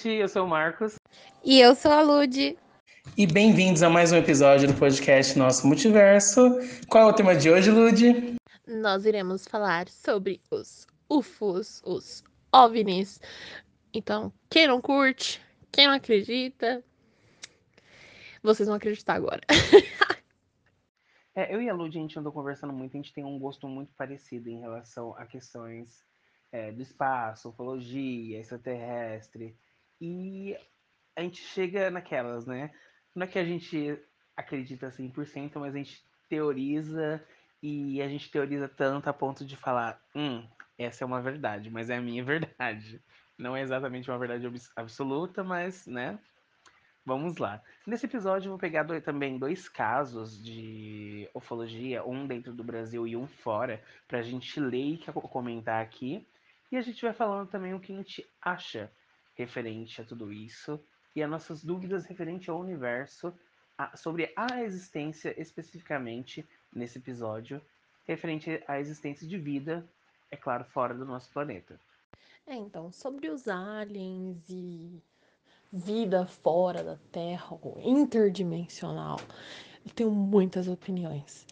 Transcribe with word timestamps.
Gente, 0.00 0.16
eu 0.16 0.28
sou 0.28 0.46
o 0.46 0.48
Marcos. 0.48 0.94
E 1.44 1.60
eu 1.60 1.74
sou 1.74 1.92
a 1.92 2.00
Lude. 2.00 2.56
E 3.18 3.26
bem-vindos 3.26 3.82
a 3.82 3.90
mais 3.90 4.10
um 4.10 4.16
episódio 4.16 4.66
do 4.66 4.72
podcast 4.72 5.38
Nosso 5.38 5.66
Multiverso. 5.66 6.40
Qual 6.88 7.06
é 7.06 7.12
o 7.12 7.14
tema 7.14 7.36
de 7.36 7.50
hoje, 7.50 7.70
Lude? 7.70 8.36
Nós 8.66 9.04
iremos 9.04 9.46
falar 9.46 9.90
sobre 9.90 10.40
os 10.50 10.86
UFOs, 11.06 11.82
os 11.84 12.24
OVNIs. 12.50 13.20
Então, 13.92 14.32
quem 14.48 14.66
não 14.66 14.80
curte, 14.80 15.38
quem 15.70 15.86
não 15.86 15.92
acredita, 15.92 16.82
vocês 18.42 18.68
vão 18.68 18.76
acreditar 18.76 19.16
agora. 19.16 19.42
é, 21.34 21.54
eu 21.54 21.60
e 21.60 21.68
a 21.68 21.74
Lude, 21.74 21.98
a 21.98 22.00
gente 22.00 22.18
andou 22.18 22.32
conversando 22.32 22.72
muito, 22.72 22.94
a 22.94 22.96
gente 22.96 23.12
tem 23.12 23.24
um 23.24 23.38
gosto 23.38 23.68
muito 23.68 23.92
parecido 23.92 24.48
em 24.48 24.60
relação 24.60 25.14
a 25.18 25.26
questões 25.26 26.02
é, 26.50 26.72
do 26.72 26.80
espaço, 26.80 27.50
ufologia, 27.50 28.40
extraterrestre. 28.40 29.54
E 30.00 30.56
a 31.16 31.22
gente 31.22 31.42
chega 31.42 31.90
naquelas, 31.90 32.46
né? 32.46 32.70
Não 33.14 33.24
é 33.24 33.26
que 33.26 33.38
a 33.38 33.44
gente 33.44 33.98
acredita 34.36 34.90
100%, 34.90 35.58
mas 35.58 35.74
a 35.74 35.78
gente 35.78 36.02
teoriza 36.28 37.22
e 37.62 38.00
a 38.00 38.08
gente 38.08 38.30
teoriza 38.30 38.68
tanto 38.68 39.08
a 39.08 39.12
ponto 39.12 39.44
de 39.44 39.56
falar, 39.56 40.00
hum, 40.14 40.46
essa 40.78 41.04
é 41.04 41.06
uma 41.06 41.20
verdade, 41.20 41.70
mas 41.70 41.90
é 41.90 41.96
a 41.96 42.00
minha 42.00 42.24
verdade. 42.24 43.02
Não 43.38 43.56
é 43.56 43.62
exatamente 43.62 44.10
uma 44.10 44.18
verdade 44.18 44.46
absoluta, 44.76 45.42
mas, 45.42 45.86
né? 45.86 46.18
Vamos 47.04 47.38
lá. 47.38 47.62
Nesse 47.86 48.06
episódio 48.06 48.48
eu 48.48 48.52
vou 48.52 48.58
pegar 48.58 48.82
dois, 48.82 49.02
também 49.02 49.38
dois 49.38 49.68
casos 49.68 50.42
de 50.42 51.28
ufologia, 51.34 52.04
um 52.04 52.26
dentro 52.26 52.52
do 52.52 52.62
Brasil 52.62 53.06
e 53.06 53.16
um 53.16 53.26
fora, 53.26 53.82
para 54.06 54.18
a 54.18 54.22
gente 54.22 54.60
ler 54.60 54.94
e 54.94 54.98
comentar 55.12 55.82
aqui. 55.82 56.26
E 56.70 56.76
a 56.76 56.82
gente 56.82 57.02
vai 57.02 57.14
falando 57.14 57.48
também 57.48 57.74
o 57.74 57.80
que 57.80 57.92
a 57.92 57.96
gente 57.96 58.26
acha 58.40 58.92
referente 59.40 60.00
a 60.00 60.04
tudo 60.04 60.32
isso 60.32 60.78
e 61.16 61.22
as 61.22 61.30
nossas 61.30 61.64
dúvidas 61.64 62.04
referente 62.04 62.50
ao 62.50 62.60
universo, 62.60 63.32
a, 63.76 63.96
sobre 63.96 64.32
a 64.36 64.62
existência 64.62 65.34
especificamente 65.40 66.46
nesse 66.72 66.98
episódio, 66.98 67.60
referente 68.06 68.62
à 68.68 68.78
existência 68.78 69.26
de 69.26 69.38
vida, 69.38 69.88
é 70.30 70.36
claro, 70.36 70.64
fora 70.64 70.94
do 70.94 71.04
nosso 71.04 71.32
planeta. 71.32 71.80
É, 72.46 72.54
então, 72.54 72.92
sobre 72.92 73.28
os 73.28 73.48
aliens 73.48 74.38
e 74.48 75.02
vida 75.72 76.26
fora 76.26 76.82
da 76.82 76.96
Terra, 77.10 77.56
ou 77.62 77.80
interdimensional, 77.82 79.18
eu 79.84 79.92
tenho 79.94 80.10
muitas 80.10 80.68
opiniões. 80.68 81.46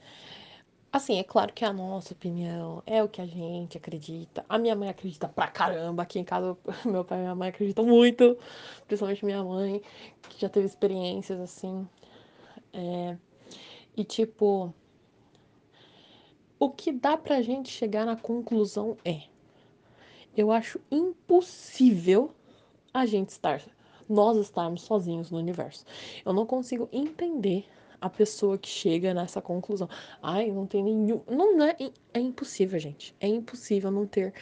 Assim, 0.90 1.18
é 1.18 1.24
claro 1.24 1.52
que 1.52 1.64
é 1.64 1.68
a 1.68 1.72
nossa 1.72 2.14
opinião, 2.14 2.82
é 2.86 3.02
o 3.02 3.08
que 3.08 3.20
a 3.20 3.26
gente 3.26 3.76
acredita. 3.76 4.44
A 4.48 4.56
minha 4.56 4.74
mãe 4.74 4.88
acredita 4.88 5.28
pra 5.28 5.46
caramba. 5.46 6.02
Aqui 6.02 6.18
em 6.18 6.24
casa, 6.24 6.56
meu 6.84 7.04
pai 7.04 7.18
e 7.18 7.22
minha 7.22 7.34
mãe 7.34 7.50
acreditam 7.50 7.84
muito, 7.84 8.38
principalmente 8.86 9.24
minha 9.24 9.44
mãe, 9.44 9.82
que 10.30 10.40
já 10.40 10.48
teve 10.48 10.66
experiências 10.66 11.38
assim. 11.40 11.86
É... 12.72 13.16
E 13.94 14.02
tipo, 14.02 14.72
o 16.58 16.70
que 16.70 16.90
dá 16.90 17.16
pra 17.18 17.42
gente 17.42 17.68
chegar 17.68 18.06
na 18.06 18.16
conclusão 18.16 18.96
é: 19.04 19.22
eu 20.34 20.50
acho 20.50 20.80
impossível 20.90 22.30
a 22.94 23.04
gente 23.04 23.28
estar, 23.28 23.60
nós 24.08 24.38
estarmos 24.38 24.82
sozinhos 24.82 25.30
no 25.30 25.38
universo. 25.38 25.84
Eu 26.24 26.32
não 26.32 26.46
consigo 26.46 26.88
entender 26.90 27.66
a 28.00 28.08
pessoa 28.08 28.58
que 28.58 28.68
chega 28.68 29.12
nessa 29.12 29.40
conclusão. 29.40 29.88
Ai, 30.22 30.50
não 30.50 30.66
tem 30.66 30.82
nenhum. 30.82 31.22
Não 31.28 31.64
é, 31.64 31.76
é 32.14 32.20
impossível, 32.20 32.78
gente. 32.78 33.14
É 33.20 33.26
impossível 33.26 33.90
não 33.90 34.06
ter 34.06 34.32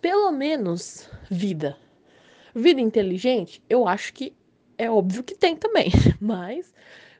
pelo 0.00 0.30
menos 0.30 1.08
vida. 1.30 1.78
Vida 2.54 2.80
inteligente, 2.80 3.62
eu 3.70 3.88
acho 3.88 4.12
que 4.12 4.36
é 4.76 4.90
óbvio 4.90 5.24
que 5.24 5.34
tem 5.34 5.56
também, 5.56 5.88
mas 6.20 6.74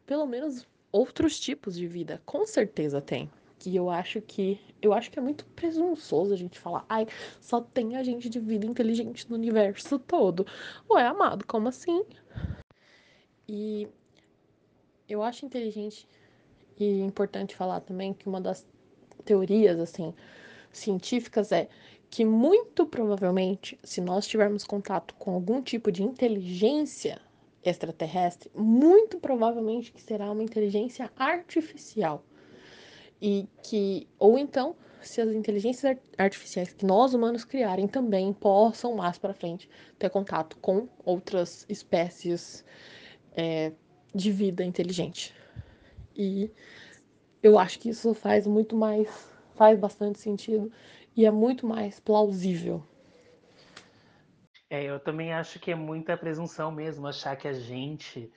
pelo 0.06 0.26
menos 0.26 0.66
outros 0.92 1.40
tipos 1.40 1.76
de 1.76 1.86
vida, 1.86 2.20
com 2.26 2.46
certeza 2.46 3.00
tem. 3.00 3.30
Que 3.58 3.74
eu 3.74 3.88
acho 3.88 4.20
que 4.20 4.60
eu 4.82 4.92
acho 4.92 5.10
que 5.10 5.18
é 5.18 5.22
muito 5.22 5.46
presunçoso 5.46 6.34
a 6.34 6.36
gente 6.36 6.58
falar, 6.58 6.84
ai, 6.86 7.06
só 7.40 7.60
tem 7.60 7.96
a 7.96 8.02
gente 8.02 8.28
de 8.28 8.38
vida 8.38 8.66
inteligente 8.66 9.28
no 9.30 9.36
universo 9.36 9.98
todo. 9.98 10.46
Ué, 10.90 11.06
amado, 11.06 11.46
como 11.46 11.68
assim? 11.68 12.04
E 13.48 13.88
eu 15.08 15.22
acho 15.22 15.44
inteligente 15.44 16.06
e 16.78 17.00
importante 17.00 17.54
falar 17.54 17.80
também 17.80 18.12
que 18.12 18.28
uma 18.28 18.40
das 18.40 18.66
teorias 19.24 19.78
assim 19.78 20.14
científicas 20.72 21.52
é 21.52 21.68
que 22.10 22.24
muito 22.24 22.86
provavelmente, 22.86 23.78
se 23.82 24.00
nós 24.00 24.26
tivermos 24.26 24.64
contato 24.64 25.14
com 25.14 25.32
algum 25.32 25.60
tipo 25.62 25.90
de 25.90 26.02
inteligência 26.02 27.20
extraterrestre, 27.64 28.50
muito 28.54 29.18
provavelmente 29.18 29.92
que 29.92 30.02
será 30.02 30.30
uma 30.30 30.42
inteligência 30.42 31.10
artificial. 31.16 32.24
E 33.20 33.48
que 33.62 34.06
ou 34.18 34.38
então, 34.38 34.76
se 35.00 35.20
as 35.20 35.30
inteligências 35.30 35.96
artificiais 36.18 36.72
que 36.72 36.84
nós 36.84 37.14
humanos 37.14 37.44
criarem 37.44 37.88
também 37.88 38.32
possam 38.32 38.94
mais 38.94 39.18
para 39.18 39.34
frente 39.34 39.68
ter 39.98 40.10
contato 40.10 40.56
com 40.58 40.88
outras 41.04 41.64
espécies 41.68 42.64
é, 43.36 43.72
de 44.14 44.30
vida 44.30 44.64
inteligente. 44.64 45.34
E 46.16 46.50
eu 47.42 47.58
acho 47.58 47.78
que 47.80 47.90
isso 47.90 48.14
faz 48.14 48.46
muito 48.46 48.76
mais, 48.76 49.08
faz 49.56 49.78
bastante 49.78 50.20
sentido 50.20 50.72
e 51.16 51.26
é 51.26 51.30
muito 51.30 51.66
mais 51.66 51.98
plausível. 51.98 52.82
É, 54.70 54.84
eu 54.84 54.98
também 55.00 55.32
acho 55.32 55.58
que 55.58 55.70
é 55.70 55.74
muita 55.74 56.16
presunção 56.16 56.70
mesmo 56.70 57.06
achar 57.06 57.36
que 57.36 57.48
a 57.48 57.52
gente 57.52 58.32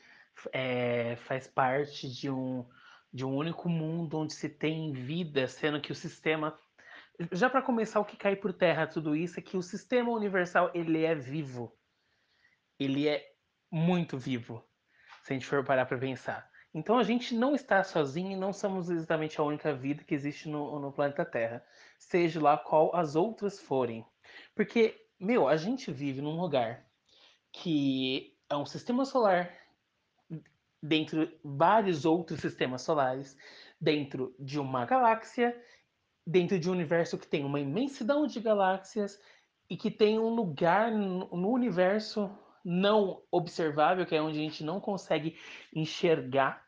é, 0.52 1.16
faz 1.18 1.48
parte 1.48 2.09
de 2.09 2.30
um, 2.30 2.66
de 3.14 3.24
um 3.24 3.36
único 3.36 3.70
mundo 3.70 4.18
onde 4.18 4.34
se 4.34 4.50
tem 4.50 4.92
vida, 4.92 5.48
sendo 5.48 5.80
que 5.80 5.92
o 5.92 5.96
sistema. 5.96 6.58
Já 7.32 7.50
para 7.50 7.62
começar, 7.62 8.00
o 8.00 8.06
que 8.06 8.18
cai 8.18 8.36
por 8.36 8.54
terra 8.54 8.86
tudo 8.86 9.16
isso 9.16 9.40
é 9.40 9.44
que 9.44 9.58
o 9.58 9.64
sistema 9.64 10.12
universal 10.12 10.70
ele 10.74 11.03
é 11.03 11.16
vivo. 11.16 11.76
Ele 12.80 13.08
é 13.08 13.26
muito 13.72 14.18
vivo 14.18 14.66
se 15.28 15.34
a 15.34 15.35
gente 15.35 15.46
for 15.46 15.62
parar 15.62 15.85
para 15.85 15.97
pensar. 15.97 16.50
Então 16.74 16.97
a 16.97 17.03
gente 17.03 17.35
não 17.35 17.53
está 17.53 17.84
sozinho 17.84 18.32
e 18.32 18.35
não 18.38 18.53
somos 18.53 18.90
exatamente 18.90 19.38
a 19.41 19.44
única 19.44 19.74
vida 19.74 20.02
que 20.06 20.16
existe 20.16 20.47
no, 20.47 20.79
no 20.79 20.90
planeta 20.90 21.26
Terra, 21.26 21.62
seja 22.00 22.41
lá 22.41 22.58
qual 22.58 22.96
as 22.96 23.14
outras 23.14 23.59
forem. 23.59 24.06
Porque, 24.56 24.96
meu, 25.20 25.50
a 25.50 25.58
gente 25.58 25.91
vive 25.91 26.22
num 26.22 26.40
lugar 26.40 26.85
que 27.52 28.38
é 28.50 28.56
um 28.56 28.66
sistema 28.66 29.03
solar 29.03 29.53
dentro 30.82 31.28
de 31.28 31.38
vários 31.44 32.06
outros 32.06 32.40
sistemas 32.40 32.84
solares, 32.84 33.38
dentro 33.82 34.34
de 34.40 34.58
uma 34.58 34.85
galáxia, 34.85 35.62
dentro 36.26 36.58
de 36.58 36.70
um 36.70 36.73
universo 36.73 37.18
que 37.18 37.28
tem 37.28 37.44
uma 37.44 37.59
imensidão 37.59 38.26
de 38.26 38.40
galáxias 38.40 39.20
e 39.70 39.76
que 39.76 39.91
tem 39.91 40.18
um 40.20 40.30
lugar 40.30 40.90
no 40.90 41.52
universo 41.52 42.32
não 42.64 43.22
observável, 43.32 44.06
que 44.06 44.16
é 44.16 44.22
onde 44.22 44.40
a 44.40 44.42
gente 44.42 44.64
não 44.64 44.80
consegue 44.80 45.38
enxergar 45.74 46.66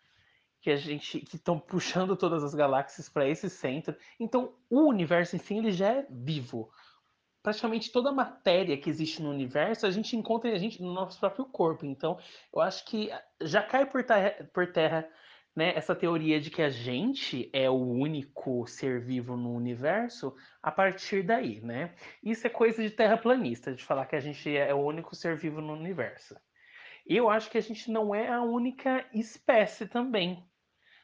que 0.62 0.70
a 0.70 0.76
gente 0.76 1.20
que 1.22 1.36
estão 1.36 1.58
puxando 1.60 2.16
todas 2.16 2.44
as 2.44 2.54
galáxias 2.54 3.10
para 3.10 3.28
esse 3.28 3.50
centro. 3.50 3.96
Então, 4.20 4.54
o 4.70 4.88
universo 4.88 5.36
em 5.36 5.40
si 5.40 5.58
ele 5.58 5.72
já 5.72 5.90
é 5.90 6.08
vivo. 6.10 6.70
Praticamente 7.42 7.92
toda 7.92 8.10
a 8.10 8.14
matéria 8.14 8.78
que 8.78 8.90
existe 8.90 9.22
no 9.22 9.30
universo 9.30 9.86
a 9.86 9.92
gente 9.92 10.16
encontra 10.16 10.52
a 10.52 10.58
gente 10.58 10.82
no 10.82 10.94
nosso 10.94 11.20
próprio 11.20 11.46
corpo. 11.46 11.86
Então, 11.86 12.18
eu 12.54 12.62
acho 12.62 12.86
que 12.86 13.10
já 13.42 13.64
cai 13.64 13.86
por 13.86 14.04
terra, 14.04 14.50
por 14.54 14.72
terra 14.72 15.10
né, 15.60 15.74
essa 15.76 15.94
teoria 15.94 16.40
de 16.40 16.50
que 16.50 16.62
a 16.62 16.70
gente 16.70 17.50
é 17.52 17.70
o 17.70 17.74
único 17.74 18.66
ser 18.66 19.02
vivo 19.02 19.36
no 19.36 19.54
universo 19.54 20.34
a 20.64 20.72
partir 20.72 21.22
daí, 21.22 21.60
né? 21.60 21.94
Isso 22.24 22.48
é 22.48 22.50
coisa 22.50 22.82
de 22.82 22.90
terraplanista, 22.90 23.76
de 23.76 23.84
falar 23.84 24.06
que 24.06 24.16
a 24.16 24.22
gente 24.22 24.56
é 24.56 24.74
o 24.74 24.78
único 24.78 25.14
ser 25.14 25.36
vivo 25.36 25.60
no 25.60 25.74
universo. 25.74 26.34
Eu 27.06 27.30
acho 27.30 27.52
que 27.52 27.58
a 27.58 27.62
gente 27.62 27.92
não 27.92 28.16
é 28.16 28.30
a 28.30 28.42
única 28.42 29.06
espécie 29.14 29.86
também, 29.86 30.42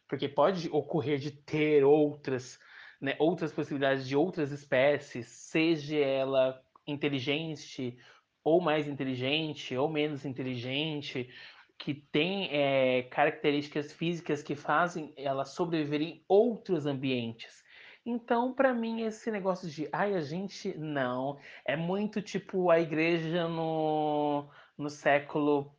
porque 0.07 0.30
pode 0.30 0.69
ocorrer 0.69 1.19
de 1.19 1.31
ter 1.31 1.84
outras, 1.84 2.58
né, 3.01 3.13
outras 3.19 3.51
possibilidades 3.51 4.08
de 4.08 4.16
outras 4.16 4.54
espécies, 4.54 5.28
seja 5.28 5.98
ela 5.98 6.63
inteligente 6.88 7.98
ou 8.42 8.62
mais 8.62 8.88
inteligente 8.88 9.75
ou 9.75 9.90
menos 9.90 10.24
inteligente, 10.24 11.30
que 11.77 11.94
tem 11.94 12.50
é, 12.51 13.04
características 13.04 13.92
físicas 13.92 14.42
que 14.42 14.56
fazem 14.56 15.13
ela 15.18 15.45
sobreviver 15.45 16.01
em 16.01 16.24
outros 16.27 16.86
ambientes. 16.86 17.63
Então, 18.06 18.54
para 18.54 18.74
mim, 18.74 19.01
esse 19.01 19.31
negócio 19.31 19.68
de 19.68 19.89
ai, 19.92 20.13
a 20.13 20.22
gente 20.22 20.77
não 20.77 21.39
é 21.66 21.75
muito 21.75 22.22
tipo 22.22 22.69
a 22.69 22.80
igreja 22.80 23.48
no, 23.48 24.48
no 24.77 24.89
século 24.89 25.75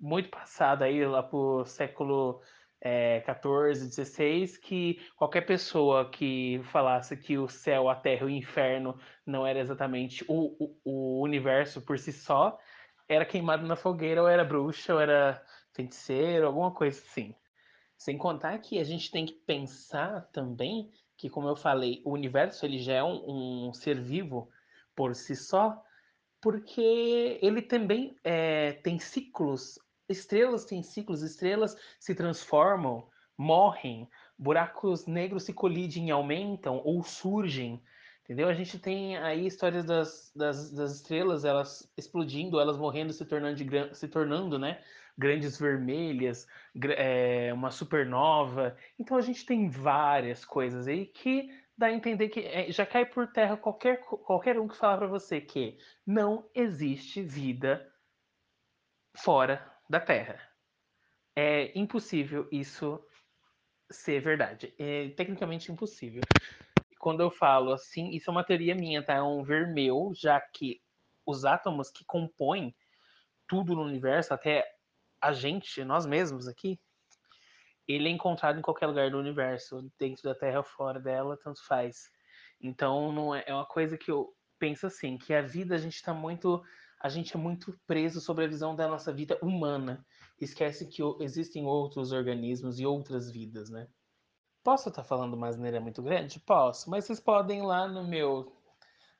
muito 0.00 0.30
passado 0.30 0.82
aí, 0.82 1.04
lá 1.04 1.22
pro 1.22 1.64
século 1.66 2.40
é, 2.80 3.20
14, 3.20 3.88
16, 3.88 4.56
que 4.56 5.00
qualquer 5.16 5.42
pessoa 5.42 6.08
que 6.08 6.60
falasse 6.64 7.16
que 7.16 7.36
o 7.36 7.48
céu, 7.48 7.88
a 7.88 7.96
terra 7.96 8.22
e 8.22 8.26
o 8.26 8.30
inferno 8.30 8.98
não 9.26 9.46
era 9.46 9.58
exatamente 9.58 10.24
o, 10.28 10.56
o, 10.58 10.76
o 10.84 11.22
universo 11.22 11.82
por 11.82 11.98
si 11.98 12.12
só, 12.12 12.58
era 13.08 13.24
queimado 13.24 13.66
na 13.66 13.76
fogueira, 13.76 14.22
ou 14.22 14.28
era 14.28 14.44
bruxa, 14.44 14.94
ou 14.94 15.00
era 15.00 15.42
feiticeiro, 15.72 16.46
alguma 16.46 16.70
coisa 16.70 17.00
assim. 17.00 17.34
Sem 17.96 18.18
contar 18.18 18.58
que 18.58 18.78
a 18.78 18.84
gente 18.84 19.10
tem 19.10 19.26
que 19.26 19.32
pensar 19.32 20.28
também 20.32 20.90
que, 21.16 21.28
como 21.28 21.48
eu 21.48 21.56
falei, 21.56 22.00
o 22.04 22.12
universo 22.12 22.64
ele 22.64 22.78
já 22.78 22.94
é 22.94 23.02
um, 23.02 23.68
um 23.68 23.74
ser 23.74 24.00
vivo 24.00 24.48
por 24.94 25.14
si 25.14 25.34
só, 25.34 25.82
porque 26.40 27.38
ele 27.42 27.62
também 27.62 28.16
é, 28.22 28.72
tem 28.74 28.98
ciclos. 28.98 29.78
Estrelas 30.08 30.64
têm 30.64 30.82
ciclos, 30.82 31.22
estrelas 31.22 31.76
se 31.98 32.14
transformam, 32.14 33.08
morrem, 33.36 34.08
buracos 34.38 35.06
negros 35.06 35.44
se 35.44 35.52
colidem 35.52 36.08
e 36.08 36.10
aumentam 36.10 36.80
ou 36.84 37.02
surgem. 37.02 37.82
Entendeu? 38.28 38.46
A 38.46 38.52
gente 38.52 38.78
tem 38.78 39.16
aí 39.16 39.46
histórias 39.46 39.86
das, 39.86 40.30
das, 40.36 40.70
das 40.70 40.96
estrelas, 40.96 41.46
elas 41.46 41.90
explodindo, 41.96 42.60
elas 42.60 42.76
morrendo, 42.76 43.10
se 43.10 43.24
tornando, 43.24 43.56
de, 43.56 43.94
se 43.94 44.06
tornando 44.06 44.58
né, 44.58 44.84
grandes 45.16 45.58
vermelhas, 45.58 46.46
é, 46.94 47.50
uma 47.54 47.70
supernova. 47.70 48.76
Então 48.98 49.16
a 49.16 49.22
gente 49.22 49.46
tem 49.46 49.70
várias 49.70 50.44
coisas 50.44 50.86
aí 50.86 51.06
que 51.06 51.48
dá 51.74 51.86
a 51.86 51.92
entender 51.92 52.28
que 52.28 52.40
é, 52.40 52.70
já 52.70 52.84
cai 52.84 53.06
por 53.06 53.32
terra 53.32 53.56
qualquer, 53.56 54.02
qualquer 54.04 54.60
um 54.60 54.68
que 54.68 54.76
falar 54.76 54.98
para 54.98 55.06
você 55.06 55.40
que 55.40 55.78
não 56.06 56.50
existe 56.54 57.22
vida 57.22 57.90
fora 59.16 59.74
da 59.88 60.00
Terra. 60.00 60.38
É 61.34 61.78
impossível 61.78 62.46
isso 62.52 63.02
ser 63.90 64.20
verdade. 64.20 64.74
É 64.78 65.08
tecnicamente 65.10 65.72
impossível 65.72 66.28
quando 66.98 67.20
eu 67.20 67.30
falo 67.30 67.72
assim, 67.72 68.10
isso 68.10 68.30
é 68.30 68.32
uma 68.32 68.44
teoria 68.44 68.74
minha, 68.74 69.02
tá? 69.02 69.14
É 69.14 69.22
um 69.22 69.42
ver 69.42 69.68
meu, 69.68 70.12
já 70.14 70.40
que 70.40 70.80
os 71.24 71.44
átomos 71.44 71.90
que 71.90 72.04
compõem 72.04 72.74
tudo 73.46 73.74
no 73.74 73.82
universo, 73.82 74.34
até 74.34 74.64
a 75.20 75.32
gente, 75.32 75.84
nós 75.84 76.06
mesmos 76.06 76.46
aqui, 76.46 76.78
ele 77.86 78.08
é 78.08 78.12
encontrado 78.12 78.58
em 78.58 78.62
qualquer 78.62 78.86
lugar 78.86 79.10
do 79.10 79.18
universo, 79.18 79.90
dentro 79.98 80.22
da 80.22 80.34
Terra 80.34 80.58
ou 80.58 80.64
fora 80.64 81.00
dela, 81.00 81.38
tanto 81.42 81.64
faz. 81.66 82.10
Então, 82.60 83.10
não 83.12 83.34
é, 83.34 83.44
é 83.46 83.54
uma 83.54 83.66
coisa 83.66 83.96
que 83.96 84.10
eu 84.10 84.34
penso 84.58 84.86
assim, 84.86 85.16
que 85.16 85.32
a 85.32 85.40
vida 85.40 85.74
a 85.74 85.78
gente 85.78 85.94
está 85.94 86.12
muito, 86.12 86.62
a 87.00 87.08
gente 87.08 87.34
é 87.34 87.38
muito 87.38 87.78
preso 87.86 88.20
sobre 88.20 88.44
a 88.44 88.48
visão 88.48 88.76
da 88.76 88.86
nossa 88.86 89.12
vida 89.12 89.38
humana. 89.40 90.04
Esquece 90.40 90.86
que 90.86 91.02
existem 91.20 91.64
outros 91.64 92.12
organismos 92.12 92.78
e 92.78 92.84
outras 92.84 93.30
vidas, 93.30 93.70
né? 93.70 93.88
Posso 94.62 94.88
estar 94.88 95.04
falando 95.04 95.34
uma 95.34 95.48
asneira 95.48 95.80
muito 95.80 96.02
grande? 96.02 96.40
Posso, 96.40 96.90
mas 96.90 97.04
vocês 97.04 97.20
podem 97.20 97.60
ir 97.60 97.62
lá 97.62 97.88
no 97.88 98.04
meu, 98.04 98.52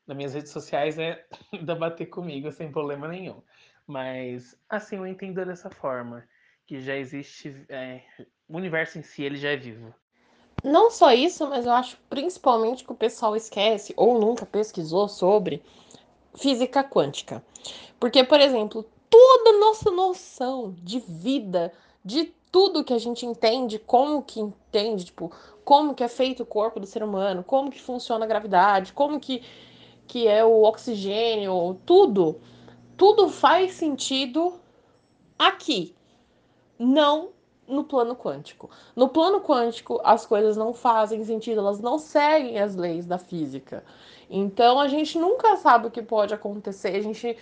nas 0.07 0.17
minhas 0.17 0.35
redes 0.35 0.53
sociais, 0.53 0.97
né, 0.97 1.23
debater 1.65 2.07
comigo 2.07 2.51
sem 2.53 2.71
problema 2.71 3.09
nenhum. 3.09 3.43
Mas, 3.87 4.55
assim, 4.69 4.97
eu 4.97 5.07
entendo 5.07 5.45
dessa 5.45 5.71
forma, 5.71 6.27
que 6.67 6.81
já 6.81 6.95
existe, 6.95 7.65
é, 7.71 8.03
o 8.47 8.57
universo 8.57 8.99
em 8.99 9.03
si, 9.03 9.23
ele 9.23 9.37
já 9.37 9.51
é 9.51 9.57
vivo. 9.57 9.95
Não 10.63 10.91
só 10.91 11.13
isso, 11.13 11.49
mas 11.49 11.65
eu 11.65 11.73
acho 11.73 11.97
principalmente 12.11 12.85
que 12.85 12.93
o 12.93 12.97
pessoal 12.97 13.37
esquece 13.37 13.95
ou 13.97 14.21
nunca 14.21 14.45
pesquisou 14.45 15.09
sobre 15.09 15.63
física 16.35 16.85
quântica. 16.85 17.43
Porque, 17.99 18.23
por 18.25 18.41
exemplo, 18.41 18.85
toda 19.09 19.59
nossa 19.59 19.91
noção 19.91 20.75
de 20.83 21.01
vida, 21.01 21.73
de 22.05 22.33
tudo 22.51 22.85
que 22.85 22.95
a 22.95 22.99
gente 22.99 23.27
entende, 23.27 23.79
como 23.79 24.23
que 24.23 24.41
entende, 24.41 25.05
tipo, 25.05 25.31
como 25.65 25.95
que 25.95 26.03
é 26.03 26.09
feito 26.09 26.43
o 26.43 26.47
corpo 26.47 26.81
do 26.81 26.87
ser 26.87 27.03
humano, 27.03 27.45
como 27.45 27.71
que 27.71 27.81
funciona 27.81 28.25
a 28.25 28.29
gravidade, 28.29 28.93
como 28.93 29.21
que, 29.21 29.43
que 30.07 30.27
é 30.27 30.45
o 30.45 30.63
oxigênio, 30.63 31.79
tudo, 31.85 32.41
tudo 32.97 33.29
faz 33.29 33.75
sentido 33.75 34.59
aqui, 35.39 35.95
não 36.79 37.31
no 37.69 37.85
plano 37.85 38.17
quântico. 38.17 38.71
No 38.97 39.11
plano 39.11 39.43
quântico, 39.43 40.01
as 40.03 40.25
coisas 40.25 40.57
não 40.57 40.73
fazem 40.73 41.23
sentido, 41.23 41.61
elas 41.61 41.81
não 41.81 41.99
seguem 41.99 42.59
as 42.59 42.75
leis 42.75 43.05
da 43.05 43.19
física. 43.19 43.85
Então 44.31 44.79
a 44.79 44.89
gente 44.89 45.19
nunca 45.19 45.57
sabe 45.57 45.87
o 45.87 45.91
que 45.91 46.03
pode 46.03 46.35
acontecer. 46.35 46.97
A 46.97 47.01
gente. 47.01 47.37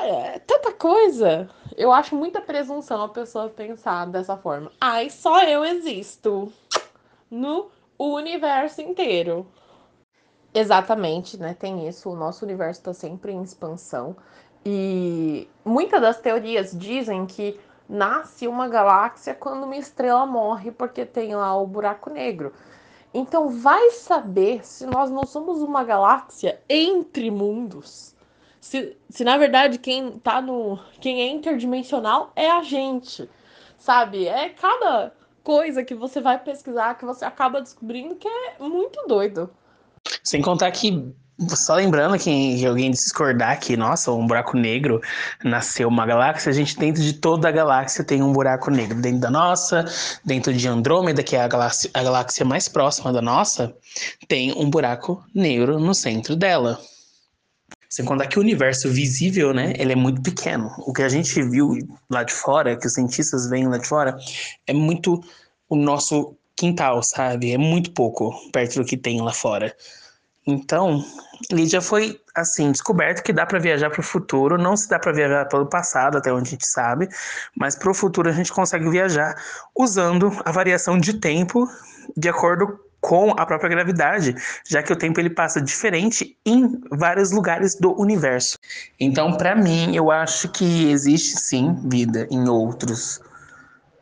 É 0.00 0.38
tanta 0.40 0.72
coisa. 0.72 1.48
Eu 1.76 1.92
acho 1.92 2.16
muita 2.16 2.40
presunção 2.40 3.02
a 3.02 3.08
pessoa 3.08 3.48
pensar 3.48 4.06
dessa 4.06 4.36
forma. 4.36 4.72
Ai, 4.80 5.08
só 5.08 5.42
eu 5.44 5.64
existo 5.64 6.52
no 7.30 7.70
universo 7.98 8.80
inteiro. 8.80 9.46
Exatamente, 10.52 11.38
né? 11.38 11.54
Tem 11.54 11.88
isso. 11.88 12.10
O 12.10 12.16
nosso 12.16 12.44
universo 12.44 12.80
está 12.80 12.92
sempre 12.92 13.32
em 13.32 13.42
expansão. 13.42 14.16
E 14.64 15.48
muitas 15.64 16.00
das 16.00 16.20
teorias 16.20 16.76
dizem 16.76 17.24
que 17.26 17.58
nasce 17.88 18.46
uma 18.46 18.68
galáxia 18.68 19.34
quando 19.34 19.64
uma 19.64 19.76
estrela 19.76 20.24
morre 20.26 20.70
porque 20.70 21.04
tem 21.04 21.34
lá 21.34 21.56
o 21.56 21.66
buraco 21.66 22.10
negro. 22.10 22.52
Então 23.14 23.48
vai 23.48 23.90
saber 23.90 24.64
se 24.64 24.86
nós 24.86 25.10
não 25.10 25.26
somos 25.26 25.60
uma 25.60 25.84
galáxia 25.84 26.60
entre 26.68 27.30
mundos. 27.30 28.14
Se, 28.60 28.96
se 29.10 29.24
na 29.24 29.36
verdade 29.36 29.78
quem 29.78 30.18
tá 30.18 30.40
no. 30.40 30.78
quem 31.00 31.20
é 31.20 31.30
interdimensional 31.30 32.32
é 32.34 32.50
a 32.50 32.62
gente. 32.62 33.28
Sabe? 33.76 34.26
É 34.26 34.48
cada 34.50 35.12
coisa 35.42 35.84
que 35.84 35.94
você 35.94 36.20
vai 36.20 36.38
pesquisar 36.38 36.94
que 36.94 37.04
você 37.04 37.24
acaba 37.24 37.60
descobrindo 37.60 38.14
que 38.14 38.28
é 38.28 38.58
muito 38.60 39.04
doido. 39.06 39.50
Sem 40.22 40.40
contar 40.40 40.70
que 40.70 41.12
só 41.48 41.74
lembrando 41.74 42.18
que 42.18 42.64
alguém 42.64 42.90
discordar 42.90 43.58
que, 43.58 43.76
nossa, 43.76 44.12
um 44.12 44.26
buraco 44.26 44.56
negro 44.56 45.00
nasceu 45.42 45.88
uma 45.88 46.06
galáxia, 46.06 46.50
a 46.50 46.52
gente 46.52 46.78
dentro 46.78 47.02
de 47.02 47.14
toda 47.14 47.48
a 47.48 47.52
galáxia 47.52 48.04
tem 48.04 48.22
um 48.22 48.32
buraco 48.32 48.70
negro. 48.70 49.00
Dentro 49.00 49.20
da 49.20 49.30
nossa, 49.30 49.84
dentro 50.24 50.52
de 50.52 50.68
Andrômeda, 50.68 51.22
que 51.22 51.34
é 51.34 51.42
a 51.42 51.48
galáxia, 51.48 51.90
a 51.94 52.02
galáxia 52.02 52.44
mais 52.44 52.68
próxima 52.68 53.12
da 53.12 53.22
nossa, 53.22 53.74
tem 54.28 54.52
um 54.52 54.68
buraco 54.68 55.24
negro 55.34 55.78
no 55.78 55.94
centro 55.94 56.36
dela. 56.36 56.78
Sem 57.88 58.04
contar 58.04 58.26
que 58.26 58.38
o 58.38 58.42
universo 58.42 58.88
visível, 58.88 59.52
né, 59.52 59.74
ele 59.76 59.92
é 59.92 59.96
muito 59.96 60.22
pequeno. 60.22 60.72
O 60.78 60.94
que 60.94 61.02
a 61.02 61.08
gente 61.08 61.42
viu 61.42 61.76
lá 62.08 62.22
de 62.22 62.32
fora, 62.32 62.76
que 62.76 62.86
os 62.86 62.94
cientistas 62.94 63.50
veem 63.50 63.68
lá 63.68 63.76
de 63.76 63.86
fora, 63.86 64.16
é 64.66 64.72
muito 64.72 65.22
o 65.68 65.76
nosso 65.76 66.34
quintal, 66.56 67.02
sabe? 67.02 67.52
É 67.52 67.58
muito 67.58 67.90
pouco 67.92 68.32
perto 68.50 68.76
do 68.76 68.84
que 68.84 68.96
tem 68.96 69.20
lá 69.20 69.32
fora. 69.32 69.74
Então, 70.46 71.04
já 71.66 71.80
foi 71.80 72.20
assim 72.34 72.72
descoberto 72.72 73.22
que 73.22 73.32
dá 73.32 73.46
para 73.46 73.58
viajar 73.58 73.90
para 73.90 74.00
o 74.00 74.04
futuro, 74.04 74.58
não 74.58 74.76
se 74.76 74.88
dá 74.88 74.98
para 74.98 75.12
viajar 75.12 75.44
pelo 75.46 75.66
passado, 75.66 76.18
até 76.18 76.32
onde 76.32 76.48
a 76.48 76.50
gente 76.50 76.66
sabe, 76.66 77.08
mas 77.56 77.76
para 77.76 77.90
o 77.90 77.94
futuro 77.94 78.28
a 78.28 78.32
gente 78.32 78.52
consegue 78.52 78.88
viajar 78.88 79.36
usando 79.76 80.32
a 80.44 80.50
variação 80.50 80.98
de 80.98 81.14
tempo 81.14 81.68
de 82.16 82.28
acordo 82.28 82.78
com 83.00 83.30
a 83.32 83.44
própria 83.44 83.68
gravidade, 83.68 84.34
já 84.66 84.82
que 84.82 84.92
o 84.92 84.96
tempo 84.96 85.18
ele 85.20 85.30
passa 85.30 85.60
diferente 85.60 86.36
em 86.46 86.80
vários 86.90 87.32
lugares 87.32 87.74
do 87.74 88.00
universo. 88.00 88.56
Então, 88.98 89.36
para 89.36 89.56
mim, 89.56 89.94
eu 89.94 90.10
acho 90.10 90.48
que 90.48 90.90
existe 90.90 91.36
sim 91.36 91.74
vida 91.88 92.28
em 92.30 92.48
outros 92.48 93.20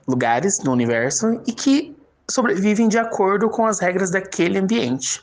lugares 0.06 0.59
do 0.59 0.70
universo 0.70 1.40
e 1.47 1.52
que 1.52 1.97
sobrevivem 2.30 2.88
de 2.88 2.99
acordo 2.99 3.49
com 3.49 3.66
as 3.66 3.80
regras 3.80 4.11
daquele 4.11 4.59
ambiente 4.59 5.23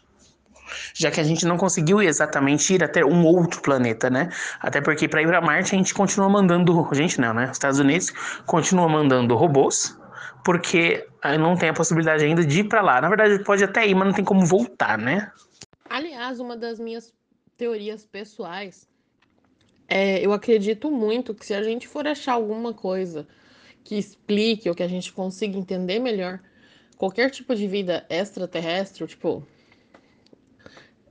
já 0.94 1.12
que 1.12 1.20
a 1.20 1.24
gente 1.24 1.46
não 1.46 1.58
conseguiu 1.58 2.02
exatamente 2.02 2.74
ir 2.74 2.84
até 2.84 3.06
um 3.06 3.26
outro 3.26 3.62
planeta, 3.62 4.10
né? 4.10 4.30
Até 4.60 4.82
porque 4.82 5.08
para 5.08 5.22
ir 5.22 5.28
para 5.28 5.42
Marte 5.42 5.76
a 5.76 5.78
gente 5.78 5.94
continua 5.94 6.30
mandando, 6.30 6.88
gente 6.94 7.20
não, 7.20 7.34
né? 7.34 7.46
Os 7.46 7.52
Estados 7.52 7.80
Unidos 7.80 8.12
continua 8.46 8.88
mandando 8.88 9.36
robôs, 9.36 9.98
porque 10.44 11.08
não 11.40 11.56
tem 11.56 11.70
a 11.70 11.74
possibilidade 11.74 12.24
ainda 12.24 12.46
de 12.46 12.62
ir 12.62 12.64
para 12.66 12.82
lá. 12.82 13.02
Na 13.02 13.10
verdade, 13.10 13.44
pode 13.44 13.64
até 13.64 13.88
ir, 13.88 13.96
mas 13.96 14.08
não 14.08 14.14
tem 14.14 14.26
como 14.26 14.46
voltar, 14.46 14.98
né? 14.98 15.32
Aliás, 15.90 16.40
uma 16.40 16.56
das 16.56 16.80
minhas 16.80 17.14
teorias 17.58 18.06
pessoais 18.06 18.88
é, 19.88 20.26
eu 20.26 20.34
acredito 20.34 20.92
muito 20.92 21.34
que 21.34 21.46
se 21.46 21.54
a 21.54 21.64
gente 21.64 21.88
for 21.88 22.06
achar 22.06 22.34
alguma 22.34 22.74
coisa 22.74 23.26
que 23.84 23.96
explique 23.96 24.68
ou 24.68 24.76
que 24.76 24.84
a 24.84 24.88
gente 24.88 25.14
consiga 25.14 25.58
entender 25.58 26.00
melhor 26.00 26.42
qualquer 26.98 27.30
tipo 27.32 27.56
de 27.56 27.68
vida 27.68 28.06
extraterrestre, 28.10 29.08
tipo 29.08 29.48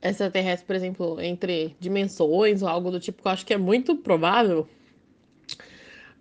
extraterrestre, 0.01 0.65
por 0.65 0.75
exemplo, 0.75 1.21
entre 1.21 1.75
dimensões 1.79 2.61
ou 2.61 2.67
algo 2.67 2.91
do 2.91 2.99
tipo, 2.99 3.21
que 3.21 3.27
eu 3.27 3.31
acho 3.31 3.45
que 3.45 3.53
é 3.53 3.57
muito 3.57 3.95
provável, 3.95 4.67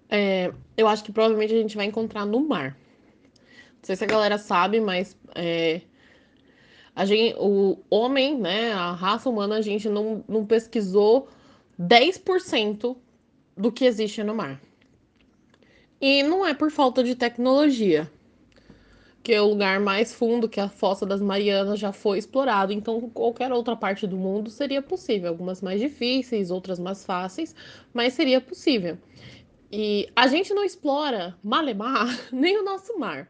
é, 0.08 0.52
eu 0.76 0.86
acho 0.88 1.04
que 1.04 1.12
provavelmente 1.12 1.54
a 1.54 1.58
gente 1.58 1.76
vai 1.76 1.86
encontrar 1.86 2.24
no 2.24 2.40
mar. 2.40 2.76
Não 3.42 3.82
sei 3.82 3.96
se 3.96 4.04
a 4.04 4.06
galera 4.06 4.38
sabe, 4.38 4.80
mas 4.80 5.16
é, 5.34 5.80
a 6.94 7.04
gente, 7.04 7.36
o 7.38 7.78
homem, 7.90 8.38
né, 8.38 8.72
a 8.72 8.92
raça 8.92 9.28
humana, 9.28 9.56
a 9.56 9.62
gente 9.62 9.88
não, 9.88 10.24
não 10.28 10.46
pesquisou 10.46 11.28
10% 11.78 12.96
do 13.56 13.72
que 13.72 13.84
existe 13.84 14.22
no 14.22 14.34
mar. 14.34 14.60
E 16.00 16.22
não 16.22 16.46
é 16.46 16.54
por 16.54 16.70
falta 16.70 17.02
de 17.02 17.14
tecnologia, 17.14 18.10
porque 19.26 19.40
o 19.40 19.48
lugar 19.48 19.80
mais 19.80 20.14
fundo, 20.14 20.48
que 20.48 20.60
é 20.60 20.62
a 20.62 20.68
Fossa 20.68 21.04
das 21.04 21.20
Marianas, 21.20 21.80
já 21.80 21.92
foi 21.92 22.16
explorado. 22.16 22.72
Então, 22.72 23.10
qualquer 23.10 23.50
outra 23.50 23.74
parte 23.74 24.06
do 24.06 24.16
mundo 24.16 24.48
seria 24.50 24.80
possível. 24.80 25.30
Algumas 25.30 25.60
mais 25.60 25.80
difíceis, 25.80 26.48
outras 26.48 26.78
mais 26.78 27.04
fáceis, 27.04 27.52
mas 27.92 28.12
seria 28.12 28.40
possível. 28.40 28.96
E 29.72 30.08
a 30.14 30.28
gente 30.28 30.54
não 30.54 30.62
explora 30.62 31.36
malemar 31.42 32.06
nem 32.30 32.56
o 32.56 32.62
nosso 32.62 32.96
mar. 33.00 33.28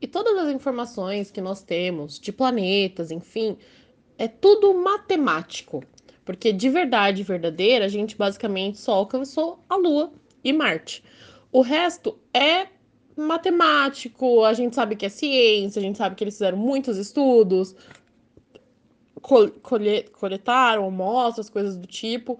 E 0.00 0.06
todas 0.06 0.38
as 0.38 0.54
informações 0.54 1.28
que 1.28 1.40
nós 1.40 1.60
temos 1.60 2.20
de 2.20 2.30
planetas, 2.30 3.10
enfim, 3.10 3.56
é 4.16 4.28
tudo 4.28 4.74
matemático. 4.74 5.82
Porque 6.24 6.52
de 6.52 6.68
verdade 6.68 7.24
verdadeira, 7.24 7.86
a 7.86 7.88
gente 7.88 8.16
basicamente 8.16 8.78
só 8.78 8.92
alcançou 8.92 9.58
a 9.68 9.74
Lua 9.74 10.12
e 10.44 10.52
Marte. 10.52 11.02
O 11.50 11.62
resto 11.62 12.16
é 12.32 12.68
matemático, 13.16 14.44
a 14.44 14.52
gente 14.52 14.74
sabe 14.74 14.96
que 14.96 15.06
é 15.06 15.08
ciência, 15.08 15.80
a 15.80 15.82
gente 15.82 15.96
sabe 15.96 16.14
que 16.14 16.24
eles 16.24 16.34
fizeram 16.34 16.58
muitos 16.58 16.98
estudos, 16.98 17.74
coletaram 19.20 20.86
amostras, 20.86 21.48
coisas 21.48 21.76
do 21.76 21.86
tipo, 21.86 22.38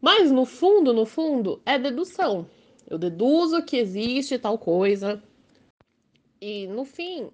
mas 0.00 0.30
no 0.30 0.44
fundo, 0.44 0.92
no 0.92 1.04
fundo, 1.06 1.60
é 1.66 1.78
dedução. 1.78 2.46
Eu 2.86 2.98
deduzo 2.98 3.62
que 3.62 3.76
existe 3.76 4.38
tal 4.38 4.58
coisa. 4.58 5.22
E 6.40 6.66
no 6.68 6.84
fim, 6.84 7.30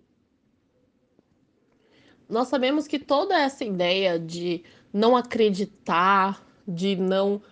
nós 2.28 2.48
sabemos 2.48 2.86
que 2.86 2.98
toda 2.98 3.38
essa 3.38 3.64
ideia 3.64 4.18
de 4.18 4.64
não 4.92 5.14
acreditar, 5.14 6.42
de 6.66 6.96
não 6.96 7.42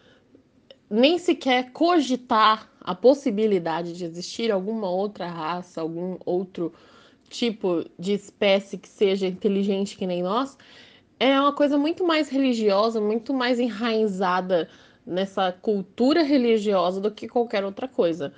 nem 0.88 1.18
sequer 1.18 1.72
cogitar 1.72 2.71
a 2.84 2.94
possibilidade 2.94 3.92
de 3.92 4.04
existir 4.04 4.50
alguma 4.50 4.90
outra 4.90 5.26
raça, 5.26 5.80
algum 5.80 6.16
outro 6.24 6.72
tipo 7.28 7.84
de 7.98 8.12
espécie 8.12 8.76
que 8.76 8.88
seja 8.88 9.26
inteligente 9.26 9.96
que 9.96 10.06
nem 10.06 10.22
nós, 10.22 10.56
é 11.18 11.40
uma 11.40 11.52
coisa 11.52 11.78
muito 11.78 12.04
mais 12.04 12.28
religiosa, 12.28 13.00
muito 13.00 13.32
mais 13.32 13.60
enraizada 13.60 14.68
nessa 15.06 15.52
cultura 15.52 16.22
religiosa 16.22 17.00
do 17.00 17.10
que 17.10 17.28
qualquer 17.28 17.64
outra 17.64 17.86
coisa. 17.88 18.32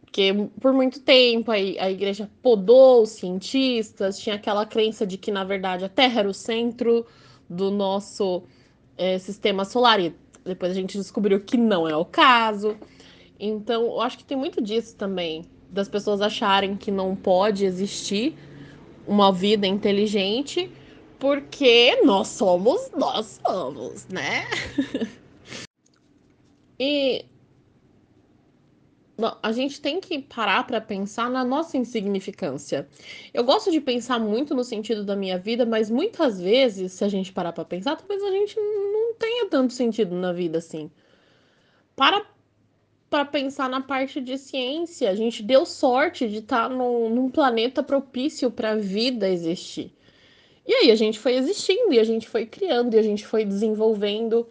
Porque 0.00 0.32
por 0.60 0.72
muito 0.72 1.00
tempo 1.00 1.50
a, 1.50 1.58
igreja 1.58 2.30
podou 2.42 3.02
os 3.02 3.10
cientistas, 3.10 4.18
tinha 4.18 4.36
aquela 4.36 4.64
crença 4.66 5.06
de 5.06 5.18
que, 5.18 5.30
na 5.30 5.44
verdade, 5.44 5.84
a 5.84 5.88
Terra 5.88 6.20
era 6.20 6.28
o 6.28 6.34
centro 6.34 7.06
do 7.48 7.70
nosso 7.70 8.42
é, 8.96 9.18
sistema 9.18 9.64
solar. 9.64 10.00
E 10.00 10.14
depois 10.44 10.72
a 10.72 10.74
gente 10.74 10.96
descobriu 10.96 11.40
que 11.40 11.56
não 11.56 11.88
é 11.88 11.94
o 11.94 12.04
caso. 12.04 12.76
Então, 13.38 13.82
eu 13.84 14.00
acho 14.00 14.18
que 14.18 14.24
tem 14.24 14.36
muito 14.36 14.62
disso 14.62 14.96
também, 14.96 15.44
das 15.70 15.88
pessoas 15.88 16.20
acharem 16.20 16.76
que 16.76 16.90
não 16.90 17.14
pode 17.14 17.64
existir 17.64 18.36
uma 19.06 19.32
vida 19.32 19.66
inteligente, 19.66 20.70
porque 21.18 22.00
nós 22.02 22.28
somos, 22.28 22.90
nós 22.96 23.40
somos, 23.44 24.06
né? 24.08 24.46
e 26.78 27.24
a 29.42 29.50
gente 29.50 29.80
tem 29.80 29.98
que 29.98 30.20
parar 30.20 30.66
para 30.66 30.80
pensar 30.80 31.30
na 31.30 31.42
nossa 31.42 31.78
insignificância. 31.78 32.86
Eu 33.32 33.44
gosto 33.44 33.70
de 33.70 33.80
pensar 33.80 34.18
muito 34.18 34.54
no 34.54 34.62
sentido 34.62 35.04
da 35.04 35.16
minha 35.16 35.38
vida, 35.38 35.64
mas 35.64 35.90
muitas 35.90 36.38
vezes, 36.38 36.92
se 36.92 37.02
a 37.04 37.08
gente 37.08 37.32
parar 37.32 37.52
para 37.52 37.64
pensar, 37.64 37.96
talvez 37.96 38.22
a 38.22 38.30
gente 38.30 38.56
não 38.56 39.14
tenha 39.14 39.48
tanto 39.48 39.72
sentido 39.72 40.14
na 40.14 40.32
vida 40.32 40.58
assim. 40.58 40.90
Para 41.94 42.26
para 43.08 43.24
pensar 43.24 43.68
na 43.68 43.80
parte 43.80 44.20
de 44.20 44.36
ciência. 44.36 45.10
A 45.10 45.14
gente 45.14 45.42
deu 45.42 45.64
sorte 45.64 46.28
de 46.28 46.38
estar 46.38 46.68
tá 46.68 46.74
num, 46.74 47.08
num 47.08 47.30
planeta 47.30 47.82
propício 47.82 48.50
para 48.50 48.72
a 48.72 48.76
vida 48.76 49.28
existir. 49.28 49.92
E 50.66 50.74
aí 50.74 50.90
a 50.90 50.96
gente 50.96 51.18
foi 51.18 51.34
existindo, 51.34 51.92
e 51.92 52.00
a 52.00 52.04
gente 52.04 52.28
foi 52.28 52.44
criando, 52.44 52.94
e 52.94 52.98
a 52.98 53.02
gente 53.02 53.24
foi 53.24 53.44
desenvolvendo. 53.44 54.46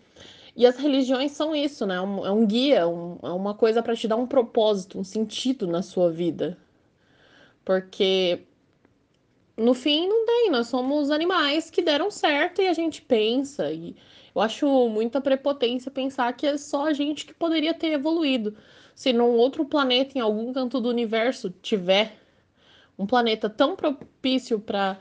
E 0.56 0.66
as 0.66 0.78
religiões 0.78 1.34
são 1.34 1.54
isso, 1.54 1.86
né? 1.86 1.96
É 1.96 2.02
um, 2.02 2.44
é 2.44 2.46
guia, 2.46 2.88
um, 2.88 3.18
é 3.22 3.30
uma 3.30 3.54
coisa 3.54 3.84
para 3.84 3.96
te 3.96 4.08
dar 4.08 4.16
um 4.16 4.26
propósito, 4.26 4.98
um 4.98 5.04
sentido 5.04 5.68
na 5.68 5.82
sua 5.82 6.10
vida. 6.10 6.58
Porque 7.66 8.40
no 9.58 9.74
fim 9.74 10.08
não 10.08 10.26
tem, 10.26 10.50
nós 10.50 10.68
somos 10.68 11.12
animais 11.12 11.70
que 11.70 11.82
deram 11.82 12.10
certo 12.10 12.62
e 12.62 12.68
a 12.68 12.74
gente 12.74 13.02
pensa 13.02 13.72
e 13.72 13.96
eu 14.36 14.42
acho 14.42 14.90
muita 14.90 15.22
prepotência 15.22 15.90
pensar 15.90 16.34
que 16.34 16.46
é 16.46 16.58
só 16.58 16.88
a 16.88 16.94
gente 16.94 17.26
que 17.26 17.34
poderia 17.34 17.74
ter 17.74 17.94
evoluído. 17.94 18.58
Se 18.94 19.14
num 19.14 19.38
outro 19.38 19.64
planeta, 19.66 20.18
em 20.18 20.22
algum 20.22 20.52
canto 20.52 20.82
do 20.82 20.90
universo, 20.90 21.50
tiver 21.50 22.18
um 23.00 23.06
planeta 23.06 23.50
tão 23.50 23.76
propício 23.76 24.60
para 24.60 24.98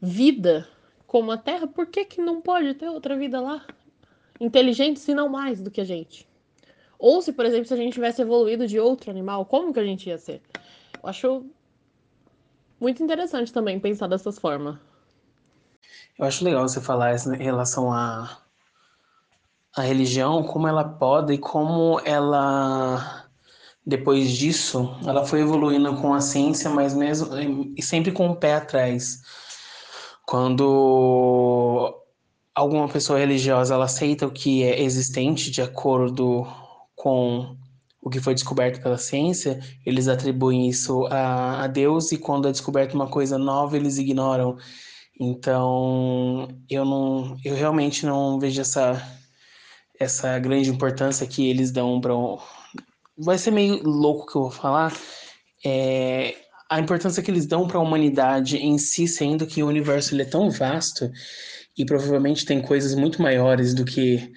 vida 0.00 0.68
como 1.06 1.30
a 1.30 1.36
Terra, 1.36 1.66
por 1.66 1.86
que, 1.86 2.04
que 2.04 2.20
não 2.20 2.40
pode 2.40 2.74
ter 2.74 2.88
outra 2.88 3.16
vida 3.16 3.40
lá? 3.40 3.64
Inteligente, 4.40 4.98
se 4.98 5.14
não 5.14 5.28
mais 5.28 5.60
do 5.60 5.70
que 5.70 5.80
a 5.80 5.84
gente. 5.84 6.26
Ou 6.98 7.20
se, 7.20 7.32
por 7.32 7.44
exemplo, 7.44 7.66
se 7.66 7.74
a 7.74 7.76
gente 7.76 7.92
tivesse 7.92 8.22
evoluído 8.22 8.66
de 8.66 8.80
outro 8.80 9.10
animal, 9.10 9.44
como 9.44 9.72
que 9.72 9.78
a 9.78 9.84
gente 9.84 10.08
ia 10.08 10.18
ser? 10.18 10.40
Eu 11.02 11.08
acho 11.08 11.46
muito 12.80 13.02
interessante 13.02 13.52
também 13.52 13.78
pensar 13.78 14.08
dessas 14.08 14.38
formas. 14.38 14.76
Eu 16.18 16.24
acho 16.24 16.44
legal 16.44 16.66
você 16.66 16.80
falar 16.80 17.14
em 17.14 17.42
relação 17.42 17.92
a 17.92 18.42
a 19.76 19.82
religião, 19.82 20.42
como 20.42 20.68
ela 20.68 20.84
pode 20.84 21.32
e 21.34 21.38
como 21.38 22.00
ela 22.04 23.22
depois 23.84 24.30
disso, 24.30 24.94
ela 25.04 25.24
foi 25.24 25.40
evoluindo 25.40 25.96
com 25.96 26.14
a 26.14 26.20
ciência, 26.20 26.70
mas 26.70 26.94
mesmo 26.94 27.28
e 27.76 27.82
sempre 27.82 28.12
com 28.12 28.28
o 28.30 28.36
pé 28.36 28.54
atrás. 28.54 29.20
Quando 30.24 31.92
alguma 32.54 32.88
pessoa 32.88 33.18
religiosa 33.18 33.74
ela 33.74 33.86
aceita 33.86 34.26
o 34.26 34.30
que 34.30 34.62
é 34.62 34.80
existente 34.82 35.50
de 35.50 35.60
acordo 35.60 36.46
com 36.94 37.56
o 38.00 38.10
que 38.10 38.20
foi 38.20 38.34
descoberto 38.34 38.82
pela 38.82 38.98
ciência, 38.98 39.60
eles 39.86 40.06
atribuem 40.06 40.68
isso 40.68 41.06
a, 41.06 41.64
a 41.64 41.66
Deus 41.66 42.12
e 42.12 42.18
quando 42.18 42.48
é 42.48 42.52
descoberta 42.52 42.94
uma 42.94 43.08
coisa 43.08 43.38
nova, 43.38 43.76
eles 43.76 43.98
ignoram. 43.98 44.56
Então, 45.20 46.48
eu 46.68 46.84
não, 46.84 47.36
eu 47.44 47.54
realmente 47.54 48.04
não 48.06 48.38
vejo 48.40 48.60
essa 48.60 49.00
essa 50.02 50.38
grande 50.38 50.70
importância 50.70 51.26
que 51.26 51.48
eles 51.48 51.70
dão 51.70 52.00
para 52.00 52.12
vai 53.16 53.38
ser 53.38 53.50
meio 53.50 53.82
louco 53.82 54.30
que 54.30 54.36
eu 54.36 54.42
vou 54.42 54.50
falar 54.50 54.92
é 55.64 56.34
a 56.68 56.80
importância 56.80 57.22
que 57.22 57.30
eles 57.30 57.46
dão 57.46 57.66
para 57.66 57.78
a 57.78 57.82
humanidade 57.82 58.56
em 58.56 58.78
si 58.78 59.06
sendo 59.06 59.46
que 59.46 59.62
o 59.62 59.68
universo 59.68 60.14
ele 60.14 60.22
é 60.22 60.26
tão 60.26 60.50
vasto 60.50 61.10
e 61.76 61.84
provavelmente 61.84 62.44
tem 62.44 62.60
coisas 62.60 62.94
muito 62.94 63.22
maiores 63.22 63.74
do 63.74 63.84
que 63.84 64.32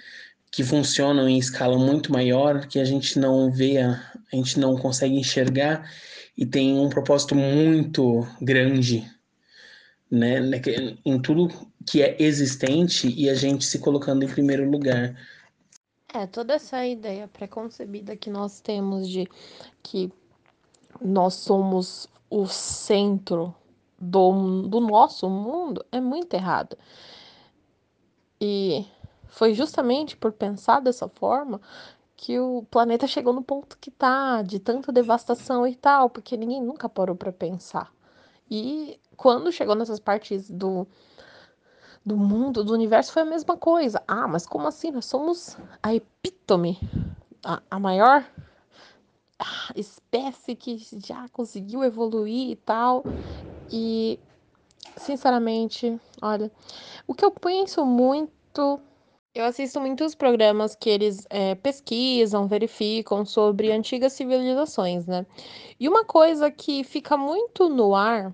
que 0.52 0.64
funcionam 0.64 1.28
em 1.28 1.38
escala 1.38 1.78
muito 1.78 2.14
maior 2.14 2.68
que 2.68 2.80
a 2.80 2.86
gente 2.86 3.20
não 3.20 3.52
vê 3.52 3.78
a 3.80 4.02
gente 4.32 4.60
não 4.60 4.78
consegue 4.78 5.16
enxergar 5.16 5.90
e 6.38 6.46
tem 6.46 6.78
um 6.80 6.90
propósito 6.90 7.36
muito 7.36 8.26
grande 8.42 9.06
né, 10.10 10.40
né 10.40 10.62
em 11.06 11.22
tudo 11.22 11.50
que 11.86 12.02
é 12.02 12.16
existente 12.20 13.14
e 13.16 13.30
a 13.30 13.36
gente 13.36 13.66
se 13.66 13.80
colocando 13.80 14.24
em 14.24 14.28
primeiro 14.28 14.70
lugar 14.70 15.16
é, 16.16 16.26
toda 16.26 16.54
essa 16.54 16.86
ideia 16.86 17.28
preconcebida 17.28 18.16
que 18.16 18.30
nós 18.30 18.62
temos 18.62 19.10
de 19.10 19.28
que 19.84 20.12
nós 21.02 21.34
somos 21.34 22.08
o 22.30 22.48
centro 22.48 23.54
do, 24.00 24.62
do 24.64 24.80
nosso 24.80 25.30
mundo 25.30 25.86
é 25.92 26.00
muito 26.00 26.34
errada. 26.34 26.78
E 28.40 28.86
foi 29.28 29.54
justamente 29.54 30.16
por 30.16 30.32
pensar 30.32 30.80
dessa 30.80 31.10
forma 31.10 31.60
que 32.16 32.40
o 32.40 32.66
planeta 32.72 33.08
chegou 33.08 33.34
no 33.34 33.44
ponto 33.44 33.78
que 33.78 33.92
tá, 33.92 34.42
de 34.42 34.58
tanta 34.60 34.92
devastação 34.92 35.68
e 35.68 35.76
tal, 35.76 36.10
porque 36.10 36.38
ninguém 36.38 36.62
nunca 36.62 36.88
parou 36.88 37.16
para 37.16 37.32
pensar. 37.32 37.94
E 38.50 39.00
quando 39.18 39.52
chegou 39.52 39.76
nessas 39.76 40.00
partes 40.00 40.50
do 40.50 40.88
do 42.06 42.16
mundo, 42.16 42.64
do 42.64 42.74
universo, 42.74 43.12
foi 43.12 43.24
a 43.24 43.26
mesma 43.26 43.58
coisa. 43.58 44.02
Ah, 44.08 44.28
mas 44.28 44.46
como 44.46 44.68
assim? 44.68 44.92
Nós 44.92 45.06
somos 45.06 45.58
a 45.82 45.96
epítome, 45.96 46.78
a, 47.44 47.62
a 47.72 47.80
maior 47.80 48.24
espécie 49.76 50.56
que 50.56 50.78
já 51.06 51.28
conseguiu 51.30 51.84
evoluir 51.84 52.52
e 52.52 52.56
tal. 52.56 53.06
E, 53.72 54.20
sinceramente, 54.98 56.00
olha, 56.22 56.52
o 57.08 57.14
que 57.14 57.26
eu 57.26 57.32
penso 57.32 57.86
muito. 57.86 58.80
Eu 59.34 59.44
assisto 59.44 59.82
muitos 59.82 60.16
programas 60.16 60.76
que 60.76 60.90
eles 60.90 61.28
é, 61.30 61.56
pesquisam, 61.56 62.48
verificam 62.48 63.26
sobre 63.26 63.70
antigas 63.70 64.14
civilizações, 64.14 65.06
né? 65.06 65.26
E 65.78 65.90
uma 65.90 66.06
coisa 66.06 66.50
que 66.50 66.86
fica 66.86 67.18
muito 67.18 67.68
no 67.68 67.94
ar 67.94 68.34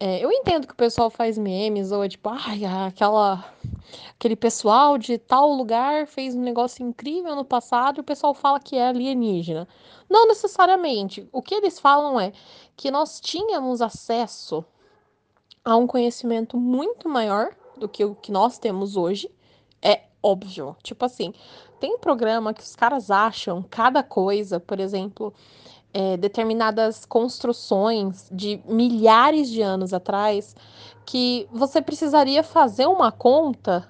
é, 0.00 0.24
eu 0.24 0.30
entendo 0.30 0.66
que 0.66 0.72
o 0.72 0.76
pessoal 0.76 1.10
faz 1.10 1.36
memes, 1.36 1.90
ou 1.90 2.04
é 2.04 2.08
tipo, 2.08 2.28
ai, 2.28 2.64
aquela, 2.64 3.44
aquele 4.14 4.36
pessoal 4.36 4.96
de 4.96 5.18
tal 5.18 5.52
lugar 5.52 6.06
fez 6.06 6.36
um 6.36 6.40
negócio 6.40 6.86
incrível 6.86 7.34
no 7.34 7.44
passado 7.44 7.98
e 7.98 8.00
o 8.00 8.04
pessoal 8.04 8.32
fala 8.32 8.60
que 8.60 8.76
é 8.76 8.88
alienígena. 8.88 9.66
Não 10.08 10.28
necessariamente. 10.28 11.28
O 11.32 11.42
que 11.42 11.54
eles 11.54 11.80
falam 11.80 12.18
é 12.20 12.32
que 12.76 12.92
nós 12.92 13.20
tínhamos 13.20 13.82
acesso 13.82 14.64
há 15.64 15.76
um 15.76 15.86
conhecimento 15.86 16.56
muito 16.56 17.08
maior 17.08 17.50
do 17.76 17.88
que 17.88 18.04
o 18.04 18.14
que 18.14 18.30
nós 18.30 18.56
temos 18.56 18.96
hoje. 18.96 19.28
É 19.82 20.02
óbvio. 20.22 20.76
Tipo 20.82 21.04
assim, 21.06 21.34
tem 21.80 21.98
programa 21.98 22.54
que 22.54 22.62
os 22.62 22.76
caras 22.76 23.10
acham 23.10 23.64
cada 23.68 24.02
coisa, 24.04 24.60
por 24.60 24.78
exemplo, 24.78 25.34
é, 25.92 26.16
determinadas 26.16 27.04
construções 27.04 28.28
de 28.30 28.60
milhares 28.66 29.48
de 29.50 29.62
anos 29.62 29.92
atrás, 29.92 30.54
que 31.06 31.48
você 31.50 31.80
precisaria 31.80 32.42
fazer 32.42 32.86
uma 32.86 33.10
conta 33.10 33.88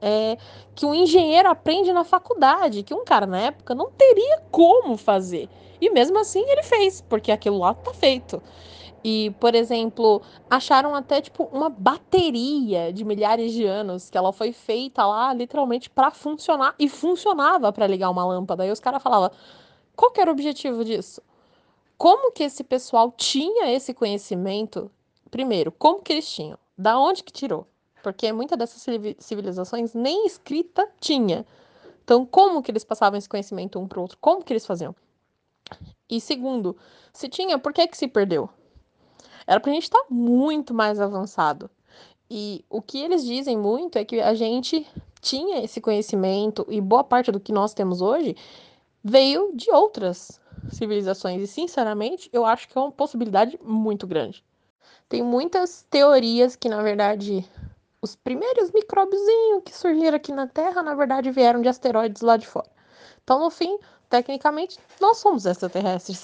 é, 0.00 0.36
que 0.74 0.84
um 0.84 0.94
engenheiro 0.94 1.48
aprende 1.48 1.92
na 1.92 2.04
faculdade, 2.04 2.82
que 2.82 2.94
um 2.94 3.04
cara 3.04 3.26
na 3.26 3.38
época 3.40 3.74
não 3.74 3.90
teria 3.90 4.42
como 4.50 4.96
fazer. 4.96 5.48
E 5.80 5.90
mesmo 5.90 6.18
assim 6.18 6.44
ele 6.48 6.62
fez, 6.62 7.00
porque 7.00 7.30
aquilo 7.30 7.58
lá 7.58 7.74
tá 7.74 7.94
feito. 7.94 8.42
E, 9.04 9.30
por 9.38 9.54
exemplo, 9.54 10.20
acharam 10.50 10.94
até 10.94 11.20
tipo 11.20 11.44
uma 11.52 11.68
bateria 11.68 12.92
de 12.92 13.04
milhares 13.04 13.52
de 13.52 13.64
anos 13.64 14.10
que 14.10 14.18
ela 14.18 14.32
foi 14.32 14.52
feita 14.52 15.06
lá 15.06 15.32
literalmente 15.32 15.88
para 15.88 16.10
funcionar 16.10 16.74
e 16.78 16.88
funcionava 16.88 17.72
para 17.72 17.86
ligar 17.86 18.10
uma 18.10 18.24
lâmpada. 18.26 18.66
E 18.66 18.72
os 18.72 18.80
caras 18.80 19.02
falavam: 19.02 19.30
"Qual 19.94 20.10
que 20.10 20.20
era 20.20 20.30
o 20.30 20.32
objetivo 20.32 20.84
disso? 20.84 21.22
Como 21.98 22.30
que 22.30 22.44
esse 22.44 22.62
pessoal 22.62 23.10
tinha 23.10 23.72
esse 23.72 23.92
conhecimento? 23.92 24.88
Primeiro, 25.32 25.72
como 25.72 26.00
que 26.00 26.12
eles 26.12 26.30
tinham? 26.30 26.56
Da 26.78 26.96
onde 26.96 27.24
que 27.24 27.32
tirou? 27.32 27.66
Porque 28.04 28.32
muitas 28.32 28.56
dessas 28.56 28.86
civilizações 29.18 29.94
nem 29.94 30.24
escrita 30.24 30.88
tinha. 31.00 31.44
Então, 32.04 32.24
como 32.24 32.62
que 32.62 32.70
eles 32.70 32.84
passavam 32.84 33.18
esse 33.18 33.28
conhecimento 33.28 33.80
um 33.80 33.88
para 33.88 33.98
o 33.98 34.02
outro? 34.02 34.16
Como 34.20 34.44
que 34.44 34.52
eles 34.52 34.64
faziam? 34.64 34.94
E 36.08 36.20
segundo, 36.20 36.76
se 37.12 37.28
tinha, 37.28 37.58
por 37.58 37.72
que 37.72 37.88
que 37.88 37.98
se 37.98 38.06
perdeu? 38.06 38.48
Era 39.44 39.58
pra 39.58 39.72
gente 39.72 39.82
estar 39.82 39.98
tá 39.98 40.06
muito 40.08 40.72
mais 40.72 41.00
avançado. 41.00 41.68
E 42.30 42.64
o 42.70 42.80
que 42.80 43.00
eles 43.00 43.24
dizem 43.24 43.58
muito 43.58 43.98
é 43.98 44.04
que 44.04 44.20
a 44.20 44.34
gente 44.34 44.86
tinha 45.20 45.64
esse 45.64 45.80
conhecimento 45.80 46.64
e 46.68 46.80
boa 46.80 47.02
parte 47.02 47.32
do 47.32 47.40
que 47.40 47.50
nós 47.50 47.74
temos 47.74 48.00
hoje 48.00 48.36
veio 49.02 49.50
de 49.52 49.68
outras 49.72 50.40
civilizações. 50.70 51.42
E, 51.42 51.46
sinceramente, 51.46 52.28
eu 52.32 52.44
acho 52.44 52.68
que 52.68 52.76
é 52.76 52.80
uma 52.80 52.92
possibilidade 52.92 53.58
muito 53.62 54.06
grande. 54.06 54.44
Tem 55.08 55.22
muitas 55.22 55.86
teorias 55.90 56.54
que, 56.54 56.68
na 56.68 56.82
verdade, 56.82 57.48
os 58.00 58.14
primeiros 58.14 58.70
micróbiozinhos 58.70 59.62
que 59.64 59.74
surgiram 59.74 60.16
aqui 60.16 60.32
na 60.32 60.46
Terra, 60.46 60.82
na 60.82 60.94
verdade, 60.94 61.30
vieram 61.30 61.60
de 61.60 61.68
asteroides 61.68 62.22
lá 62.22 62.36
de 62.36 62.46
fora. 62.46 62.70
Então, 63.24 63.38
no 63.40 63.50
fim, 63.50 63.78
tecnicamente, 64.08 64.78
nós 65.00 65.18
somos 65.18 65.46
extraterrestres. 65.46 66.22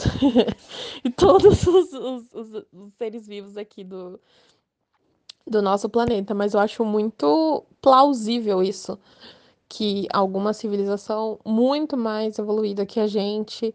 e 1.05 1.11
todos 1.11 1.67
os, 1.67 1.93
os, 1.93 2.33
os, 2.33 2.65
os, 2.73 2.95
seres 2.97 3.27
vivos 3.27 3.57
aqui 3.57 3.85
do, 3.85 4.21
do 5.47 5.61
nosso 5.61 5.89
planeta. 5.89 6.35
Mas 6.35 6.55
eu 6.55 6.61
acho 6.61 6.85
muito 6.85 7.65
plausível 7.81 8.63
isso. 8.63 8.99
Que 9.69 10.07
alguma 10.13 10.53
civilização 10.53 11.39
muito 11.45 11.97
mais 11.97 12.39
evoluída 12.39 12.87
que 12.87 13.01
a 13.01 13.07
gente 13.07 13.75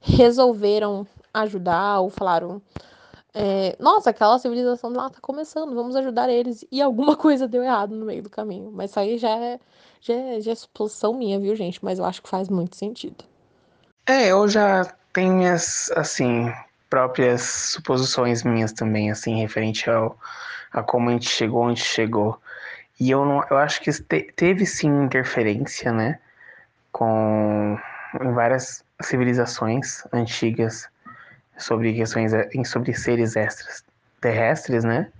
resolveram 0.00 1.06
ajudar 1.32 2.00
ou 2.00 2.10
falaram. 2.10 2.60
É, 3.34 3.76
Nossa, 3.78 4.10
aquela 4.10 4.38
civilização 4.38 4.90
lá 4.90 5.10
tá 5.10 5.18
começando, 5.20 5.74
vamos 5.74 5.94
ajudar 5.96 6.28
eles. 6.28 6.64
E 6.70 6.80
alguma 6.80 7.14
coisa 7.16 7.46
deu 7.46 7.62
errado 7.62 7.94
no 7.94 8.06
meio 8.06 8.22
do 8.22 8.30
caminho. 8.30 8.70
Mas 8.72 8.90
isso 8.90 9.00
aí 9.00 9.18
já 9.18 9.30
é, 9.30 9.60
já 10.00 10.14
é, 10.14 10.40
já 10.40 10.52
é 10.52 10.54
suposição 10.54 11.14
minha, 11.14 11.38
viu, 11.38 11.54
gente? 11.54 11.84
Mas 11.84 11.98
eu 11.98 12.04
acho 12.04 12.22
que 12.22 12.28
faz 12.28 12.48
muito 12.48 12.76
sentido. 12.76 13.24
É, 14.06 14.28
eu 14.28 14.48
já 14.48 14.84
tenho 15.12 15.34
minhas, 15.34 15.90
assim, 15.92 16.52
próprias 16.88 17.42
suposições 17.42 18.42
minhas 18.42 18.72
também, 18.72 19.10
assim, 19.10 19.38
referente 19.40 19.88
ao 19.90 20.16
a 20.72 20.82
como 20.82 21.08
a 21.08 21.12
gente 21.12 21.28
chegou 21.28 21.62
onde 21.62 21.80
chegou. 21.80 22.40
E 23.00 23.10
eu 23.10 23.24
não, 23.24 23.42
eu 23.50 23.56
acho 23.56 23.80
que 23.80 23.92
te, 23.92 24.32
teve 24.34 24.66
sim 24.66 24.88
interferência, 25.04 25.92
né, 25.92 26.18
com 26.92 27.78
em 28.20 28.32
várias 28.32 28.84
civilizações 29.00 30.04
antigas 30.12 30.88
sobre 31.56 31.92
questões 31.94 32.32
sobre 32.66 32.94
seres 32.94 33.36
extras 33.36 33.84
terrestres, 34.20 34.84
né? 34.84 35.10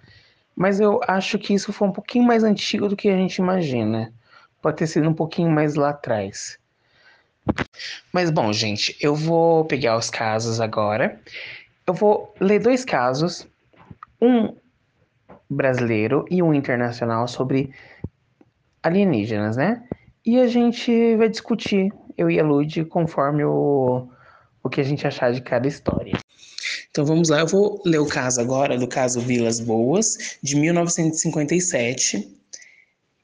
Mas 0.54 0.80
eu 0.80 1.00
acho 1.06 1.38
que 1.38 1.54
isso 1.54 1.72
foi 1.72 1.86
um 1.88 1.92
pouquinho 1.92 2.24
mais 2.24 2.42
antigo 2.42 2.88
do 2.88 2.96
que 2.96 3.08
a 3.08 3.16
gente 3.16 3.36
imagina. 3.36 4.12
Pode 4.60 4.76
ter 4.76 4.88
sido 4.88 5.08
um 5.08 5.14
pouquinho 5.14 5.50
mais 5.50 5.76
lá 5.76 5.90
atrás. 5.90 6.58
Mas 8.12 8.30
bom, 8.30 8.52
gente, 8.52 8.96
eu 9.00 9.14
vou 9.14 9.64
pegar 9.64 9.96
os 9.96 10.10
casos 10.10 10.60
agora. 10.60 11.20
Eu 11.86 11.94
vou 11.94 12.34
ler 12.40 12.58
dois 12.58 12.84
casos, 12.84 13.46
um 14.20 14.54
brasileiro 15.48 16.24
e 16.30 16.42
um 16.42 16.52
internacional 16.52 17.26
sobre 17.26 17.72
alienígenas, 18.82 19.56
né? 19.56 19.82
E 20.24 20.38
a 20.38 20.46
gente 20.46 21.16
vai 21.16 21.28
discutir, 21.28 21.92
eu 22.18 22.28
e 22.28 22.38
a 22.40 22.44
Lud, 22.44 22.84
conforme 22.86 23.44
o, 23.44 24.08
o 24.62 24.68
que 24.68 24.80
a 24.80 24.84
gente 24.84 25.06
achar 25.06 25.32
de 25.32 25.40
cada 25.40 25.68
história. 25.68 26.18
Então 26.90 27.04
vamos 27.06 27.28
lá, 27.28 27.38
eu 27.38 27.46
vou 27.46 27.80
ler 27.86 27.98
o 27.98 28.06
caso 28.06 28.40
agora, 28.40 28.76
do 28.76 28.88
caso 28.88 29.20
Vilas 29.20 29.60
Boas, 29.60 30.36
de 30.42 30.56
1957. 30.56 32.36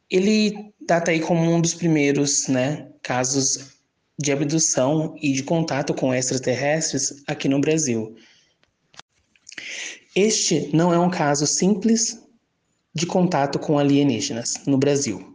Ele 0.09 0.73
data 0.87 1.11
aí 1.11 1.19
como 1.19 1.43
um 1.43 1.61
dos 1.61 1.75
primeiros 1.75 2.47
né, 2.47 2.87
casos 3.03 3.75
de 4.17 4.31
abdução 4.31 5.17
e 5.21 5.33
de 5.33 5.43
contato 5.43 5.93
com 5.93 6.15
extraterrestres 6.15 7.25
aqui 7.27 7.49
no 7.49 7.61
Brasil. 7.61 8.15
Este 10.15 10.71
não 10.73 10.95
é 10.95 10.99
um 10.99 11.11
caso 11.11 11.47
simples 11.47 12.23
de 12.95 13.07
contato 13.07 13.59
com 13.59 13.77
alienígenas 13.77 14.61
no 14.67 14.79
Brasil, 14.79 15.34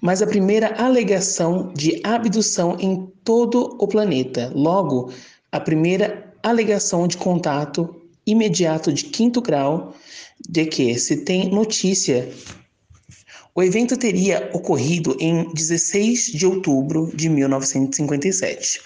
mas 0.00 0.22
a 0.22 0.26
primeira 0.26 0.74
alegação 0.76 1.72
de 1.74 2.00
abdução 2.04 2.76
em 2.78 3.06
todo 3.24 3.76
o 3.80 3.88
planeta. 3.88 4.52
Logo, 4.54 5.12
a 5.50 5.60
primeira 5.60 6.32
alegação 6.42 7.06
de 7.08 7.16
contato 7.16 7.94
imediato 8.26 8.92
de 8.92 9.04
quinto 9.04 9.40
grau 9.40 9.94
de 10.48 10.66
que 10.66 10.98
se 10.98 11.18
tem 11.18 11.50
notícia 11.50 12.28
o 13.56 13.62
evento 13.62 13.96
teria 13.96 14.50
ocorrido 14.52 15.16
em 15.18 15.50
16 15.54 16.26
de 16.26 16.46
outubro 16.46 17.10
de 17.14 17.26
1957. 17.26 18.82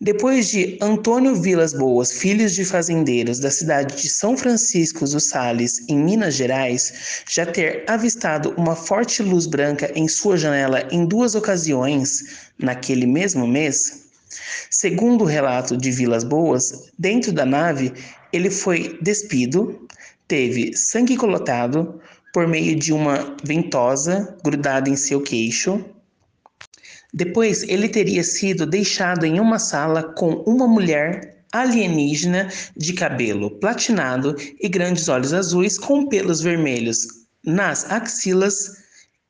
Depois 0.00 0.48
de 0.48 0.78
Antônio 0.80 1.34
Vilas 1.34 1.72
Boas, 1.72 2.12
filhos 2.12 2.54
de 2.54 2.64
fazendeiros 2.64 3.40
da 3.40 3.50
cidade 3.50 4.00
de 4.00 4.08
São 4.08 4.36
Francisco 4.36 5.04
dos 5.04 5.24
Sales, 5.24 5.88
em 5.88 5.98
Minas 5.98 6.34
Gerais, 6.34 7.24
já 7.28 7.44
ter 7.44 7.84
avistado 7.88 8.54
uma 8.56 8.76
forte 8.76 9.24
luz 9.24 9.46
branca 9.46 9.90
em 9.96 10.06
sua 10.06 10.36
janela 10.36 10.86
em 10.92 11.04
duas 11.04 11.34
ocasiões 11.34 12.48
naquele 12.56 13.06
mesmo 13.06 13.44
mês, 13.44 14.04
segundo 14.70 15.24
o 15.24 15.26
relato 15.26 15.76
de 15.76 15.90
Vilas 15.90 16.22
Boas, 16.22 16.90
dentro 16.96 17.32
da 17.32 17.44
nave 17.44 17.92
ele 18.32 18.50
foi 18.50 18.96
despido, 19.02 19.88
teve 20.28 20.76
sangue 20.76 21.16
colotado, 21.16 22.00
por 22.32 22.46
meio 22.46 22.76
de 22.76 22.92
uma 22.92 23.36
ventosa 23.42 24.36
grudada 24.44 24.88
em 24.88 24.94
seu 24.94 25.20
queixo. 25.20 25.84
Depois, 27.18 27.64
ele 27.64 27.88
teria 27.88 28.22
sido 28.22 28.64
deixado 28.64 29.26
em 29.26 29.40
uma 29.40 29.58
sala 29.58 30.04
com 30.14 30.34
uma 30.46 30.68
mulher 30.68 31.42
alienígena 31.52 32.48
de 32.76 32.92
cabelo 32.92 33.50
platinado 33.58 34.36
e 34.60 34.68
grandes 34.68 35.08
olhos 35.08 35.32
azuis 35.32 35.76
com 35.76 36.06
pelos 36.06 36.40
vermelhos 36.40 37.08
nas 37.44 37.90
axilas 37.90 38.84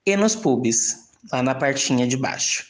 e 0.05 0.15
nos 0.19 0.37
pubis, 0.37 0.99
lá 1.33 1.43
na 1.43 1.55
partinha 1.55 2.07
de 2.07 2.19
baixo, 2.19 2.67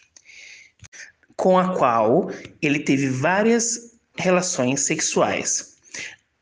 com 1.36 1.58
a 1.58 1.76
qual 1.76 2.30
ele 2.62 2.78
teve 2.78 3.08
várias 3.08 3.96
relações 4.16 4.82
sexuais. 4.82 5.74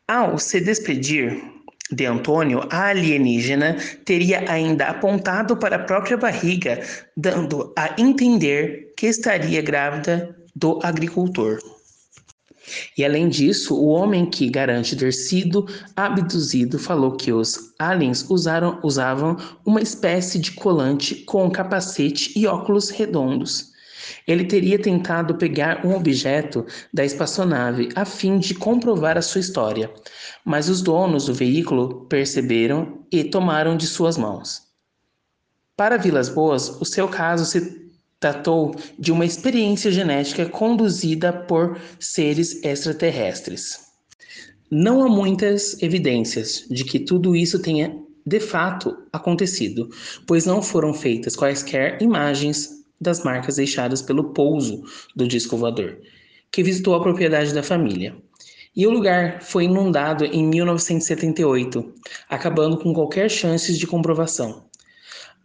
Ao 0.07 0.39
se 0.39 0.61
despedir, 0.61 1.43
de 1.91 2.05
Antônio, 2.05 2.63
a 2.71 2.89
alienígena 2.89 3.77
teria 4.05 4.51
ainda 4.51 4.87
apontado 4.87 5.57
para 5.57 5.77
a 5.77 5.85
própria 5.85 6.17
barriga, 6.17 6.81
dando 7.17 7.73
a 7.77 7.95
entender 8.01 8.93
que 8.97 9.07
estaria 9.07 9.63
grávida 9.63 10.37
do 10.55 10.81
agricultor. 10.83 11.59
E 12.99 13.05
além 13.05 13.29
disso, 13.29 13.77
o 13.77 13.87
homem 13.87 14.27
que 14.27 14.51
garante 14.51 14.97
ter 14.97 15.13
sido 15.13 15.67
abduzido 15.95 16.79
falou 16.79 17.13
que 17.13 17.33
os 17.33 17.73
aliens 17.79 18.29
usaram, 18.29 18.81
usavam 18.83 19.37
uma 19.65 19.81
espécie 19.81 20.39
de 20.39 20.53
colante 20.53 21.15
com 21.15 21.49
capacete 21.51 22.37
e 22.37 22.47
óculos 22.47 22.91
redondos. 22.91 23.76
Ele 24.27 24.45
teria 24.45 24.79
tentado 24.79 25.37
pegar 25.37 25.85
um 25.87 25.95
objeto 25.95 26.65
da 26.93 27.05
espaçonave 27.05 27.89
a 27.95 28.05
fim 28.05 28.39
de 28.39 28.55
comprovar 28.55 29.17
a 29.17 29.23
sua 29.23 29.41
história, 29.41 29.91
mas 30.45 30.69
os 30.69 30.83
donos 30.83 31.27
do 31.27 31.35
veículo 31.35 32.07
perceberam 32.07 33.05
e 33.11 33.25
tomaram 33.25 33.77
de 33.77 33.87
suas 33.87 34.17
mãos. 34.17 34.63
Para 35.77 35.97
Vilas 35.97 36.29
Boas, 36.29 36.81
o 36.81 36.85
seu 36.85 37.07
caso 37.09 37.45
se 37.45 37.87
tratou 38.19 38.75
de 38.99 39.13
uma 39.13 39.27
experiência 39.27 39.91
genética 39.91 40.47
conduzida 40.47 41.33
por 41.33 41.79
seres 42.01 42.65
extraterrestres. 42.65 43.87
Não 44.71 45.05
há 45.05 45.09
muitas 45.09 45.81
evidências 45.83 46.65
de 46.71 46.83
que 46.85 46.99
tudo 46.99 47.37
isso 47.37 47.61
tenha 47.61 47.95
de 48.27 48.41
fato 48.41 48.97
acontecido, 49.13 49.89
pois 50.27 50.45
não 50.45 50.61
foram 50.61 50.93
feitas 50.93 51.37
quaisquer 51.37 52.03
imagens 52.03 52.85
das 53.01 53.23
marcas 53.23 53.57
deixadas 53.57 54.03
pelo 54.03 54.33
pouso 54.33 54.83
do 55.15 55.27
disco 55.27 55.57
voador, 55.57 55.99
que 56.51 56.63
visitou 56.63 56.95
a 56.95 57.03
propriedade 57.03 57.53
da 57.53 57.63
família. 57.63 58.17
E 58.75 58.87
o 58.87 58.91
lugar 58.91 59.43
foi 59.43 59.65
inundado 59.65 60.25
em 60.25 60.45
1978, 60.47 61.95
acabando 62.29 62.77
com 62.77 62.93
qualquer 62.93 63.31
chance 63.31 63.77
de 63.77 63.87
comprovação. 63.87 64.67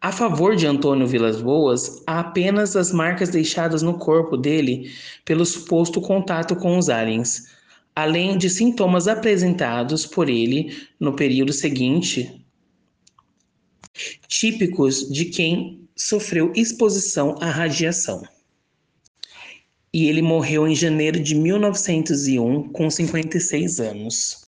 A 0.01 0.11
favor 0.11 0.55
de 0.55 0.65
Antônio 0.65 1.05
Vilas 1.05 1.41
Boas, 1.41 2.01
há 2.07 2.19
apenas 2.21 2.75
as 2.75 2.91
marcas 2.91 3.29
deixadas 3.29 3.83
no 3.83 3.99
corpo 3.99 4.35
dele 4.35 4.91
pelo 5.23 5.45
suposto 5.45 6.01
contato 6.01 6.55
com 6.55 6.77
os 6.77 6.89
aliens, 6.89 7.45
além 7.95 8.37
de 8.37 8.49
sintomas 8.49 9.07
apresentados 9.07 10.05
por 10.05 10.27
ele 10.27 10.75
no 10.99 11.13
período 11.13 11.53
seguinte, 11.53 12.43
típicos 14.27 15.07
de 15.09 15.25
quem 15.25 15.80
sofreu 15.95 16.51
exposição 16.55 17.35
à 17.39 17.49
radiação. 17.49 18.23
E 19.93 20.07
ele 20.07 20.21
morreu 20.21 20.65
em 20.67 20.75
janeiro 20.75 21.19
de 21.19 21.35
1901, 21.35 22.69
com 22.69 22.89
56 22.89 23.79
anos. 23.79 24.47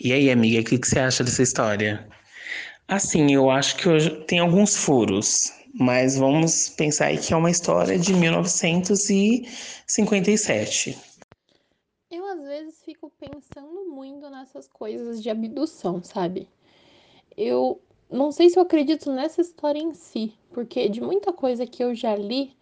E 0.00 0.12
aí, 0.12 0.30
amiga, 0.30 0.60
o 0.60 0.64
que, 0.64 0.78
que 0.78 0.86
você 0.86 1.00
acha 1.00 1.24
dessa 1.24 1.42
história? 1.42 2.08
Assim, 2.86 3.34
eu 3.34 3.50
acho 3.50 3.76
que 3.76 3.88
hoje 3.88 4.10
tem 4.24 4.38
alguns 4.38 4.76
furos, 4.76 5.52
mas 5.74 6.16
vamos 6.16 6.68
pensar 6.70 7.06
aí 7.06 7.18
que 7.18 7.34
é 7.34 7.36
uma 7.36 7.50
história 7.50 7.98
de 7.98 8.14
1957. 8.14 10.96
Eu 12.10 12.24
às 12.26 12.42
vezes 12.42 12.82
fico 12.84 13.12
pensando 13.18 13.90
muito 13.90 14.30
nessas 14.30 14.68
coisas 14.68 15.20
de 15.22 15.28
abdução, 15.28 16.02
sabe? 16.02 16.48
Eu 17.36 17.82
não 18.10 18.32
sei 18.32 18.48
se 18.48 18.58
eu 18.58 18.62
acredito 18.62 19.12
nessa 19.12 19.40
história 19.40 19.78
em 19.78 19.92
si, 19.92 20.32
porque 20.52 20.88
de 20.88 21.00
muita 21.00 21.32
coisa 21.32 21.66
que 21.66 21.82
eu 21.82 21.94
já 21.94 22.16
li, 22.16 22.56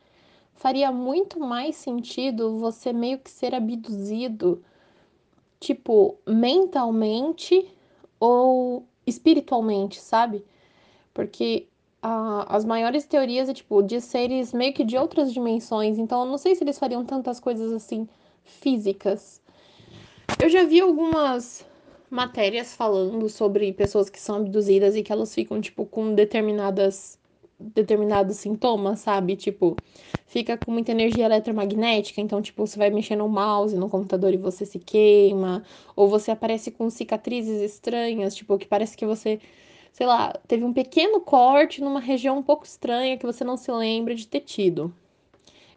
faria 0.54 0.90
muito 0.90 1.38
mais 1.38 1.76
sentido 1.76 2.58
você 2.58 2.92
meio 2.92 3.18
que 3.18 3.30
ser 3.30 3.54
abduzido, 3.54 4.62
tipo, 5.60 6.18
mentalmente 6.26 7.70
ou 8.18 8.84
espiritualmente, 9.06 10.00
sabe? 10.00 10.44
Porque 11.14 11.68
as 12.02 12.64
maiores 12.64 13.04
teorias 13.04 13.48
é 13.48 13.54
tipo 13.54 13.82
de 13.82 14.00
seres 14.00 14.52
meio 14.52 14.72
que 14.72 14.84
de 14.84 14.96
outras 14.96 15.32
dimensões, 15.32 15.98
então 15.98 16.20
eu 16.20 16.26
não 16.26 16.38
sei 16.38 16.54
se 16.54 16.62
eles 16.62 16.78
fariam 16.78 17.04
tantas 17.04 17.40
coisas 17.40 17.72
assim 17.72 18.08
físicas. 18.44 19.42
Eu 20.40 20.48
já 20.48 20.64
vi 20.64 20.80
algumas 20.80 21.66
matérias 22.10 22.74
falando 22.74 23.28
sobre 23.28 23.72
pessoas 23.72 24.08
que 24.10 24.20
são 24.20 24.36
abduzidas 24.36 24.96
e 24.96 25.02
que 25.02 25.12
elas 25.12 25.34
ficam 25.34 25.60
tipo 25.60 25.86
com 25.86 26.14
determinadas 26.14 27.18
determinados 27.58 28.36
sintomas, 28.36 29.00
sabe? 29.00 29.34
Tipo, 29.34 29.80
fica 30.26 30.58
com 30.58 30.70
muita 30.70 30.92
energia 30.92 31.24
eletromagnética, 31.24 32.20
então, 32.20 32.42
tipo, 32.42 32.66
você 32.66 32.78
vai 32.78 32.90
mexer 32.90 33.16
no 33.16 33.28
mouse, 33.28 33.74
no 33.76 33.88
computador 33.88 34.34
e 34.34 34.36
você 34.36 34.66
se 34.66 34.78
queima, 34.78 35.64
ou 35.96 36.06
você 36.08 36.30
aparece 36.30 36.70
com 36.70 36.90
cicatrizes 36.90 37.62
estranhas, 37.62 38.34
tipo, 38.34 38.58
que 38.58 38.66
parece 38.66 38.94
que 38.96 39.06
você, 39.06 39.40
sei 39.92 40.06
lá, 40.06 40.32
teve 40.46 40.64
um 40.64 40.72
pequeno 40.72 41.20
corte 41.20 41.80
numa 41.80 42.00
região 42.00 42.38
um 42.38 42.42
pouco 42.42 42.66
estranha 42.66 43.16
que 43.16 43.24
você 43.26 43.42
não 43.44 43.56
se 43.56 43.70
lembra 43.72 44.14
de 44.14 44.26
ter 44.26 44.40
tido. 44.40 44.92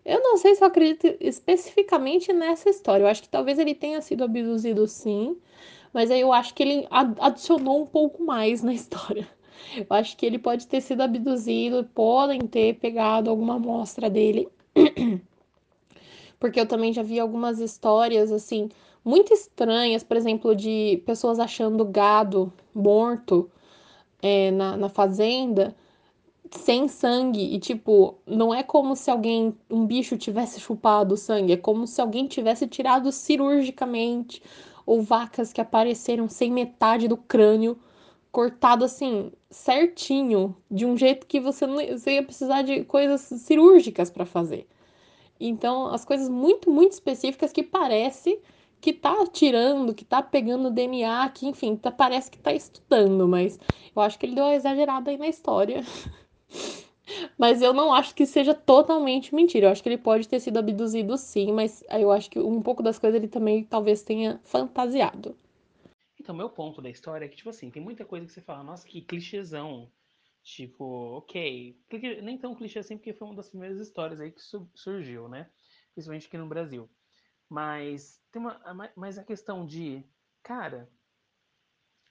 Eu 0.06 0.22
não 0.22 0.38
sei 0.38 0.56
se 0.56 0.64
eu 0.64 0.68
acredito 0.68 1.06
especificamente 1.20 2.32
nessa 2.34 2.70
história. 2.70 3.04
Eu 3.04 3.08
acho 3.08 3.22
que 3.22 3.30
talvez 3.30 3.60
ele 3.60 3.76
tenha 3.76 4.02
sido 4.02 4.24
abduzido 4.24 4.88
sim, 4.88 5.38
mas 5.94 6.12
aí 6.12 6.22
eu 6.22 6.32
acho 6.32 6.54
que 6.54 6.64
ele 6.64 6.88
adicionou 7.20 7.82
um 7.82 7.86
pouco 7.86 8.24
mais 8.24 8.62
na 8.62 8.74
história. 8.74 9.28
Eu 9.76 9.86
acho 9.90 10.16
que 10.18 10.26
ele 10.26 10.40
pode 10.40 10.68
ter 10.68 10.82
sido 10.82 11.02
abduzido, 11.02 11.88
podem 11.94 12.40
ter 12.42 12.76
pegado 12.76 13.30
alguma 13.30 13.56
amostra 13.56 14.10
dele. 14.10 14.48
Porque 16.40 16.60
eu 16.60 16.66
também 16.66 16.94
já 16.94 17.04
vi 17.04 17.20
algumas 17.20 17.60
histórias, 17.60 18.32
assim, 18.32 18.70
muito 19.04 19.34
estranhas, 19.34 20.04
por 20.04 20.16
exemplo, 20.16 20.56
de 20.56 21.04
pessoas 21.06 21.40
achando 21.40 21.84
gado 21.84 22.52
morto 22.74 23.52
é, 24.22 24.50
na, 24.52 24.78
na 24.78 24.90
fazenda 24.90 25.76
sem 26.52 26.88
sangue 26.88 27.54
e 27.54 27.60
tipo, 27.60 28.16
não 28.26 28.54
é 28.54 28.64
como 28.64 28.96
se 28.96 29.12
alguém, 29.12 29.56
um 29.70 29.86
bicho 29.86 30.18
tivesse 30.18 30.60
chupado 30.60 31.14
o 31.14 31.18
sangue, 31.18 31.54
é 31.54 31.58
como 31.58 31.86
se 31.86 32.02
alguém 32.02 32.28
tivesse 32.28 32.68
tirado 32.68 33.12
cirurgicamente 33.12 34.42
ou 34.90 35.04
vacas 35.04 35.54
que 35.54 35.62
apareceram 35.62 36.28
sem 36.28 36.52
metade 36.52 37.08
do 37.08 37.16
crânio 37.16 37.78
cortado 38.32 38.84
assim, 38.84 39.32
certinho, 39.48 40.58
de 40.70 40.84
um 40.84 40.98
jeito 40.98 41.28
que 41.28 41.40
você 41.40 41.68
não 41.68 41.76
você 41.76 42.14
ia 42.14 42.24
precisar 42.24 42.64
de 42.64 42.84
coisas 42.86 43.22
cirúrgicas 43.22 44.10
para 44.10 44.26
fazer. 44.26 44.68
Então, 45.40 45.94
as 45.94 46.04
coisas 46.04 46.28
muito, 46.28 46.72
muito 46.72 46.94
específicas 46.94 47.52
que 47.52 47.62
parece 47.62 48.42
que 48.82 48.92
tá 48.92 49.28
tirando, 49.32 49.94
que 49.94 50.04
tá 50.04 50.24
pegando 50.24 50.72
DNA, 50.72 51.30
que 51.30 51.48
enfim, 51.48 51.76
tá, 51.76 51.92
parece 51.92 52.32
que 52.32 52.40
tá 52.40 52.52
estudando, 52.52 53.28
mas 53.28 53.60
eu 53.96 54.02
acho 54.02 54.18
que 54.18 54.26
ele 54.26 54.34
deu 54.34 54.46
uma 54.46 54.56
exagerada 54.56 55.12
aí 55.12 55.18
na 55.18 55.28
história. 55.28 55.84
mas 57.38 57.62
eu 57.62 57.74
não 57.74 57.94
acho 57.94 58.14
que 58.14 58.26
seja 58.26 58.54
totalmente 58.54 59.34
mentira. 59.34 59.68
Eu 59.68 59.72
acho 59.72 59.82
que 59.82 59.90
ele 59.90 59.98
pode 59.98 60.28
ter 60.28 60.40
sido 60.40 60.58
abduzido 60.58 61.18
sim, 61.18 61.52
mas 61.52 61.84
eu 61.90 62.12
acho 62.12 62.30
que 62.30 62.40
um 62.40 62.62
pouco 62.62 62.84
das 62.84 63.00
coisas 63.00 63.20
ele 63.20 63.28
também 63.28 63.64
talvez 63.64 64.02
tenha 64.02 64.40
fantasiado. 64.44 65.36
Então, 66.20 66.36
meu 66.36 66.50
ponto 66.50 66.82
da 66.82 66.90
história 66.90 67.26
é 67.26 67.28
que, 67.28 67.38
tipo 67.38 67.50
assim, 67.50 67.72
tem 67.72 67.82
muita 67.82 68.06
coisa 68.06 68.26
que 68.26 68.32
você 68.32 68.42
fala, 68.42 68.64
nossa, 68.64 68.86
que 68.86 69.02
clichêzão. 69.02 69.92
Tipo, 70.44 71.18
ok. 71.18 71.78
Nem 72.22 72.38
tão 72.38 72.56
clichê 72.56 72.80
assim, 72.80 72.98
porque 72.98 73.14
foi 73.14 73.28
uma 73.28 73.36
das 73.36 73.50
primeiras 73.50 73.80
histórias 73.80 74.20
aí 74.20 74.32
que 74.32 74.42
surgiu, 74.74 75.28
né? 75.28 75.50
Principalmente 75.94 76.28
aqui 76.28 76.38
no 76.38 76.48
Brasil. 76.48 76.90
Mas 77.50 78.22
tem 78.32 78.42
uma. 78.42 78.92
Mas 78.96 79.18
a 79.18 79.24
questão 79.24 79.66
de. 79.66 80.04
Cara, 80.42 80.90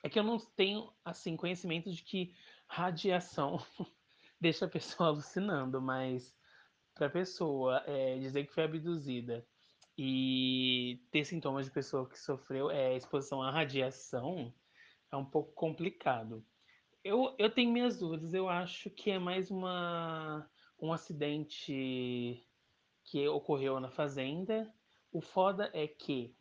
é 0.02 0.08
que 0.08 0.18
eu 0.18 0.22
não 0.22 0.38
tenho, 0.38 0.92
assim, 1.04 1.36
conhecimento 1.36 1.90
de 1.90 2.02
que 2.02 2.34
radiação 2.66 3.58
deixa 4.40 4.64
a 4.64 4.68
pessoa 4.68 5.08
alucinando, 5.10 5.80
mas 5.80 6.34
pra 6.94 7.08
pessoa 7.08 7.82
é, 7.86 8.18
dizer 8.18 8.46
que 8.46 8.52
foi 8.52 8.64
abduzida 8.64 9.46
e 9.96 11.00
ter 11.10 11.24
sintomas 11.24 11.66
de 11.66 11.72
pessoa 11.72 12.08
que 12.08 12.18
sofreu 12.18 12.70
é, 12.70 12.96
exposição 12.96 13.42
à 13.42 13.50
radiação 13.50 14.54
é 15.10 15.16
um 15.16 15.24
pouco 15.24 15.52
complicado. 15.52 16.44
Eu, 17.02 17.34
eu 17.38 17.50
tenho 17.50 17.72
minhas 17.72 17.98
dúvidas, 17.98 18.34
eu 18.34 18.48
acho 18.48 18.90
que 18.90 19.10
é 19.10 19.18
mais 19.18 19.50
uma, 19.50 20.48
um 20.80 20.92
acidente 20.92 22.46
que 23.04 23.26
ocorreu 23.28 23.80
na 23.80 23.90
fazenda. 23.90 24.72
O 25.10 25.20
foda 25.20 25.70
é 25.72 25.86
que 25.86 26.36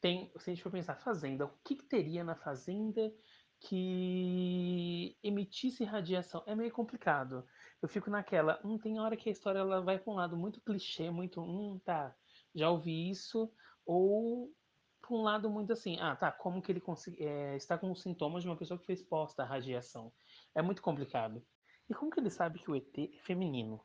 tem, 0.00 0.30
se 0.38 0.50
a 0.50 0.54
gente 0.54 0.62
for 0.62 0.72
pensar 0.72 0.96
fazenda, 0.96 1.46
o 1.46 1.52
que, 1.64 1.76
que 1.76 1.84
teria 1.84 2.24
na 2.24 2.34
fazenda 2.34 3.12
que 3.60 5.16
emitisse 5.22 5.84
radiação? 5.84 6.42
É 6.46 6.54
meio 6.54 6.70
complicado. 6.72 7.44
Eu 7.82 7.88
fico 7.88 8.10
naquela, 8.10 8.60
hum, 8.64 8.78
tem 8.78 8.98
hora 9.00 9.16
que 9.16 9.28
a 9.28 9.32
história 9.32 9.58
ela 9.60 9.80
vai 9.80 9.98
para 9.98 10.12
um 10.12 10.16
lado 10.16 10.36
muito 10.36 10.60
clichê, 10.60 11.10
muito, 11.10 11.40
hum, 11.40 11.78
tá, 11.84 12.14
já 12.54 12.70
ouvi 12.70 13.10
isso, 13.10 13.52
ou 13.86 14.52
por 15.00 15.18
um 15.18 15.22
lado 15.22 15.48
muito 15.48 15.72
assim, 15.72 15.98
ah, 16.00 16.14
tá, 16.14 16.30
como 16.30 16.60
que 16.60 16.70
ele 16.72 16.82
é, 17.18 17.56
está 17.56 17.78
com 17.78 17.90
os 17.90 18.02
sintomas 18.02 18.42
de 18.42 18.48
uma 18.48 18.56
pessoa 18.56 18.78
que 18.78 18.86
foi 18.86 18.94
exposta 18.94 19.42
à 19.42 19.46
radiação? 19.46 20.12
É 20.54 20.60
muito 20.60 20.82
complicado. 20.82 21.42
E 21.88 21.94
como 21.94 22.10
que 22.10 22.20
ele 22.20 22.30
sabe 22.30 22.58
que 22.58 22.70
o 22.70 22.76
ET 22.76 22.98
é 22.98 23.18
feminino? 23.22 23.82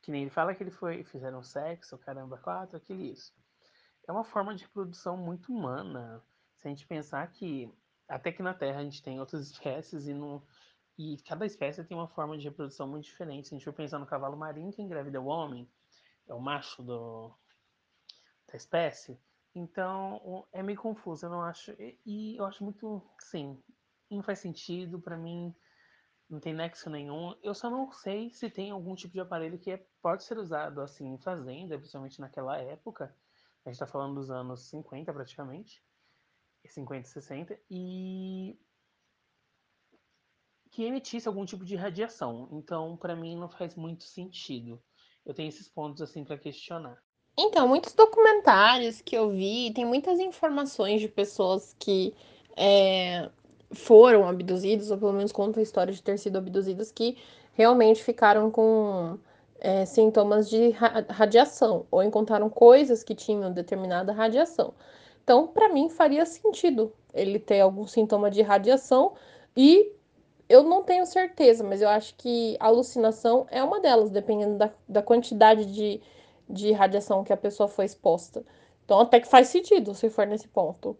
Que 0.00 0.10
nem 0.10 0.22
ele 0.22 0.30
fala 0.30 0.54
que 0.54 0.62
ele 0.62 0.70
foi, 0.70 1.04
fizeram 1.04 1.42
sexo, 1.42 1.98
caramba, 1.98 2.38
quatro, 2.38 2.76
aquilo 2.76 3.02
isso. 3.02 3.34
É 4.08 4.12
uma 4.12 4.24
forma 4.24 4.54
de 4.54 4.64
reprodução 4.64 5.16
muito 5.16 5.52
humana. 5.52 6.22
A 6.66 6.70
gente 6.70 6.86
pensar 6.86 7.26
que 7.32 7.72
até 8.08 8.32
que 8.32 8.42
na 8.42 8.54
Terra 8.54 8.80
a 8.80 8.84
gente 8.84 9.02
tem 9.02 9.18
outras 9.20 9.48
espécies 9.50 10.06
e 10.06 10.14
no, 10.14 10.42
e 10.98 11.18
cada 11.22 11.44
espécie 11.44 11.84
tem 11.84 11.96
uma 11.96 12.08
forma 12.08 12.36
de 12.36 12.44
reprodução 12.44 12.88
muito 12.88 13.04
diferente. 13.04 13.48
Se 13.48 13.54
a 13.54 13.58
gente 13.58 13.64
for 13.64 13.72
pensar 13.72 13.98
no 13.98 14.06
cavalo 14.06 14.36
marinho 14.36 14.72
que 14.72 14.82
engravida 14.82 15.20
o 15.20 15.26
homem, 15.26 15.68
é 16.26 16.34
o 16.34 16.40
macho 16.40 16.82
do, 16.82 17.34
da 18.48 18.56
espécie. 18.56 19.18
Então 19.54 20.46
é 20.52 20.62
meio 20.62 20.78
confuso, 20.78 21.26
eu 21.26 21.30
não 21.30 21.42
acho. 21.42 21.74
E 22.04 22.36
eu 22.36 22.44
acho 22.44 22.62
muito, 22.64 23.02
sim, 23.18 23.62
não 24.10 24.22
faz 24.22 24.38
sentido 24.38 25.00
para 25.00 25.16
mim, 25.16 25.54
não 26.28 26.40
tem 26.40 26.52
nexo 26.54 26.90
nenhum. 26.90 27.34
Eu 27.42 27.54
só 27.54 27.70
não 27.70 27.90
sei 27.92 28.30
se 28.30 28.50
tem 28.50 28.70
algum 28.70 28.94
tipo 28.94 29.14
de 29.14 29.20
aparelho 29.20 29.58
que 29.58 29.70
é, 29.70 29.86
pode 30.02 30.24
ser 30.24 30.38
usado 30.38 30.80
assim 30.80 31.14
em 31.14 31.18
fazenda, 31.18 31.78
principalmente 31.78 32.20
naquela 32.20 32.58
época. 32.58 33.14
A 33.64 33.68
gente 33.68 33.74
está 33.74 33.86
falando 33.86 34.14
dos 34.14 34.30
anos 34.30 34.68
50 34.68 35.12
praticamente, 35.12 35.82
50 36.72 37.08
e 37.08 37.10
60, 37.10 37.60
e 37.70 38.58
que 40.70 40.84
emitisse 40.84 41.26
algum 41.26 41.44
tipo 41.44 41.64
de 41.64 41.76
radiação. 41.76 42.48
Então, 42.52 42.96
para 42.96 43.16
mim, 43.16 43.36
não 43.36 43.48
faz 43.48 43.74
muito 43.74 44.04
sentido 44.04 44.80
eu 45.26 45.34
tenho 45.34 45.48
esses 45.48 45.68
pontos 45.68 46.00
assim 46.00 46.24
para 46.24 46.38
questionar. 46.38 46.96
Então, 47.36 47.68
muitos 47.68 47.92
documentários 47.92 49.02
que 49.02 49.16
eu 49.16 49.30
vi, 49.30 49.72
tem 49.74 49.84
muitas 49.84 50.20
informações 50.20 51.00
de 51.00 51.08
pessoas 51.08 51.74
que 51.78 52.14
é, 52.56 53.28
foram 53.72 54.26
abduzidos, 54.26 54.90
ou 54.90 54.96
pelo 54.96 55.12
menos 55.12 55.32
contam 55.32 55.60
a 55.60 55.62
história 55.62 55.92
de 55.92 56.02
ter 56.02 56.18
sido 56.18 56.38
abduzidas, 56.38 56.90
que 56.90 57.18
realmente 57.52 58.02
ficaram 58.02 58.50
com 58.50 59.18
é, 59.58 59.84
sintomas 59.84 60.48
de 60.48 60.70
radiação, 61.10 61.86
ou 61.90 62.02
encontraram 62.02 62.48
coisas 62.48 63.02
que 63.02 63.14
tinham 63.14 63.52
determinada 63.52 64.12
radiação. 64.12 64.72
Então, 65.26 65.48
para 65.48 65.68
mim, 65.68 65.88
faria 65.88 66.24
sentido 66.24 66.92
ele 67.12 67.40
ter 67.40 67.58
algum 67.58 67.84
sintoma 67.84 68.30
de 68.30 68.42
radiação 68.42 69.16
e 69.56 69.92
eu 70.48 70.62
não 70.62 70.84
tenho 70.84 71.04
certeza, 71.04 71.64
mas 71.64 71.82
eu 71.82 71.88
acho 71.88 72.14
que 72.14 72.56
alucinação 72.60 73.44
é 73.50 73.60
uma 73.60 73.80
delas, 73.80 74.08
dependendo 74.08 74.56
da, 74.56 74.72
da 74.88 75.02
quantidade 75.02 75.66
de, 75.66 76.00
de 76.48 76.70
radiação 76.70 77.24
que 77.24 77.32
a 77.32 77.36
pessoa 77.36 77.68
foi 77.68 77.86
exposta. 77.86 78.44
Então, 78.84 79.00
até 79.00 79.18
que 79.18 79.26
faz 79.26 79.48
sentido 79.48 79.94
se 79.96 80.08
for 80.08 80.28
nesse 80.28 80.46
ponto. 80.46 80.96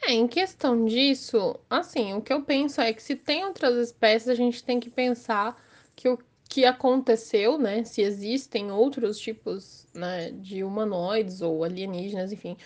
É, 0.00 0.12
em 0.12 0.28
questão 0.28 0.84
disso, 0.84 1.58
assim, 1.68 2.14
o 2.14 2.22
que 2.22 2.32
eu 2.32 2.42
penso 2.44 2.80
é 2.80 2.92
que 2.92 3.02
se 3.02 3.16
tem 3.16 3.44
outras 3.44 3.74
espécies, 3.88 4.28
a 4.28 4.34
gente 4.36 4.62
tem 4.62 4.78
que 4.78 4.90
pensar 4.90 5.60
que 5.96 6.08
o 6.08 6.16
que 6.48 6.64
aconteceu, 6.64 7.58
né? 7.58 7.82
Se 7.82 8.00
existem 8.00 8.70
outros 8.70 9.18
tipos 9.18 9.88
né, 9.92 10.30
de 10.30 10.62
humanoides 10.62 11.42
ou 11.42 11.64
alienígenas, 11.64 12.32
enfim, 12.32 12.56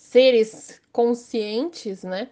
seres 0.00 0.80
conscientes, 0.90 2.02
né? 2.02 2.30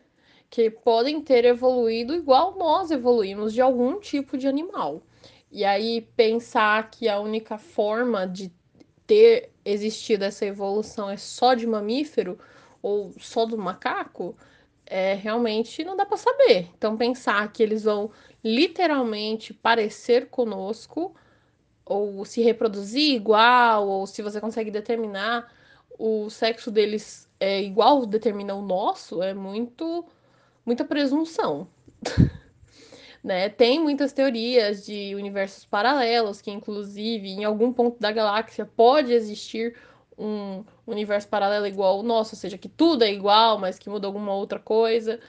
Que 0.50 0.70
podem 0.70 1.20
ter 1.20 1.44
evoluído 1.44 2.14
igual 2.14 2.56
nós 2.56 2.90
evoluímos 2.90 3.52
de 3.52 3.60
algum 3.60 4.00
tipo 4.00 4.36
de 4.36 4.48
animal. 4.48 5.02
E 5.52 5.64
aí 5.64 6.00
pensar 6.16 6.90
que 6.90 7.08
a 7.08 7.20
única 7.20 7.56
forma 7.56 8.26
de 8.26 8.50
ter 9.06 9.50
existido 9.64 10.24
essa 10.24 10.44
evolução 10.44 11.08
é 11.08 11.16
só 11.16 11.54
de 11.54 11.66
mamífero 11.66 12.38
ou 12.82 13.12
só 13.18 13.44
do 13.44 13.56
macaco, 13.56 14.36
é 14.84 15.14
realmente 15.14 15.84
não 15.84 15.96
dá 15.96 16.04
para 16.04 16.16
saber. 16.16 16.68
Então 16.76 16.96
pensar 16.96 17.52
que 17.52 17.62
eles 17.62 17.84
vão 17.84 18.10
literalmente 18.42 19.52
parecer 19.54 20.30
conosco 20.30 21.14
ou 21.84 22.24
se 22.24 22.40
reproduzir 22.42 23.14
igual 23.14 23.86
ou 23.86 24.06
se 24.06 24.22
você 24.22 24.40
consegue 24.40 24.70
determinar 24.70 25.52
o 25.98 26.30
sexo 26.30 26.70
deles 26.70 27.28
é 27.40 27.60
igual 27.60 28.06
determina 28.06 28.54
o 28.54 28.62
nosso 28.62 29.22
é 29.22 29.34
muito 29.34 30.04
muita 30.64 30.84
presunção. 30.84 31.66
né? 33.24 33.48
Tem 33.48 33.80
muitas 33.80 34.12
teorias 34.12 34.86
de 34.86 35.14
universos 35.14 35.64
paralelos 35.64 36.40
que 36.40 36.50
inclusive 36.50 37.28
em 37.28 37.44
algum 37.44 37.72
ponto 37.72 37.98
da 37.98 38.12
galáxia 38.12 38.64
pode 38.64 39.12
existir 39.12 39.74
um 40.16 40.64
universo 40.86 41.28
paralelo 41.28 41.66
igual 41.66 41.98
ao 41.98 42.02
nosso, 42.02 42.34
ou 42.34 42.38
seja, 42.38 42.58
que 42.58 42.68
tudo 42.68 43.04
é 43.04 43.12
igual, 43.12 43.58
mas 43.58 43.78
que 43.78 43.88
muda 43.88 44.06
alguma 44.06 44.34
outra 44.34 44.58
coisa. 44.58 45.20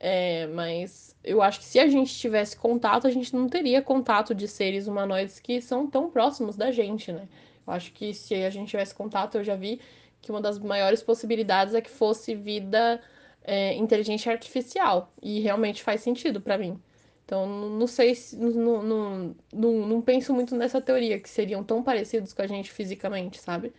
É, 0.00 0.46
mas 0.48 1.16
eu 1.24 1.42
acho 1.42 1.58
que 1.58 1.64
se 1.64 1.78
a 1.80 1.88
gente 1.88 2.14
tivesse 2.14 2.56
contato, 2.56 3.06
a 3.06 3.10
gente 3.10 3.34
não 3.34 3.48
teria 3.48 3.82
contato 3.82 4.34
de 4.34 4.46
seres 4.46 4.86
humanoides 4.86 5.40
que 5.40 5.60
são 5.60 5.88
tão 5.88 6.08
próximos 6.08 6.56
da 6.56 6.70
gente, 6.70 7.12
né? 7.12 7.28
Eu 7.66 7.72
acho 7.72 7.92
que 7.92 8.14
se 8.14 8.34
a 8.34 8.50
gente 8.50 8.68
tivesse 8.68 8.94
contato, 8.94 9.38
eu 9.38 9.44
já 9.44 9.56
vi 9.56 9.80
que 10.20 10.30
uma 10.30 10.40
das 10.40 10.58
maiores 10.58 11.02
possibilidades 11.02 11.74
é 11.74 11.80
que 11.80 11.90
fosse 11.90 12.34
vida 12.34 13.00
é, 13.44 13.74
inteligente 13.74 14.28
artificial. 14.28 15.12
E 15.22 15.40
realmente 15.40 15.82
faz 15.82 16.00
sentido 16.02 16.40
para 16.40 16.58
mim. 16.58 16.80
Então, 17.24 17.46
não 17.46 17.86
sei 17.86 18.14
se. 18.14 18.36
Não, 18.36 18.82
não, 18.82 19.36
não, 19.52 19.72
não 19.86 20.02
penso 20.02 20.32
muito 20.32 20.56
nessa 20.56 20.80
teoria, 20.80 21.20
que 21.20 21.28
seriam 21.28 21.62
tão 21.62 21.82
parecidos 21.82 22.32
com 22.32 22.42
a 22.42 22.46
gente 22.46 22.70
fisicamente, 22.72 23.38
sabe? 23.38 23.72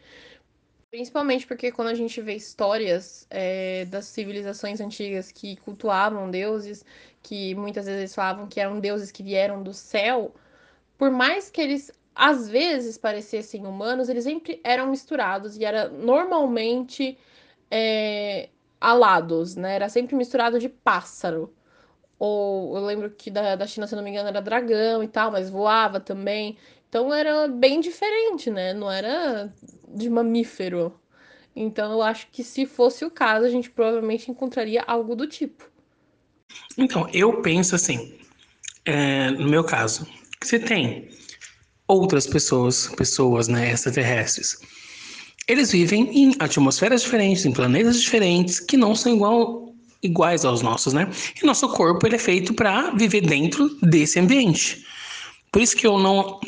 Principalmente 0.91 1.45
porque 1.47 1.71
quando 1.71 1.89
a 1.89 1.93
gente 1.95 2.19
vê 2.21 2.35
histórias 2.35 3.25
é, 3.29 3.85
das 3.85 4.05
civilizações 4.05 4.79
antigas 4.81 5.31
que 5.31 5.55
cultuavam 5.57 6.29
deuses, 6.31 6.85
que 7.23 7.53
muitas 7.55 7.85
vezes 7.85 8.13
falavam 8.15 8.47
que 8.47 8.59
eram 8.59 8.79
deuses 8.79 9.11
que 9.11 9.23
vieram 9.23 9.61
do 9.63 9.73
céu, 9.73 10.33
por 10.97 11.11
mais 11.11 11.49
que 11.49 11.61
eles 11.61 11.91
às 12.19 12.49
vezes 12.49 12.97
parecessem 12.97 13.65
humanos, 13.65 14.09
eles 14.09 14.25
sempre 14.25 14.59
eram 14.61 14.87
misturados 14.87 15.55
e 15.55 15.63
era 15.63 15.87
normalmente 15.87 17.17
é, 17.71 18.49
alados, 18.79 19.55
né? 19.55 19.75
Era 19.75 19.87
sempre 19.87 20.17
misturado 20.17 20.59
de 20.59 20.67
pássaro. 20.67 21.53
Ou 22.19 22.75
eu 22.75 22.83
lembro 22.83 23.09
que 23.09 23.31
da, 23.31 23.55
da 23.55 23.65
China, 23.65 23.87
se 23.87 23.95
não 23.95 24.03
me 24.03 24.09
engano, 24.09 24.27
era 24.27 24.41
dragão 24.41 25.01
e 25.01 25.07
tal, 25.07 25.31
mas 25.31 25.49
voava 25.49 26.01
também. 26.01 26.57
Então 26.89 27.13
era 27.13 27.47
bem 27.47 27.79
diferente, 27.79 28.51
né? 28.51 28.73
Não 28.73 28.91
era 28.91 29.49
de 29.87 30.09
mamífero. 30.09 30.99
Então 31.55 31.93
eu 31.93 32.01
acho 32.01 32.27
que 32.31 32.43
se 32.43 32.65
fosse 32.65 33.05
o 33.05 33.11
caso, 33.11 33.45
a 33.45 33.49
gente 33.49 33.71
provavelmente 33.71 34.29
encontraria 34.29 34.83
algo 34.85 35.15
do 35.15 35.25
tipo. 35.25 35.71
Então, 36.77 37.07
eu 37.13 37.41
penso 37.41 37.75
assim, 37.75 38.19
é, 38.83 39.31
no 39.31 39.47
meu 39.47 39.63
caso, 39.63 40.05
se 40.43 40.59
tem 40.59 41.07
outras 41.89 42.27
pessoas, 42.27 42.87
pessoas 42.95 43.47
né, 43.47 43.71
extraterrestres, 43.71 44.59
eles 45.47 45.71
vivem 45.71 46.07
em 46.15 46.35
atmosferas 46.39 47.01
diferentes, 47.01 47.43
em 47.45 47.51
planetas 47.51 47.99
diferentes, 47.99 48.59
que 48.59 48.77
não 48.77 48.93
são 48.93 49.15
igual, 49.15 49.73
iguais 50.03 50.45
aos 50.45 50.61
nossos, 50.61 50.93
né? 50.93 51.09
E 51.41 51.45
nosso 51.45 51.67
corpo 51.69 52.05
ele 52.05 52.15
é 52.15 52.19
feito 52.19 52.53
para 52.53 52.91
viver 52.91 53.21
dentro 53.21 53.67
desse 53.81 54.19
ambiente. 54.19 54.85
Por 55.51 55.61
isso 55.61 55.75
que 55.75 55.87
eu 55.87 55.97
não 55.97 56.39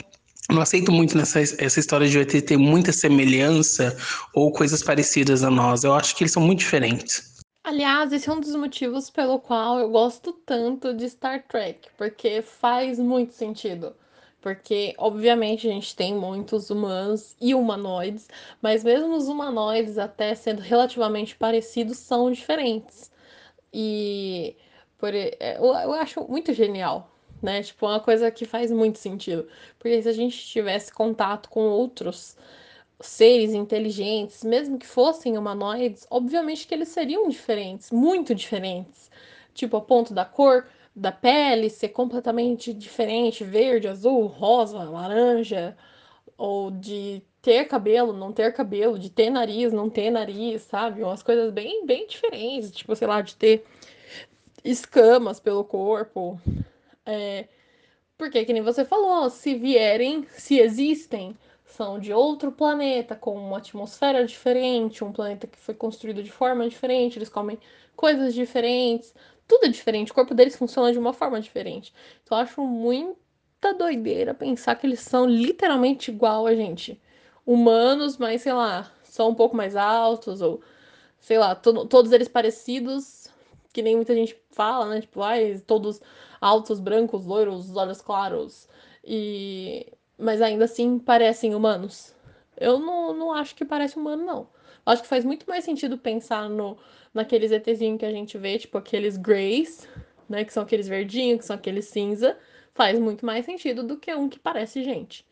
não 0.52 0.62
aceito 0.62 0.92
muito 0.92 1.18
nessa 1.18 1.40
essa 1.40 1.80
história 1.80 2.08
de 2.08 2.20
ET 2.20 2.30
ter 2.46 2.58
muita 2.58 2.92
semelhança 2.92 3.98
ou 4.36 4.52
coisas 4.52 4.84
parecidas 4.84 5.44
a 5.44 5.50
nós. 5.50 5.84
Eu 5.84 5.94
acho 5.94 6.16
que 6.16 6.24
eles 6.24 6.34
são 6.34 6.44
muito 6.44 6.60
diferentes. 6.60 7.32
Aliás, 7.64 8.12
esse 8.12 8.30
é 8.30 8.34
um 8.34 8.40
dos 8.40 8.56
motivos 8.56 9.10
pelo 9.10 9.40
qual 9.40 9.80
eu 9.80 9.90
gosto 9.90 10.34
tanto 10.46 10.94
de 10.94 11.10
Star 11.10 11.44
Trek, 11.48 11.90
porque 11.98 12.42
faz 12.42 13.00
muito 13.00 13.34
sentido. 13.34 13.96
Porque, 14.42 14.96
obviamente, 14.98 15.68
a 15.68 15.72
gente 15.72 15.96
tem 15.96 16.16
muitos 16.16 16.70
humanos 16.70 17.36
e 17.40 17.54
humanoides, 17.56 18.28
mas 18.62 18.84
mesmo 18.84 19.16
os 19.16 19.28
humanoides, 19.28 19.98
até 19.98 20.34
sendo 20.36 20.62
relativamente 20.62 21.36
parecidos, 21.36 21.98
são 21.98 22.32
diferentes. 22.32 23.12
E 23.74 24.56
por, 24.98 25.14
é, 25.14 25.58
eu, 25.58 25.66
eu 25.66 25.94
acho 25.94 26.26
muito 26.28 26.54
genial 26.54 27.12
né? 27.42 27.64
Tipo, 27.64 27.88
uma 27.88 28.00
coisa 28.00 28.30
que 28.32 28.46
faz 28.46 28.72
muito 28.72 29.00
sentido. 29.00 29.48
Porque 29.80 30.02
se 30.02 30.10
a 30.10 30.14
gente 30.14 30.38
tivesse 30.46 30.94
contato 30.94 31.50
com 31.50 31.62
outros 31.62 32.38
seres 33.00 33.54
inteligentes, 33.54 34.44
mesmo 34.44 34.78
que 34.78 34.86
fossem 34.86 35.38
humanoides, 35.38 36.06
obviamente 36.10 36.68
que 36.68 36.74
eles 36.74 36.90
seriam 36.90 37.28
diferentes, 37.30 37.92
muito 37.92 38.36
diferentes. 38.36 39.10
Tipo, 39.54 39.78
a 39.78 39.82
ponto 39.82 40.14
da 40.14 40.24
cor 40.24 40.68
da 40.96 41.12
pele 41.12 41.70
ser 41.70 41.90
completamente 41.90 42.74
diferente, 42.74 43.44
verde, 43.44 43.88
azul, 43.88 44.26
rosa, 44.28 44.84
laranja, 44.84 45.78
ou 46.38 46.72
de 46.72 47.24
ter 47.42 47.66
cabelo, 47.66 48.14
não 48.14 48.32
ter 48.32 48.54
cabelo, 48.54 49.00
de 49.00 49.10
ter 49.10 49.30
nariz, 49.30 49.74
não 49.74 49.90
ter 49.90 50.12
nariz, 50.12 50.64
sabe? 50.64 51.04
Umas 51.04 51.24
coisas 51.24 51.52
bem, 51.52 51.86
bem 51.86 52.08
diferentes, 52.08 52.72
tipo, 52.72 52.96
sei 52.96 53.08
lá, 53.08 53.22
de 53.22 53.36
ter 53.36 53.66
escamas 54.64 55.40
pelo 55.40 55.64
corpo, 55.64 56.40
é, 57.06 57.48
porque, 58.18 58.46
que 58.46 58.54
nem 58.54 58.62
você 58.62 58.86
falou, 58.86 59.30
se 59.30 59.56
vierem, 59.56 60.28
se 60.30 60.60
existem, 60.60 61.36
são 61.66 62.00
de 62.00 62.14
outro 62.14 62.52
planeta, 62.52 63.16
com 63.16 63.34
uma 63.36 63.58
atmosfera 63.58 64.26
diferente, 64.26 65.04
um 65.04 65.12
planeta 65.12 65.48
que 65.48 65.58
foi 65.58 65.74
construído 65.74 66.22
de 66.22 66.32
forma 66.32 66.70
diferente, 66.70 67.18
eles 67.18 67.30
comem 67.30 67.58
coisas 67.96 68.34
diferentes, 68.34 69.14
tudo 69.52 69.66
é 69.66 69.68
diferente, 69.68 70.14
o 70.14 70.16
corpo 70.16 70.34
deles 70.34 70.56
funciona 70.56 70.94
de 70.94 70.98
uma 70.98 71.12
forma 71.12 71.42
diferente. 71.42 71.94
Então, 72.24 72.38
eu 72.38 72.44
acho 72.44 72.62
muita 72.62 73.74
doideira 73.78 74.34
pensar 74.34 74.76
que 74.76 74.88
eles 74.88 75.02
são 75.02 75.26
literalmente 75.26 76.10
igual 76.10 76.48
a 76.48 76.56
gente. 76.56 76.98
Humanos, 77.46 78.18
mas 78.18 78.44
sei 78.44 78.54
lá, 78.54 78.90
só 79.04 79.28
um 79.30 79.36
pouco 79.36 79.54
mais 79.54 79.76
altos, 79.76 80.42
ou 80.42 80.62
sei 81.20 81.38
lá, 81.38 81.54
to 81.54 81.86
todos 81.86 82.14
eles 82.14 82.30
parecidos, 82.30 83.28
que 83.74 83.82
nem 83.82 83.98
muita 83.98 84.16
gente 84.16 84.38
fala, 84.52 84.88
né? 84.88 85.02
Tipo, 85.02 85.22
ai, 85.22 85.62
todos 85.68 86.00
altos, 86.40 86.80
brancos, 86.80 87.26
loiros, 87.26 87.76
olhos 87.76 88.02
claros. 88.02 88.70
E 89.04 89.92
mas 90.18 90.42
ainda 90.42 90.64
assim 90.66 90.98
parecem 90.98 91.54
humanos. 91.56 92.16
Eu 92.56 92.80
não, 92.80 93.14
não 93.14 93.34
acho 93.34 93.54
que 93.56 93.66
parece 93.66 93.98
humano, 93.98 94.24
não. 94.26 94.48
Acho 94.86 95.02
que 95.04 95.08
faz 95.08 95.24
muito 95.24 95.46
mais 95.48 95.64
sentido 95.64 95.98
pensar 95.98 96.50
no 96.50 96.78
naqueles 97.14 97.52
ETzinhos 97.52 98.00
que 98.00 98.06
a 98.06 98.12
gente 98.12 98.38
vê, 98.38 98.58
tipo 98.58 98.78
aqueles 98.78 99.18
greys, 99.18 99.88
né? 100.30 100.44
Que 100.46 100.54
são 100.54 100.64
aqueles 100.64 100.88
verdinhos, 100.88 101.40
que 101.40 101.46
são 101.46 101.56
aqueles 101.56 101.86
cinza. 101.86 102.38
Faz 102.74 102.98
muito 102.98 103.26
mais 103.26 103.46
sentido 103.46 103.84
do 103.84 103.98
que 103.98 104.14
um 104.14 104.30
que 104.30 104.40
parece 104.40 104.84
gente. 104.84 105.26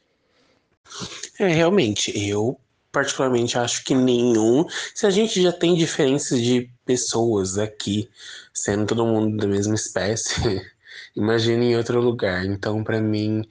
É, 1.40 1.48
realmente, 1.48 2.12
eu 2.28 2.60
particularmente 2.92 3.58
acho 3.58 3.84
que 3.84 3.96
nenhum. 3.96 4.66
Se 4.94 5.06
a 5.06 5.10
gente 5.10 5.42
já 5.42 5.52
tem 5.52 5.76
diferenças 5.76 6.42
de 6.42 6.70
pessoas 6.86 7.58
aqui, 7.58 8.10
sendo 8.54 8.88
todo 8.88 9.06
mundo 9.06 9.38
da 9.38 9.48
mesma 9.48 9.76
espécie, 9.76 10.34
imagine 11.16 11.68
em 11.68 11.78
outro 11.78 12.02
lugar. 12.02 12.46
Então, 12.46 12.84
para 12.84 13.00
mim, 13.00 13.48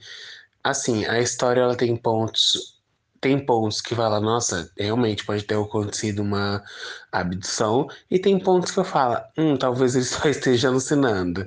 assim, 0.63 1.05
a 1.05 1.19
história 1.19 1.61
ela 1.61 1.75
tem 1.75 1.95
pontos 1.95 2.78
tem 3.21 3.43
pontos 3.45 3.81
que 3.81 3.95
fala, 3.95 4.19
nossa, 4.19 4.71
realmente 4.77 5.25
pode 5.25 5.43
ter 5.43 5.55
acontecido 5.55 6.21
uma 6.21 6.63
abdução, 7.11 7.87
e 8.09 8.19
tem 8.19 8.39
pontos 8.39 8.71
que 8.71 8.79
eu 8.79 8.83
falo, 8.83 9.21
hum, 9.37 9.57
talvez 9.57 9.95
ele 9.95 10.05
só 10.05 10.27
esteja 10.29 10.69
alucinando. 10.69 11.45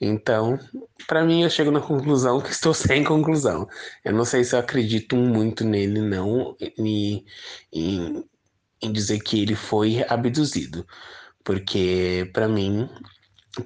Então, 0.00 0.58
para 1.06 1.24
mim, 1.24 1.42
eu 1.42 1.50
chego 1.50 1.70
na 1.70 1.80
conclusão 1.80 2.40
que 2.40 2.50
estou 2.50 2.72
sem 2.74 3.04
conclusão. 3.04 3.68
Eu 4.04 4.12
não 4.12 4.24
sei 4.24 4.44
se 4.44 4.54
eu 4.54 4.60
acredito 4.60 5.16
muito 5.16 5.64
nele, 5.64 6.00
não, 6.00 6.56
em, 6.78 7.24
em, 7.72 8.24
em 8.82 8.92
dizer 8.92 9.20
que 9.20 9.42
ele 9.42 9.54
foi 9.54 10.04
abduzido, 10.08 10.86
porque 11.44 12.30
para 12.32 12.48
mim 12.48 12.88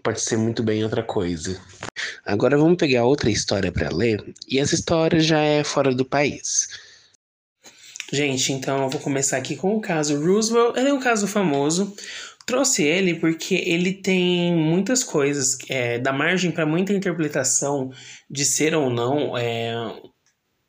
pode 0.03 0.21
ser 0.21 0.37
muito 0.37 0.63
bem 0.63 0.83
outra 0.83 1.03
coisa. 1.03 1.61
Agora 2.25 2.57
vamos 2.57 2.79
pegar 2.79 3.05
outra 3.05 3.31
história 3.31 3.71
para 3.71 3.95
ler, 3.95 4.35
e 4.49 4.59
essa 4.59 4.75
história 4.75 5.21
já 5.21 5.39
é 5.39 5.63
fora 5.63 5.95
do 5.95 6.05
país. 6.05 6.69
Gente, 8.15 8.53
então 8.53 8.85
eu 8.85 8.89
vou 8.89 9.01
começar 9.01 9.39
aqui 9.39 9.57
com 9.57 9.75
o 9.75 9.81
caso 9.81 10.25
Roosevelt. 10.25 10.77
Ele 10.77 10.89
é 10.89 10.95
um 10.95 11.01
caso 11.01 11.27
famoso. 11.27 11.97
Trouxe 12.47 12.85
ele 12.85 13.17
porque 13.17 13.57
ele 13.57 13.93
tem 13.93 14.55
muitas 14.55 15.03
coisas, 15.03 15.59
é, 15.69 15.99
dá 15.99 16.13
margem 16.13 16.53
para 16.53 16.65
muita 16.65 16.93
interpretação 16.93 17.91
de 18.31 18.45
ser 18.45 18.73
ou 18.73 18.89
não 18.89 19.37
é, 19.37 19.75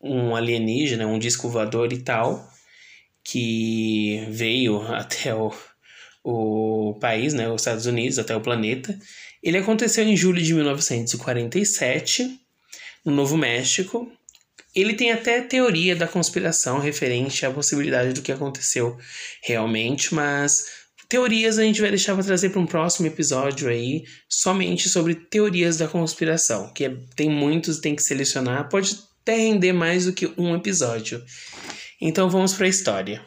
um 0.01 0.35
alienígena, 0.35 1.05
um 1.05 1.19
disco 1.19 1.47
voador 1.47 1.93
e 1.93 2.01
tal, 2.01 2.49
que 3.23 4.25
veio 4.31 4.81
até 4.91 5.35
o, 5.35 5.53
o 6.23 6.97
país, 6.99 7.35
né, 7.35 7.47
os 7.47 7.61
Estados 7.61 7.85
Unidos, 7.85 8.17
até 8.17 8.35
o 8.35 8.41
planeta. 8.41 8.97
Ele 9.43 9.59
aconteceu 9.59 10.03
em 10.03 10.17
julho 10.17 10.41
de 10.41 10.51
1947, 10.51 12.39
no 13.05 13.11
Novo 13.11 13.37
México, 13.37 14.11
ele 14.75 14.93
tem 14.93 15.11
até 15.11 15.41
teoria 15.41 15.95
da 15.95 16.07
conspiração 16.07 16.79
referente 16.79 17.45
à 17.45 17.51
possibilidade 17.51 18.13
do 18.13 18.21
que 18.21 18.31
aconteceu 18.31 18.97
realmente, 19.41 20.13
mas 20.13 20.85
teorias 21.07 21.57
a 21.57 21.63
gente 21.63 21.79
vai 21.79 21.89
deixar 21.89 22.13
para 22.13 22.23
trazer 22.23 22.49
para 22.49 22.59
um 22.59 22.65
próximo 22.65 23.07
episódio 23.07 23.69
aí, 23.69 24.03
somente 24.27 24.89
sobre 24.89 25.15
teorias 25.15 25.77
da 25.77 25.87
conspiração, 25.87 26.73
que 26.73 26.85
é, 26.85 26.95
tem 27.15 27.29
muitos, 27.29 27.79
tem 27.79 27.95
que 27.95 28.03
selecionar, 28.03 28.67
pode 28.67 28.99
até 29.21 29.37
render 29.37 29.71
mais 29.71 30.05
do 30.05 30.13
que 30.13 30.31
um 30.37 30.55
episódio. 30.55 31.23
Então 32.01 32.29
vamos 32.29 32.53
para 32.53 32.65
a 32.65 32.69
história. 32.69 33.25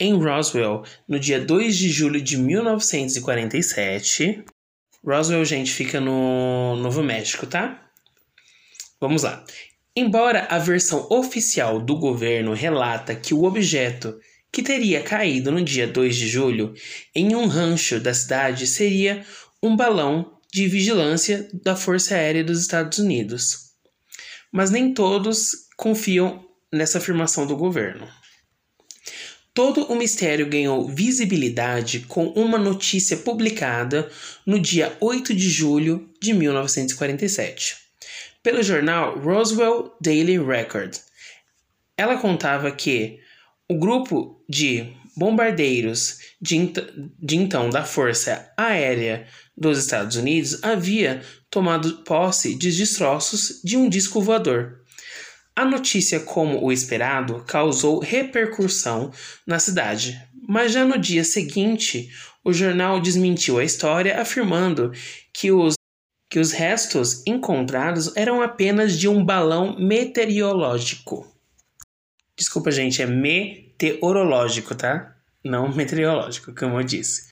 Em 0.00 0.14
Roswell, 0.14 0.84
no 1.08 1.18
dia 1.18 1.40
2 1.40 1.76
de 1.76 1.90
julho 1.90 2.20
de 2.20 2.38
1947, 2.38 4.44
Roswell, 5.04 5.44
gente, 5.44 5.72
fica 5.72 6.00
no 6.00 6.76
Novo 6.76 7.02
México, 7.02 7.46
tá? 7.46 7.84
Vamos 9.00 9.24
lá. 9.24 9.44
Embora 10.00 10.46
a 10.48 10.60
versão 10.60 11.08
oficial 11.10 11.80
do 11.80 11.96
governo 11.96 12.54
relata 12.54 13.16
que 13.16 13.34
o 13.34 13.42
objeto 13.42 14.16
que 14.52 14.62
teria 14.62 15.02
caído 15.02 15.50
no 15.50 15.60
dia 15.60 15.88
2 15.88 16.14
de 16.14 16.28
julho 16.28 16.72
em 17.12 17.34
um 17.34 17.48
rancho 17.48 17.98
da 17.98 18.14
cidade 18.14 18.64
seria 18.68 19.26
um 19.60 19.74
balão 19.74 20.38
de 20.52 20.68
vigilância 20.68 21.50
da 21.64 21.74
Força 21.74 22.14
Aérea 22.14 22.44
dos 22.44 22.60
Estados 22.60 23.00
Unidos. 23.00 23.72
Mas 24.52 24.70
nem 24.70 24.94
todos 24.94 25.66
confiam 25.76 26.46
nessa 26.72 26.98
afirmação 26.98 27.44
do 27.44 27.56
governo. 27.56 28.06
Todo 29.52 29.82
o 29.86 29.96
mistério 29.96 30.48
ganhou 30.48 30.86
visibilidade 30.86 32.04
com 32.06 32.28
uma 32.36 32.56
notícia 32.56 33.16
publicada 33.16 34.08
no 34.46 34.60
dia 34.60 34.96
8 35.00 35.34
de 35.34 35.50
julho 35.50 36.08
de 36.22 36.32
1947 36.32 37.87
pelo 38.42 38.62
jornal 38.62 39.18
Roswell 39.18 39.92
Daily 40.00 40.38
Record. 40.38 40.96
Ela 41.96 42.18
contava 42.18 42.70
que 42.70 43.18
o 43.68 43.78
grupo 43.78 44.42
de 44.48 44.96
bombardeiros 45.16 46.18
de, 46.40 46.72
de 47.18 47.36
então 47.36 47.68
da 47.68 47.84
Força 47.84 48.50
Aérea 48.56 49.26
dos 49.56 49.78
Estados 49.78 50.16
Unidos 50.16 50.62
havia 50.62 51.22
tomado 51.50 52.04
posse 52.04 52.54
de 52.54 52.70
destroços 52.70 53.60
de 53.64 53.76
um 53.76 53.88
disco 53.88 54.22
voador. 54.22 54.80
A 55.56 55.64
notícia, 55.64 56.20
como 56.20 56.64
o 56.64 56.70
esperado, 56.70 57.42
causou 57.44 57.98
repercussão 57.98 59.10
na 59.44 59.58
cidade, 59.58 60.16
mas 60.48 60.72
já 60.72 60.84
no 60.84 60.96
dia 60.96 61.24
seguinte, 61.24 62.08
o 62.44 62.52
jornal 62.52 63.00
desmentiu 63.00 63.58
a 63.58 63.64
história, 63.64 64.20
afirmando 64.20 64.92
que 65.32 65.50
os 65.50 65.74
que 66.28 66.38
os 66.38 66.52
restos 66.52 67.22
encontrados 67.26 68.14
eram 68.14 68.42
apenas 68.42 68.98
de 68.98 69.08
um 69.08 69.24
balão 69.24 69.76
meteorológico. 69.78 71.26
Desculpa, 72.36 72.70
gente, 72.70 73.00
é 73.00 73.06
meteorológico, 73.06 74.74
tá? 74.74 75.16
Não 75.42 75.74
meteorológico, 75.74 76.54
como 76.54 76.78
eu 76.78 76.84
disse. 76.84 77.28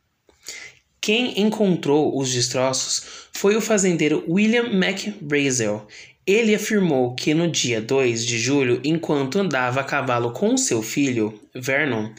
Quem 1.01 1.41
encontrou 1.41 2.19
os 2.19 2.33
destroços 2.33 3.29
foi 3.33 3.55
o 3.55 3.61
fazendeiro 3.61 4.25
William 4.29 4.73
McBrazel. 4.73 5.87
Ele 6.27 6.55
afirmou 6.55 7.15
que 7.15 7.33
no 7.35 7.49
dia 7.49 7.81
2 7.81 8.27
de 8.27 8.39
julho, 8.39 8.81
enquanto 8.83 9.39
andava 9.39 9.81
a 9.81 9.85
cavalo 9.85 10.33
com 10.33 10.57
seu 10.57 10.83
filho, 10.83 11.41
Vernon, 11.55 12.13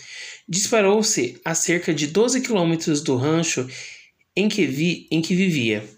disparou-se 0.48 1.42
a 1.44 1.54
cerca 1.54 1.94
de 1.94 2.08
12 2.08 2.40
quilômetros 2.40 3.02
do 3.02 3.18
rancho 3.18 3.68
em 4.34 4.48
que, 4.48 4.66
vi, 4.66 5.08
em 5.12 5.22
que 5.22 5.36
vivia 5.36 5.97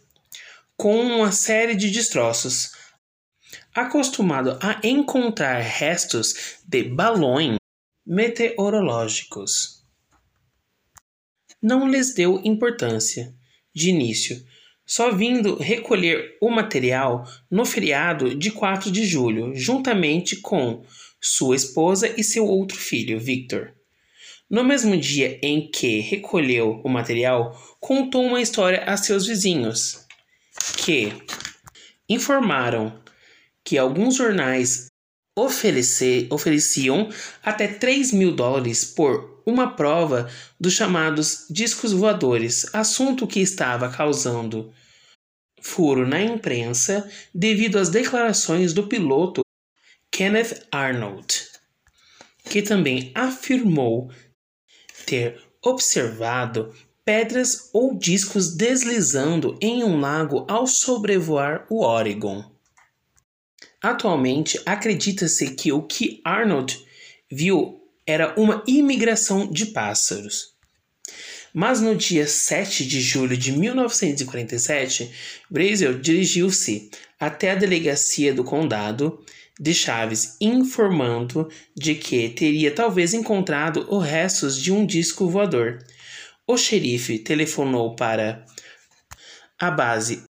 com 0.79 0.97
uma 0.97 1.29
série 1.33 1.75
de 1.75 1.91
destroços. 1.91 2.71
Acostumado 3.75 4.57
a 4.61 4.79
encontrar 4.81 5.59
restos 5.59 6.57
de 6.65 6.83
balões 6.83 7.57
meteorológicos, 8.07 9.83
não 11.61 11.85
lhes 11.85 12.13
deu 12.13 12.39
importância 12.45 13.35
de 13.75 13.89
início, 13.89 14.41
só 14.85 15.11
vindo 15.11 15.57
recolher 15.57 16.37
o 16.41 16.49
material 16.49 17.27
no 17.51 17.65
feriado 17.65 18.33
de 18.33 18.49
4 18.49 18.89
de 18.89 19.05
julho, 19.05 19.53
juntamente 19.53 20.37
com 20.37 20.85
sua 21.19 21.57
esposa 21.57 22.07
e 22.17 22.23
seu 22.23 22.45
outro 22.45 22.77
filho, 22.77 23.19
Victor. 23.19 23.75
No 24.49 24.63
mesmo 24.63 24.95
dia 24.95 25.37
em 25.43 25.69
que 25.69 25.99
recolheu 25.99 26.81
o 26.85 26.89
material, 26.89 27.53
contou 27.81 28.23
uma 28.23 28.41
história 28.41 28.85
a 28.85 28.95
seus 28.95 29.27
vizinhos 29.27 30.07
que 30.78 31.13
informaram 32.07 33.01
que 33.63 33.78
alguns 33.78 34.15
jornais 34.15 34.88
ofereciam 35.38 37.09
até 37.43 37.67
3 37.67 38.11
mil 38.11 38.36
dólares 38.36 38.84
por 38.84 39.41
uma 39.45 39.76
prova 39.76 40.30
dos 40.59 40.74
chamados 40.74 41.45
discos 41.49 41.91
voadores, 41.91 42.74
assunto 42.74 43.28
que 43.28 43.39
estava 43.39 43.89
causando 43.89 44.74
furo 45.61 46.07
na 46.07 46.22
imprensa 46.22 47.09
devido 47.34 47.78
às 47.78 47.89
declarações 47.89 48.74
do 48.74 48.88
piloto 48.88 49.41
Kenneth 50.11 50.65
Arnold, 50.72 51.47
que 52.45 52.61
também 52.61 53.11
afirmou 53.15 54.11
ter 55.05 55.41
observado 55.61 56.74
pedras 57.06 57.70
ou 57.74 57.97
discos 57.97 58.56
deslizando 58.56 59.58
em 59.62 59.84
um 59.84 60.00
lago 60.00 60.45
ao 60.47 60.68
sobrevoar 60.68 61.66
o 61.70 61.84
Oregon. 61.84 62.43
Atualmente, 63.82 64.60
acredita-se 64.66 65.52
que 65.56 65.72
o 65.72 65.82
que 65.82 66.22
Arnold 66.24 66.86
viu 67.32 67.80
era 68.06 68.34
uma 68.39 68.64
imigração 68.68 69.50
de 69.52 69.68
pássaros. 69.68 70.54
Mas 71.54 71.82
no 71.82 71.95
dia 71.95 72.28
7 72.28 72.86
de 72.86 73.02
julho 73.02 73.36
de 73.36 73.52
1947, 73.52 75.12
Brazel 75.50 76.00
dirigiu-se 76.00 76.89
até 77.20 77.52
a 77.52 77.56
delegacia 77.56 78.34
do 78.34 78.43
condado 78.43 79.24
de 79.60 79.74
Chaves, 79.74 80.38
informando 80.39 81.50
de 81.76 81.95
que 81.95 82.30
teria 82.30 82.72
talvez 82.72 83.14
encontrado 83.14 83.86
os 83.89 84.06
restos 84.06 84.62
de 84.62 84.72
um 84.72 84.86
disco 84.86 85.28
voador 85.28 85.80
o 86.50 86.58
xerife 86.58 87.20
telefonou 87.20 87.95
para 87.95 88.43
a 89.60 89.70
base 89.70 90.24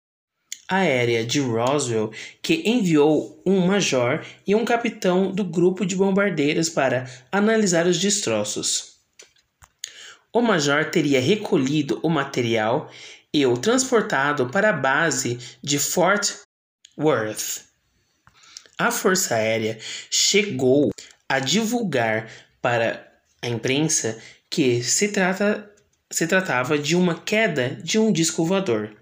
aérea 0.67 1.23
de 1.27 1.41
Roswell, 1.41 2.11
que 2.41 2.62
enviou 2.64 3.43
um 3.45 3.67
major 3.67 4.25
e 4.47 4.55
um 4.55 4.64
capitão 4.64 5.31
do 5.31 5.45
grupo 5.45 5.85
de 5.85 5.95
bombardeiros 5.95 6.71
para 6.71 7.05
analisar 7.31 7.87
os 7.87 7.99
destroços. 8.01 8.97
O 10.33 10.41
major 10.41 10.87
teria 10.87 11.21
recolhido 11.21 12.01
o 12.03 12.09
material 12.09 12.91
e 13.31 13.45
o 13.45 13.55
transportado 13.59 14.49
para 14.49 14.71
a 14.71 14.73
base 14.73 15.39
de 15.62 15.79
Fort 15.79 16.33
Worth. 16.99 17.67
A 18.79 18.91
Força 18.91 19.35
Aérea 19.35 19.79
chegou 20.11 20.93
a 21.29 21.39
divulgar 21.39 22.31
para 22.62 23.07
a 23.43 23.49
imprensa 23.49 24.19
que 24.49 24.83
se 24.83 25.09
trata 25.09 25.76
se 26.11 26.26
tratava 26.26 26.78
de 26.78 26.94
uma 26.94 27.20
queda 27.20 27.70
de 27.82 27.98
um 27.98 28.12
disco 28.12 28.44
voador. 28.44 28.96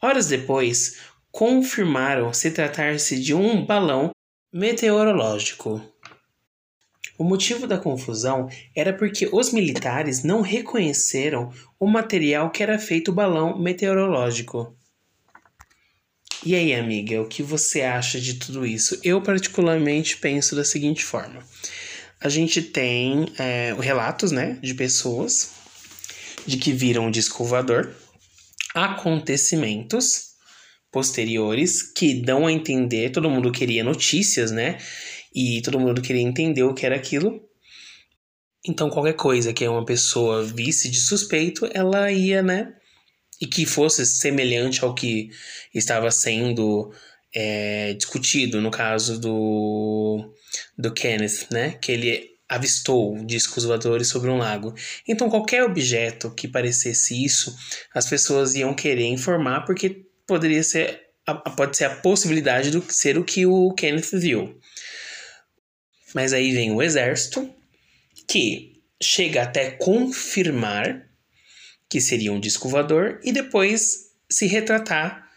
Horas 0.00 0.28
depois, 0.28 0.98
confirmaram 1.30 2.32
se 2.32 2.50
tratar-se 2.50 3.20
de 3.20 3.34
um 3.34 3.64
balão 3.64 4.10
meteorológico. 4.52 5.80
O 7.18 7.24
motivo 7.24 7.66
da 7.66 7.78
confusão 7.78 8.48
era 8.74 8.92
porque 8.92 9.28
os 9.32 9.52
militares 9.52 10.22
não 10.22 10.40
reconheceram 10.40 11.52
o 11.78 11.86
material 11.86 12.50
que 12.50 12.62
era 12.62 12.78
feito 12.78 13.10
o 13.10 13.14
balão 13.14 13.58
meteorológico. 13.58 14.76
E 16.46 16.54
aí, 16.54 16.72
amiga, 16.72 17.20
o 17.20 17.26
que 17.26 17.42
você 17.42 17.82
acha 17.82 18.20
de 18.20 18.34
tudo 18.34 18.64
isso? 18.64 19.00
Eu, 19.02 19.20
particularmente, 19.20 20.16
penso 20.16 20.54
da 20.54 20.64
seguinte 20.64 21.04
forma: 21.04 21.42
a 22.20 22.28
gente 22.28 22.62
tem 22.62 23.26
é, 23.36 23.74
relatos 23.78 24.30
né, 24.30 24.56
de 24.62 24.74
pessoas 24.74 25.57
de 26.48 26.56
que 26.56 26.72
viram 26.72 27.06
o 27.06 27.10
disco 27.10 27.44
voador, 27.44 27.94
acontecimentos 28.74 30.28
posteriores 30.90 31.82
que 31.82 32.22
dão 32.22 32.46
a 32.46 32.52
entender, 32.52 33.10
todo 33.10 33.28
mundo 33.28 33.52
queria 33.52 33.84
notícias, 33.84 34.50
né? 34.50 34.78
E 35.34 35.60
todo 35.60 35.78
mundo 35.78 36.00
queria 36.00 36.22
entender 36.22 36.62
o 36.62 36.72
que 36.72 36.86
era 36.86 36.96
aquilo. 36.96 37.46
Então, 38.66 38.88
qualquer 38.88 39.12
coisa 39.12 39.52
que 39.52 39.68
uma 39.68 39.84
pessoa 39.84 40.42
visse 40.42 40.90
de 40.90 40.98
suspeito, 40.98 41.68
ela 41.74 42.10
ia, 42.10 42.42
né? 42.42 42.72
E 43.38 43.46
que 43.46 43.66
fosse 43.66 44.06
semelhante 44.06 44.82
ao 44.82 44.94
que 44.94 45.28
estava 45.74 46.10
sendo 46.10 46.90
é, 47.34 47.92
discutido 47.92 48.58
no 48.62 48.70
caso 48.70 49.20
do, 49.20 50.34
do 50.78 50.94
Kenneth, 50.94 51.48
né? 51.52 51.72
Que 51.72 51.92
ele 51.92 52.27
avistou 52.48 53.22
discos 53.24 53.64
voadores 53.64 54.08
sobre 54.08 54.30
um 54.30 54.38
lago. 54.38 54.74
Então, 55.06 55.28
qualquer 55.28 55.62
objeto 55.64 56.30
que 56.30 56.48
parecesse 56.48 57.22
isso, 57.22 57.54
as 57.94 58.08
pessoas 58.08 58.54
iam 58.54 58.74
querer 58.74 59.06
informar 59.06 59.64
porque 59.66 60.06
poderia 60.26 60.62
ser 60.62 61.08
pode 61.54 61.76
ser 61.76 61.84
a 61.84 61.96
possibilidade 61.96 62.70
de 62.70 62.82
ser 62.92 63.18
o 63.18 63.24
que 63.24 63.44
o 63.44 63.72
Kenneth 63.74 64.12
viu. 64.14 64.58
Mas 66.14 66.32
aí 66.32 66.52
vem 66.52 66.72
o 66.72 66.82
exército 66.82 67.54
que 68.26 68.80
chega 69.02 69.42
até 69.42 69.72
confirmar 69.72 71.06
que 71.88 72.00
seria 72.00 72.32
um 72.32 72.40
disco 72.40 72.68
voador 72.68 73.20
e 73.22 73.30
depois 73.30 74.12
se 74.30 74.46
retratar 74.46 75.28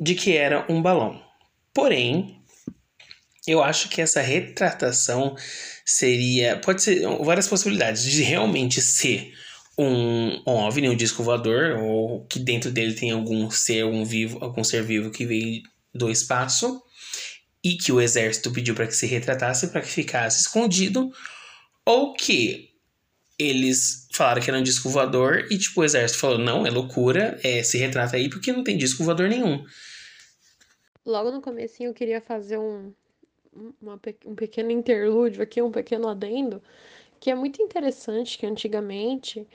de 0.00 0.14
que 0.14 0.36
era 0.36 0.66
um 0.68 0.82
balão. 0.82 1.22
Porém, 1.72 2.39
eu 3.50 3.62
acho 3.62 3.88
que 3.88 4.00
essa 4.00 4.20
retratação 4.20 5.34
seria. 5.84 6.56
Pode 6.58 6.82
ser 6.82 7.02
várias 7.24 7.48
possibilidades 7.48 8.04
de 8.04 8.22
realmente 8.22 8.80
ser 8.80 9.32
um, 9.76 10.40
um 10.46 10.52
OVNI, 10.52 10.88
um 10.88 10.96
disco 10.96 11.24
voador, 11.24 11.78
ou 11.82 12.24
que 12.26 12.38
dentro 12.38 12.70
dele 12.70 12.94
tem 12.94 13.10
algum 13.10 13.50
ser, 13.50 13.82
algum, 13.82 14.04
vivo, 14.04 14.38
algum 14.40 14.62
ser 14.62 14.84
vivo 14.84 15.10
que 15.10 15.26
veio 15.26 15.62
do 15.92 16.08
espaço 16.08 16.80
e 17.62 17.76
que 17.76 17.90
o 17.90 18.00
exército 18.00 18.52
pediu 18.52 18.74
para 18.74 18.86
que 18.86 18.94
se 18.94 19.06
retratasse 19.06 19.68
para 19.68 19.80
que 19.80 19.88
ficasse 19.88 20.42
escondido, 20.42 21.10
ou 21.84 22.14
que 22.14 22.70
eles 23.36 24.06
falaram 24.12 24.40
que 24.40 24.48
era 24.48 24.58
um 24.58 24.62
disco 24.62 24.88
voador 24.88 25.46
e 25.50 25.58
tipo 25.58 25.80
o 25.80 25.84
exército 25.84 26.20
falou 26.20 26.38
não 26.38 26.66
é 26.66 26.70
loucura 26.70 27.40
é 27.42 27.62
se 27.62 27.78
retrata 27.78 28.16
aí 28.16 28.28
porque 28.28 28.52
não 28.52 28.62
tem 28.62 28.76
disco 28.76 29.02
voador 29.02 29.30
nenhum 29.30 29.64
logo 31.06 31.30
no 31.30 31.40
comecinho 31.40 31.88
eu 31.88 31.94
queria 31.94 32.20
fazer 32.20 32.58
um 32.58 32.92
uma, 33.80 34.00
um 34.26 34.34
pequeno 34.34 34.70
interlúdio 34.70 35.42
aqui, 35.42 35.60
um 35.60 35.70
pequeno 35.70 36.08
adendo, 36.08 36.62
que 37.18 37.30
é 37.30 37.34
muito 37.34 37.62
interessante 37.62 38.38
que 38.38 38.46
antigamente 38.46 39.46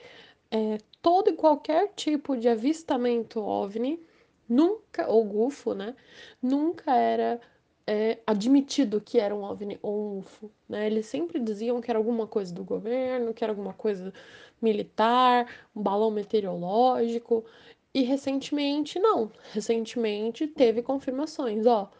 é, 0.50 0.78
todo 1.02 1.30
e 1.30 1.34
qualquer 1.34 1.92
tipo 1.94 2.36
de 2.36 2.48
avistamento 2.48 3.40
OVNI 3.40 4.00
nunca, 4.48 5.08
ou 5.08 5.24
GUFO, 5.24 5.74
né, 5.74 5.94
nunca 6.42 6.94
era 6.94 7.40
é, 7.86 8.18
admitido 8.26 9.00
que 9.00 9.18
era 9.18 9.34
um 9.34 9.42
OVNI 9.42 9.78
ou 9.82 10.16
um 10.16 10.18
UFO, 10.18 10.50
né, 10.68 10.86
eles 10.86 11.06
sempre 11.06 11.40
diziam 11.40 11.80
que 11.80 11.90
era 11.90 11.98
alguma 11.98 12.26
coisa 12.26 12.54
do 12.54 12.64
governo, 12.64 13.34
que 13.34 13.42
era 13.44 13.52
alguma 13.52 13.72
coisa 13.72 14.12
militar, 14.60 15.46
um 15.74 15.82
balão 15.82 16.10
meteorológico, 16.10 17.44
e 17.92 18.02
recentemente 18.02 18.98
não, 18.98 19.30
recentemente 19.52 20.46
teve 20.46 20.82
confirmações, 20.82 21.66
ó, 21.66 21.90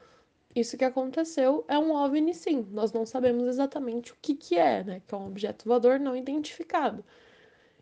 isso 0.61 0.76
que 0.76 0.84
aconteceu 0.84 1.64
é 1.68 1.78
um 1.78 1.92
OVNI 1.92 2.34
sim, 2.34 2.66
nós 2.70 2.92
não 2.92 3.04
sabemos 3.04 3.46
exatamente 3.46 4.12
o 4.12 4.16
que 4.20 4.34
que 4.34 4.57
é, 4.57 4.82
né, 4.82 5.02
que 5.07 5.14
é 5.14 5.18
um 5.18 5.26
objeto 5.26 5.66
voador 5.66 6.00
não 6.00 6.16
identificado. 6.16 7.04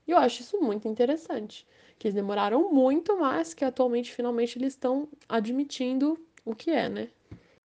E 0.07 0.11
eu 0.11 0.19
acho 0.19 0.43
isso 0.43 0.61
muito 0.61 0.87
interessante, 0.89 1.67
que 1.99 2.09
eles 2.09 2.15
demoraram 2.15 2.73
muito, 2.73 3.19
mas 3.19 3.55
que 3.55 3.65
atualmente 3.65 4.13
finalmente 4.13 4.59
eles 4.59 4.75
estão 4.75 5.09
admitindo 5.29 6.19
o 6.45 6.55
que 6.55 6.71
é, 6.71 6.89
né? 6.89 7.09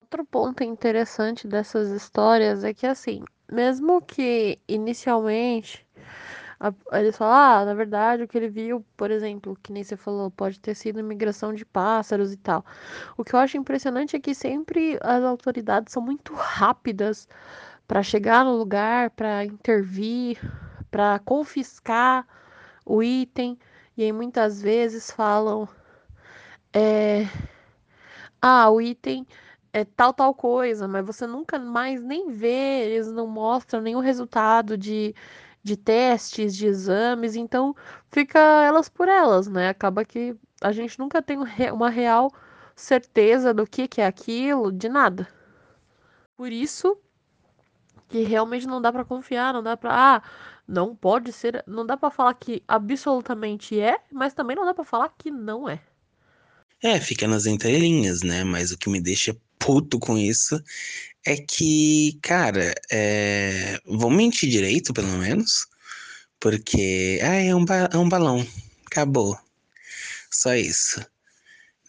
Outro 0.01 0.25
ponto 0.25 0.63
interessante 0.63 1.47
dessas 1.47 1.89
histórias 1.89 2.63
é 2.63 2.73
que 2.73 2.87
assim, 2.87 3.23
mesmo 3.51 4.01
que 4.01 4.57
inicialmente 4.67 5.85
eles 6.91 7.15
falam, 7.15 7.35
ah, 7.35 7.65
na 7.65 7.73
verdade, 7.73 8.23
o 8.23 8.27
que 8.27 8.37
ele 8.37 8.49
viu, 8.49 8.85
por 8.97 9.11
exemplo, 9.11 9.57
que 9.63 9.71
nem 9.71 9.83
você 9.83 9.95
falou, 9.95 10.29
pode 10.29 10.59
ter 10.59 10.75
sido 10.75 10.99
imigração 10.99 11.53
de 11.53 11.65
pássaros 11.65 12.33
e 12.33 12.37
tal. 12.37 12.65
O 13.17 13.23
que 13.23 13.33
eu 13.33 13.39
acho 13.39 13.57
impressionante 13.57 14.15
é 14.15 14.19
que 14.19 14.35
sempre 14.35 14.99
as 15.01 15.23
autoridades 15.23 15.93
são 15.93 16.01
muito 16.01 16.33
rápidas 16.33 17.27
para 17.87 18.03
chegar 18.03 18.43
no 18.43 18.55
lugar, 18.57 19.09
para 19.11 19.45
intervir, 19.45 20.37
para 20.91 21.19
confiscar 21.19 22.27
o 22.85 23.01
item, 23.01 23.57
e 23.95 24.03
aí 24.03 24.11
muitas 24.11 24.61
vezes 24.61 25.11
falam, 25.11 25.67
é, 26.73 27.25
ah, 28.41 28.69
o 28.69 28.81
item 28.81 29.25
é 29.71 29.85
tal, 29.85 30.13
tal 30.13 30.33
coisa, 30.33 30.87
mas 30.87 31.05
você 31.05 31.27
nunca 31.27 31.59
mais 31.59 32.01
nem 32.01 32.29
vê, 32.31 32.85
eles 32.85 33.07
não 33.07 33.27
mostram 33.27 33.81
nenhum 33.81 33.99
resultado 33.99 34.77
de 34.77 35.13
de 35.63 35.75
testes, 35.75 36.55
de 36.55 36.67
exames, 36.67 37.35
então 37.35 37.75
fica 38.11 38.39
elas 38.39 38.89
por 38.89 39.07
elas, 39.07 39.47
né? 39.47 39.69
Acaba 39.69 40.05
que 40.05 40.35
a 40.61 40.71
gente 40.71 40.97
nunca 40.99 41.21
tem 41.21 41.37
uma 41.71 41.89
real 41.89 42.31
certeza 42.75 43.53
do 43.53 43.67
que, 43.67 43.87
que 43.87 44.01
é 44.01 44.05
aquilo, 44.05 44.71
de 44.71 44.89
nada. 44.89 45.27
Por 46.35 46.51
isso 46.51 46.97
que 48.07 48.23
realmente 48.23 48.65
não 48.65 48.81
dá 48.81 48.91
para 48.91 49.05
confiar, 49.05 49.53
não 49.53 49.61
dá 49.61 49.77
para 49.77 49.91
ah, 49.93 50.23
não 50.67 50.95
pode 50.95 51.31
ser, 51.31 51.63
não 51.67 51.85
dá 51.85 51.97
para 51.97 52.09
falar 52.09 52.33
que 52.33 52.63
absolutamente 52.67 53.79
é, 53.79 53.99
mas 54.11 54.33
também 54.33 54.55
não 54.55 54.65
dá 54.65 54.73
para 54.73 54.83
falar 54.83 55.13
que 55.17 55.29
não 55.29 55.67
é. 55.67 55.81
É, 56.81 56.99
fica 56.99 57.27
nas 57.27 57.45
entrelinhas, 57.45 58.21
né? 58.21 58.43
Mas 58.43 58.71
o 58.71 58.77
que 58.77 58.89
me 58.89 59.01
deixa 59.01 59.35
puto 59.59 59.99
com 59.99 60.17
isso 60.17 60.63
é 61.25 61.37
que, 61.37 62.19
cara, 62.21 62.73
é... 62.91 63.79
mentir 64.09 64.49
direito, 64.49 64.93
pelo 64.93 65.17
menos, 65.17 65.67
porque, 66.39 67.19
ah, 67.21 67.35
é 67.35 67.53
um, 67.53 67.65
é 67.91 67.97
um 67.97 68.09
balão, 68.09 68.45
acabou. 68.85 69.37
Só 70.31 70.53
isso. 70.53 71.05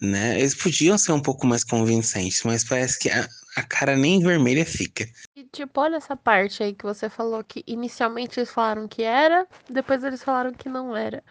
Né? 0.00 0.38
Eles 0.38 0.54
podiam 0.54 0.96
ser 0.96 1.12
um 1.12 1.20
pouco 1.20 1.46
mais 1.46 1.62
convincentes, 1.62 2.42
mas 2.42 2.64
parece 2.64 2.98
que 2.98 3.10
a, 3.10 3.28
a 3.56 3.62
cara 3.62 3.96
nem 3.96 4.20
vermelha 4.20 4.64
fica. 4.64 5.06
E 5.36 5.44
tipo, 5.44 5.80
olha 5.80 5.96
essa 5.96 6.16
parte 6.16 6.62
aí 6.62 6.74
que 6.74 6.84
você 6.84 7.10
falou 7.10 7.44
que 7.44 7.62
inicialmente 7.66 8.40
eles 8.40 8.50
falaram 8.50 8.88
que 8.88 9.02
era, 9.02 9.46
depois 9.68 10.02
eles 10.02 10.22
falaram 10.22 10.54
que 10.54 10.68
não 10.68 10.96
era. 10.96 11.22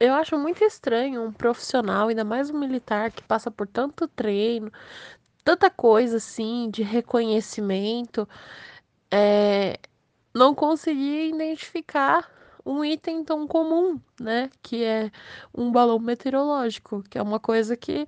Eu 0.00 0.14
acho 0.14 0.38
muito 0.38 0.64
estranho 0.64 1.24
um 1.24 1.32
profissional, 1.32 2.08
ainda 2.08 2.24
mais 2.24 2.50
um 2.50 2.58
militar 2.58 3.10
que 3.10 3.22
passa 3.24 3.50
por 3.50 3.66
tanto 3.66 4.06
treino, 4.06 4.72
tanta 5.48 5.70
coisa 5.70 6.18
assim 6.18 6.68
de 6.70 6.82
reconhecimento, 6.82 8.28
é, 9.10 9.78
não 10.34 10.54
consegui 10.54 11.30
identificar 11.30 12.30
um 12.66 12.84
item 12.84 13.24
tão 13.24 13.48
comum, 13.48 13.98
né? 14.20 14.50
Que 14.62 14.84
é 14.84 15.10
um 15.54 15.72
balão 15.72 15.98
meteorológico, 15.98 17.02
que 17.04 17.16
é 17.16 17.22
uma 17.22 17.40
coisa 17.40 17.76
que 17.78 18.06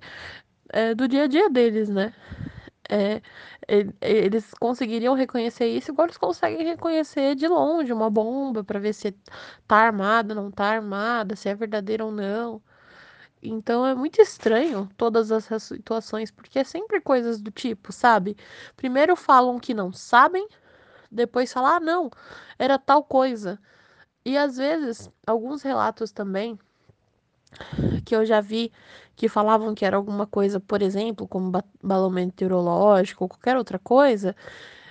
é 0.69 0.93
do 0.95 1.07
dia 1.07 1.23
a 1.23 1.27
dia 1.27 1.49
deles, 1.49 1.89
né? 1.89 2.13
É, 2.89 3.21
eles 4.01 4.53
conseguiriam 4.55 5.15
reconhecer 5.15 5.67
isso 5.67 5.91
igual 5.91 6.07
eles 6.07 6.17
conseguem 6.17 6.65
reconhecer 6.65 7.35
de 7.35 7.47
longe 7.47 7.93
uma 7.93 8.09
bomba 8.09 8.63
para 8.63 8.79
ver 8.79 8.93
se 8.93 9.13
tá 9.67 9.77
armada, 9.77 10.35
não 10.35 10.51
tá 10.51 10.65
armada, 10.65 11.35
se 11.35 11.49
é 11.49 11.55
verdadeira 11.55 12.05
ou 12.05 12.11
não. 12.11 12.61
Então 13.41 13.85
é 13.85 13.95
muito 13.95 14.21
estranho 14.21 14.89
todas 14.97 15.31
essas 15.31 15.63
situações, 15.63 16.29
porque 16.31 16.59
é 16.59 16.63
sempre 16.63 17.01
coisas 17.01 17.41
do 17.41 17.51
tipo, 17.51 17.91
sabe? 17.91 18.37
Primeiro 18.75 19.15
falam 19.15 19.59
que 19.59 19.73
não 19.73 19.91
sabem, 19.91 20.47
depois 21.11 21.51
falam, 21.51 21.75
ah, 21.75 21.79
não, 21.79 22.11
era 22.59 22.77
tal 22.77 23.03
coisa. 23.03 23.59
E 24.23 24.37
às 24.37 24.57
vezes, 24.57 25.09
alguns 25.25 25.63
relatos 25.63 26.11
também 26.11 26.59
que 28.05 28.15
eu 28.15 28.25
já 28.25 28.39
vi 28.41 28.71
que 29.15 29.27
falavam 29.27 29.75
que 29.75 29.85
era 29.85 29.97
alguma 29.97 30.25
coisa, 30.25 30.59
por 30.59 30.81
exemplo, 30.81 31.27
como 31.27 31.51
balão 31.83 32.09
meteorológico 32.09 33.25
ou 33.25 33.29
qualquer 33.29 33.57
outra 33.57 33.79
coisa, 33.79 34.35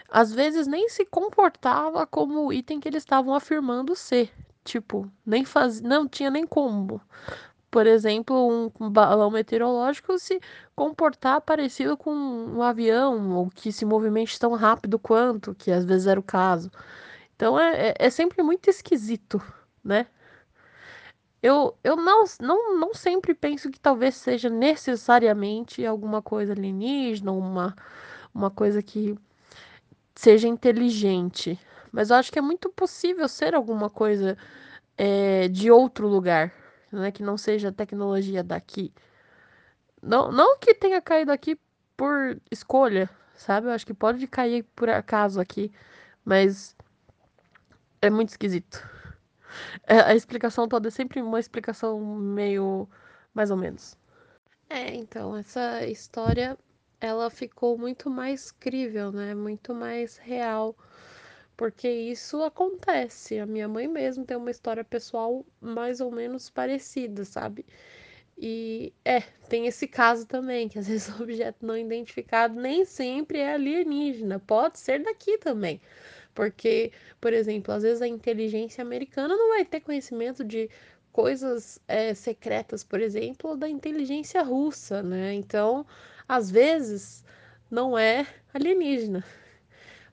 às 0.09 0.33
vezes 0.33 0.67
nem 0.67 0.89
se 0.89 1.05
comportava 1.07 2.07
como 2.07 2.47
o 2.47 2.53
item 2.53 2.81
que 2.81 2.89
eles 2.89 3.03
estavam 3.03 3.35
afirmando 3.35 3.95
ser. 3.97 4.33
Tipo, 4.65 5.11
nem 5.25 5.45
faz... 5.45 5.81
não 5.81 6.07
tinha 6.09 6.31
nem 6.31 6.47
como 6.47 7.01
por 7.71 7.87
exemplo, 7.87 8.73
um 8.81 8.91
balão 8.91 9.31
meteorológico 9.31 10.19
se 10.19 10.41
comportar 10.75 11.41
parecido 11.41 11.97
com 11.97 12.11
um 12.13 12.63
avião, 12.63 13.31
ou 13.37 13.51
que 13.51 13.73
se 13.73 13.85
movimente 13.85 14.39
tão 14.39 14.55
rápido 14.55 14.99
quanto, 14.99 15.55
que 15.55 15.71
às 15.71 15.85
vezes 15.85 16.07
era 16.07 16.19
o 16.21 16.23
caso. 16.23 16.71
Então 17.37 17.59
é, 17.59 17.91
é, 17.91 17.95
é 17.99 18.11
sempre 18.11 18.43
muito 18.43 18.69
esquisito, 18.71 19.43
né? 19.85 20.07
Eu, 21.43 21.77
eu 21.83 21.97
não, 21.97 22.25
não, 22.41 22.79
não 22.79 22.95
sempre 22.95 23.35
penso 23.35 23.71
que 23.71 23.81
talvez 23.81 24.15
seja 24.17 24.51
necessariamente 24.51 25.85
alguma 25.87 26.21
coisa 26.21 26.53
alienígena, 26.53 27.33
uma, 27.33 27.75
uma 28.35 28.51
coisa 28.51 28.83
que 28.83 29.17
seja 30.15 30.47
inteligente. 30.49 31.59
Mas 31.93 32.11
eu 32.11 32.17
acho 32.17 32.33
que 32.33 32.39
é 32.39 32.43
muito 32.43 32.69
possível 32.71 33.27
ser 33.29 33.55
alguma 33.55 33.89
coisa 33.91 34.37
é, 34.99 35.49
de 35.49 35.71
outro 35.71 36.07
lugar, 36.09 36.53
né? 36.93 37.11
Que 37.11 37.23
não 37.23 37.37
seja 37.37 37.73
tecnologia 37.73 38.43
daqui. 38.43 38.93
Não, 40.03 40.31
não 40.33 40.59
que 40.59 40.75
tenha 40.75 41.01
caído 41.01 41.33
aqui 41.33 41.59
por 41.97 42.41
escolha, 42.51 43.09
sabe? 43.35 43.67
Eu 43.67 43.73
acho 43.73 43.87
que 43.87 43.95
pode 43.95 44.27
cair 44.27 44.65
por 44.75 44.89
acaso 44.89 45.41
aqui, 45.41 45.73
mas 46.25 46.77
é 48.01 48.11
muito 48.11 48.31
esquisito. 48.31 48.83
É, 49.87 50.01
a 50.01 50.15
explicação 50.15 50.69
toda 50.69 50.89
é 50.89 50.91
sempre 50.91 51.21
uma 51.21 51.41
explicação 51.41 52.01
meio 52.01 52.89
mais 53.35 53.51
ou 53.51 53.57
menos. 53.57 53.97
É, 54.69 54.95
então, 54.95 55.37
essa 55.37 55.85
história 55.87 56.57
ela 57.01 57.31
ficou 57.31 57.77
muito 57.79 58.11
mais 58.11 58.51
crível, 58.53 59.11
né? 59.11 59.35
Muito 59.35 59.75
mais 59.75 60.19
real. 60.19 60.77
Porque 61.61 61.91
isso 61.91 62.43
acontece. 62.43 63.39
A 63.39 63.45
minha 63.45 63.69
mãe 63.69 63.87
mesmo 63.87 64.25
tem 64.25 64.35
uma 64.35 64.51
história 64.51 64.83
pessoal 64.83 65.45
mais 65.61 66.01
ou 66.01 66.11
menos 66.11 66.49
parecida, 66.49 67.23
sabe? 67.23 67.67
E 68.39 68.95
é, 69.05 69.21
tem 69.47 69.67
esse 69.67 69.87
caso 69.87 70.27
também, 70.27 70.71
que 70.71 70.79
às 70.79 70.89
vezes 70.89 71.11
o 71.11 71.23
objeto 71.23 71.59
não 71.67 71.77
identificado 71.77 72.59
nem 72.59 72.87
sempre 72.87 73.41
é 73.41 73.53
alienígena, 73.53 74.39
pode 74.39 74.79
ser 74.79 75.03
daqui 75.03 75.37
também. 75.37 75.83
Porque, 76.35 76.93
por 77.21 77.35
exemplo, 77.35 77.75
às 77.75 77.83
vezes 77.83 78.01
a 78.01 78.09
inteligência 78.09 78.81
americana 78.81 79.37
não 79.37 79.51
vai 79.51 79.63
ter 79.67 79.81
conhecimento 79.81 80.43
de 80.43 80.71
coisas 81.13 81.79
é, 81.87 82.15
secretas, 82.15 82.83
por 82.83 83.03
exemplo, 83.03 83.55
da 83.55 83.69
inteligência 83.69 84.43
russa, 84.43 85.03
né? 85.03 85.35
Então, 85.35 85.85
às 86.27 86.51
vezes, 86.51 87.23
não 87.71 87.99
é 87.99 88.27
alienígena. 88.55 89.23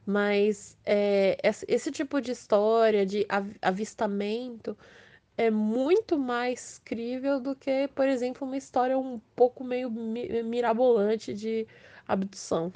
Mas 0.08 0.78
é, 0.86 1.38
esse 1.68 1.92
tipo 1.92 2.22
de 2.22 2.32
história, 2.32 3.06
de 3.06 3.28
avistamento, 3.62 4.78
é 5.38 5.52
muito 5.52 6.18
mais 6.18 6.80
crível 6.86 7.40
do 7.42 7.56
que, 7.56 7.90
por 7.90 8.08
exemplo, 8.08 8.48
uma 8.48 8.58
história 8.58 8.98
um 8.98 9.20
pouco 9.36 9.64
meio 9.66 9.92
mirabolante 9.92 11.34
de 11.34 11.68
abdução. 12.08 12.72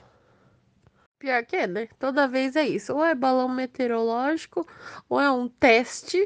Pior 1.20 1.46
que 1.46 1.56
é, 1.56 1.68
né? 1.68 1.88
Toda 2.00 2.28
vez 2.28 2.56
é 2.56 2.68
isso. 2.68 2.94
Ou 2.94 3.06
é 3.06 3.16
balão 3.16 3.48
meteorológico, 3.48 4.68
ou 5.10 5.20
é 5.22 5.32
um 5.32 5.48
teste. 5.48 6.18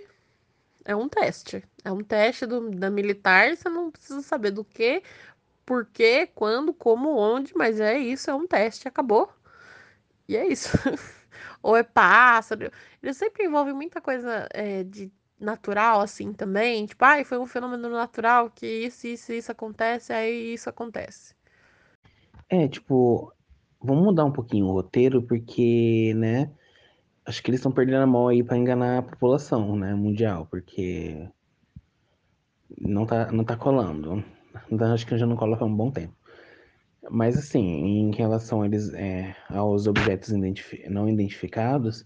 É 0.85 0.95
um 0.95 1.09
teste. 1.09 1.63
É 1.83 1.91
um 1.91 2.03
teste 2.03 2.45
do, 2.47 2.71
da 2.71 2.89
militar. 2.89 3.55
Você 3.55 3.69
não 3.69 3.91
precisa 3.91 4.21
saber 4.23 4.51
do 4.51 4.63
que, 4.65 5.03
por 5.65 5.85
quê, 5.87 6.27
quando, 6.35 6.73
como, 6.73 7.17
onde, 7.17 7.53
mas 7.57 7.79
é 7.81 7.97
isso, 7.99 8.29
é 8.31 8.35
um 8.35 8.47
teste, 8.47 8.87
acabou. 8.87 9.31
E 10.27 10.35
é 10.35 10.47
isso. 10.47 10.69
ou 11.61 11.75
é 11.75 11.83
pássaro. 11.83 12.71
Ele 13.01 13.13
sempre 13.13 13.45
envolve 13.45 13.73
muita 13.73 14.01
coisa 14.01 14.47
é, 14.53 14.83
de 14.83 15.11
natural, 15.39 16.01
assim, 16.01 16.33
também. 16.33 16.85
Tipo, 16.85 17.05
ah, 17.05 17.23
foi 17.25 17.37
um 17.37 17.45
fenômeno 17.45 17.89
natural 17.89 18.49
que 18.49 18.65
isso, 18.65 19.07
isso, 19.07 19.33
isso 19.33 19.51
acontece, 19.51 20.13
aí 20.13 20.53
isso 20.53 20.69
acontece. 20.69 21.35
É, 22.49 22.67
tipo, 22.67 23.33
vamos 23.81 24.03
mudar 24.03 24.25
um 24.25 24.31
pouquinho 24.31 24.67
o 24.67 24.73
roteiro, 24.73 25.21
porque, 25.21 26.13
né, 26.15 26.51
acho 27.25 27.41
que 27.41 27.49
eles 27.49 27.59
estão 27.59 27.71
perdendo 27.71 28.03
a 28.03 28.07
mão 28.07 28.27
aí 28.27 28.43
para 28.43 28.57
enganar 28.57 28.99
a 28.99 29.03
população, 29.03 29.75
né, 29.75 29.93
mundial, 29.95 30.47
porque 30.49 31.27
não 32.79 33.05
tá, 33.05 33.31
não 33.31 33.43
tá 33.43 33.57
colando. 33.57 34.23
Então, 34.71 34.93
acho 34.93 35.05
que 35.05 35.17
já 35.17 35.25
não 35.25 35.35
cola 35.35 35.57
há 35.59 35.65
um 35.65 35.75
bom 35.75 35.91
tempo. 35.91 36.13
Mas, 37.09 37.37
assim, 37.37 37.61
em 37.61 38.11
relação 38.11 38.61
a 38.61 38.65
eles, 38.65 38.93
é, 38.93 39.35
aos 39.49 39.87
objetos 39.87 40.29
identifi 40.29 40.87
não 40.89 41.07
identificados, 41.07 42.05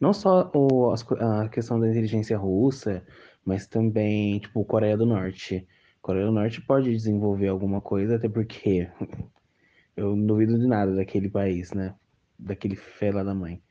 não 0.00 0.12
só 0.12 0.50
o, 0.54 0.92
a 0.92 1.48
questão 1.48 1.78
da 1.78 1.88
inteligência 1.88 2.36
russa, 2.36 3.04
mas 3.44 3.66
também, 3.66 4.38
tipo, 4.38 4.64
Coreia 4.64 4.96
do 4.96 5.06
Norte. 5.06 5.66
Coreia 6.00 6.26
do 6.26 6.32
Norte 6.32 6.60
pode 6.62 6.90
desenvolver 6.90 7.48
alguma 7.48 7.80
coisa, 7.80 8.16
até 8.16 8.28
porque 8.28 8.90
eu 9.96 10.16
não 10.16 10.26
duvido 10.26 10.58
de 10.58 10.66
nada 10.66 10.94
daquele 10.94 11.28
país, 11.28 11.72
né? 11.72 11.94
Daquele 12.38 12.76
fela 12.76 13.22
da 13.22 13.34
mãe, 13.34 13.62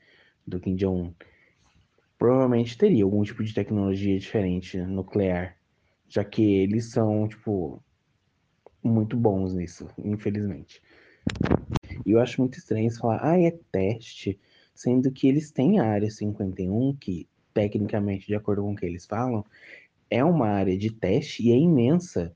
do 0.46 0.60
Kim 0.60 0.76
Jong-un. 0.76 1.12
Provavelmente 2.16 2.78
teria 2.78 3.04
algum 3.04 3.22
tipo 3.22 3.42
de 3.42 3.52
tecnologia 3.52 4.18
diferente, 4.18 4.78
nuclear, 4.78 5.56
já 6.08 6.24
que 6.24 6.42
eles 6.42 6.90
são, 6.90 7.26
tipo, 7.26 7.82
muito 8.82 9.16
bons 9.16 9.54
nisso, 9.54 9.88
infelizmente. 9.98 10.82
E 12.04 12.12
eu 12.12 12.20
acho 12.20 12.40
muito 12.40 12.58
estranho 12.58 12.90
falar, 12.92 13.20
ah, 13.22 13.40
é 13.40 13.50
teste, 13.72 14.38
sendo 14.74 15.10
que 15.10 15.28
eles 15.28 15.50
têm 15.50 15.78
a 15.78 15.84
área 15.84 16.10
51, 16.10 16.96
que, 16.96 17.28
tecnicamente, 17.52 18.26
de 18.26 18.34
acordo 18.34 18.62
com 18.62 18.72
o 18.72 18.76
que 18.76 18.86
eles 18.86 19.06
falam, 19.06 19.44
é 20.08 20.24
uma 20.24 20.48
área 20.48 20.76
de 20.76 20.90
teste 20.90 21.46
e 21.46 21.52
é 21.52 21.56
imensa. 21.56 22.34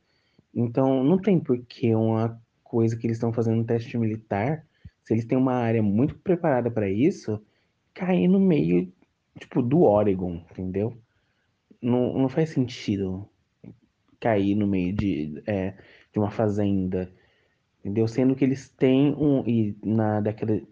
Então, 0.54 1.02
não 1.02 1.18
tem 1.18 1.40
por 1.40 1.58
que 1.64 1.94
uma 1.94 2.40
coisa 2.62 2.96
que 2.96 3.06
eles 3.06 3.16
estão 3.16 3.32
fazendo 3.32 3.60
um 3.60 3.64
teste 3.64 3.96
militar, 3.96 4.66
se 5.02 5.14
eles 5.14 5.24
têm 5.24 5.38
uma 5.38 5.54
área 5.54 5.82
muito 5.82 6.16
preparada 6.18 6.70
para 6.70 6.88
isso, 6.88 7.40
cair 7.92 8.28
no 8.28 8.40
meio, 8.40 8.92
tipo, 9.38 9.62
do 9.62 9.82
Oregon, 9.82 10.44
entendeu? 10.50 10.96
Não, 11.80 12.18
não 12.18 12.28
faz 12.28 12.50
sentido 12.50 13.28
cair 14.20 14.54
no 14.54 14.66
meio 14.66 14.92
de, 14.94 15.42
é, 15.46 15.74
de 16.14 16.18
uma 16.20 16.30
fazenda, 16.30 17.12
entendeu? 17.80 18.08
Sendo 18.08 18.34
que 18.34 18.44
eles 18.44 18.70
têm 18.70 19.14
um. 19.14 19.46
E 19.46 19.76
na 19.84 20.20
década 20.20 20.62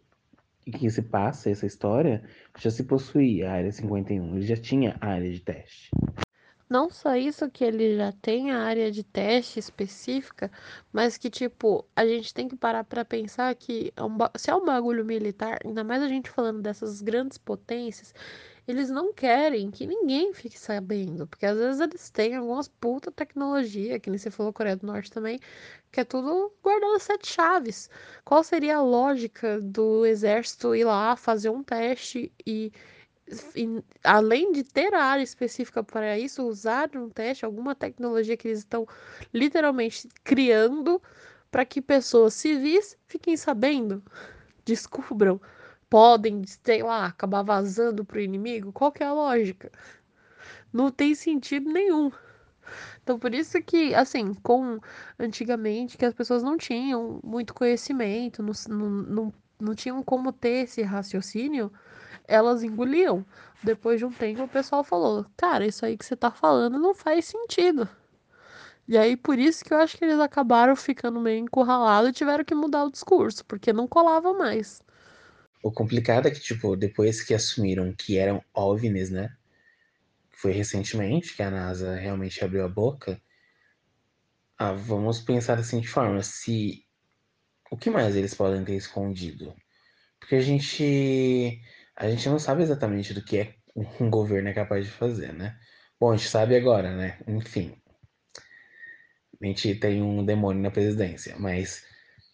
que 0.64 0.88
se 0.88 1.02
passa 1.02 1.50
essa 1.50 1.66
história, 1.66 2.22
já 2.56 2.70
se 2.70 2.84
possuía 2.84 3.50
a 3.50 3.54
área 3.54 3.72
51, 3.72 4.36
ele 4.36 4.46
já 4.46 4.56
tinha 4.56 4.96
a 5.00 5.08
área 5.08 5.30
de 5.30 5.40
teste. 5.40 5.90
Não 6.70 6.88
só 6.88 7.14
isso 7.16 7.50
que 7.50 7.64
ele 7.64 7.96
já 7.98 8.12
tem 8.12 8.50
a 8.50 8.60
área 8.60 8.90
de 8.90 9.02
teste 9.02 9.58
específica, 9.58 10.50
mas 10.90 11.18
que, 11.18 11.28
tipo, 11.28 11.84
a 11.94 12.06
gente 12.06 12.32
tem 12.32 12.48
que 12.48 12.56
parar 12.56 12.84
para 12.84 13.04
pensar 13.04 13.54
que 13.54 13.92
é 13.94 14.38
se 14.38 14.50
é 14.50 14.54
um 14.54 14.64
bagulho 14.64 15.04
militar, 15.04 15.58
ainda 15.62 15.84
mais 15.84 16.02
a 16.02 16.08
gente 16.08 16.30
falando 16.30 16.62
dessas 16.62 17.02
grandes 17.02 17.36
potências, 17.36 18.14
eles 18.66 18.90
não 18.90 19.12
querem 19.12 19.70
que 19.70 19.86
ninguém 19.86 20.32
fique 20.34 20.58
sabendo, 20.58 21.26
porque 21.26 21.46
às 21.46 21.56
vezes 21.58 21.80
eles 21.80 22.10
têm 22.10 22.36
algumas 22.36 22.68
puta 22.68 23.10
tecnologia, 23.12 23.98
que 24.00 24.10
nem 24.10 24.18
você 24.18 24.30
falou 24.30 24.52
Coreia 24.52 24.76
do 24.76 24.86
Norte 24.86 25.10
também, 25.10 25.38
que 25.92 26.00
é 26.00 26.04
tudo 26.04 26.52
guardado 26.62 26.98
sete 27.00 27.28
chaves. 27.28 27.90
Qual 28.24 28.42
seria 28.44 28.76
a 28.78 28.82
lógica 28.82 29.60
do 29.60 30.06
exército 30.06 30.74
ir 30.74 30.84
lá 30.84 31.16
fazer 31.16 31.50
um 31.50 31.62
teste 31.62 32.32
e 32.46 32.72
e, 33.54 33.82
além 34.04 34.52
de 34.52 34.62
ter 34.64 34.92
a 34.94 35.02
área 35.04 35.22
específica 35.22 35.82
para 35.82 36.18
isso, 36.18 36.42
usar 36.46 36.90
um 36.96 37.08
teste, 37.08 37.44
alguma 37.44 37.74
tecnologia 37.74 38.36
que 38.36 38.48
eles 38.48 38.58
estão 38.58 38.86
literalmente 39.32 40.08
criando 40.24 41.00
para 41.50 41.64
que 41.64 41.80
pessoas 41.80 42.34
civis 42.34 42.96
fiquem 43.06 43.36
sabendo, 43.36 44.02
descubram, 44.64 45.40
podem, 45.92 46.42
sei 46.64 46.82
lá, 46.82 47.04
acabar 47.04 47.42
vazando 47.42 48.02
para 48.02 48.16
o 48.16 48.20
inimigo. 48.22 48.72
Qual 48.72 48.90
que 48.90 49.02
é 49.02 49.06
a 49.06 49.12
lógica? 49.12 49.70
Não 50.72 50.90
tem 50.90 51.14
sentido 51.14 51.70
nenhum. 51.70 52.10
Então, 53.02 53.18
por 53.18 53.34
isso 53.34 53.60
que, 53.62 53.94
assim, 53.94 54.32
com 54.32 54.80
antigamente, 55.18 55.98
que 55.98 56.06
as 56.06 56.14
pessoas 56.14 56.42
não 56.42 56.56
tinham 56.56 57.20
muito 57.22 57.52
conhecimento, 57.52 58.42
não, 58.42 58.52
não, 58.70 58.88
não, 58.88 59.34
não 59.60 59.74
tinham 59.74 60.02
como 60.02 60.32
ter 60.32 60.64
esse 60.64 60.80
raciocínio, 60.80 61.70
elas 62.26 62.62
engoliam. 62.62 63.22
Depois 63.62 63.98
de 63.98 64.06
um 64.06 64.12
tempo, 64.12 64.44
o 64.44 64.48
pessoal 64.48 64.82
falou: 64.82 65.26
Cara, 65.36 65.66
isso 65.66 65.84
aí 65.84 65.98
que 65.98 66.06
você 66.06 66.16
tá 66.16 66.30
falando 66.30 66.78
não 66.78 66.94
faz 66.94 67.26
sentido. 67.26 67.86
E 68.88 68.96
aí, 68.96 69.14
por 69.14 69.38
isso 69.38 69.62
que 69.62 69.74
eu 69.74 69.78
acho 69.78 69.98
que 69.98 70.06
eles 70.06 70.18
acabaram 70.18 70.74
ficando 70.74 71.20
meio 71.20 71.40
encurralados 71.40 72.08
e 72.08 72.14
tiveram 72.14 72.44
que 72.44 72.54
mudar 72.54 72.84
o 72.84 72.90
discurso, 72.90 73.44
porque 73.44 73.74
não 73.74 73.86
colava 73.86 74.32
mais. 74.32 74.80
O 75.62 75.70
complicado 75.70 76.26
é 76.26 76.30
que, 76.30 76.40
tipo, 76.40 76.76
depois 76.76 77.22
que 77.22 77.34
assumiram 77.34 77.94
que 77.94 78.18
eram 78.18 78.44
OVNIs, 78.52 79.10
né? 79.10 79.34
Foi 80.30 80.52
recentemente 80.52 81.36
que 81.36 81.42
a 81.42 81.50
NASA 81.50 81.94
realmente 81.94 82.44
abriu 82.44 82.64
a 82.64 82.68
boca. 82.68 83.20
Ah, 84.58 84.72
vamos 84.72 85.20
pensar 85.20 85.58
assim 85.58 85.80
de 85.80 85.88
forma: 85.88 86.22
se. 86.22 86.84
O 87.70 87.76
que 87.76 87.90
mais 87.90 88.16
eles 88.16 88.34
podem 88.34 88.64
ter 88.64 88.74
escondido? 88.76 89.54
Porque 90.18 90.34
a 90.36 90.40
gente 90.40 91.60
a 91.96 92.08
gente 92.10 92.28
não 92.28 92.38
sabe 92.38 92.62
exatamente 92.62 93.14
do 93.14 93.24
que 93.24 93.38
é 93.38 93.54
um 93.76 94.10
governo 94.10 94.48
é 94.48 94.52
capaz 94.52 94.84
de 94.86 94.90
fazer, 94.90 95.32
né? 95.32 95.58
Bom, 96.00 96.12
a 96.12 96.16
gente 96.16 96.28
sabe 96.28 96.56
agora, 96.56 96.94
né? 96.96 97.18
Enfim, 97.28 97.76
a 99.40 99.46
gente 99.46 99.74
tem 99.76 100.02
um 100.02 100.24
demônio 100.24 100.62
na 100.62 100.70
presidência, 100.70 101.36
mas 101.38 101.84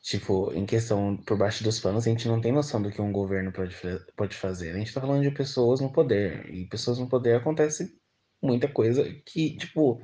Tipo, 0.01 0.53
em 0.55 0.64
questão 0.64 1.16
por 1.16 1.36
baixo 1.36 1.62
dos 1.64 1.80
panos, 1.80 2.07
a 2.07 2.11
gente 2.11 2.28
não 2.28 2.40
tem 2.40 2.53
noção 2.53 2.80
do 2.80 2.90
que 2.90 3.01
um 3.03 3.12
governo 3.12 3.53
pode, 3.53 3.74
pode 4.16 4.36
fazer. 4.36 4.70
A 4.74 4.78
gente 4.78 4.94
tá 4.94 5.01
falando 5.01 5.22
de 5.22 5.30
pessoas 5.30 5.80
no 5.80 5.92
poder. 5.92 6.49
E 6.55 6.66
pessoas 6.68 6.99
no 6.99 7.09
poder 7.09 7.36
acontece 7.36 7.99
muita 8.42 8.68
coisa 8.68 9.05
que, 9.26 9.57
tipo, 9.57 10.01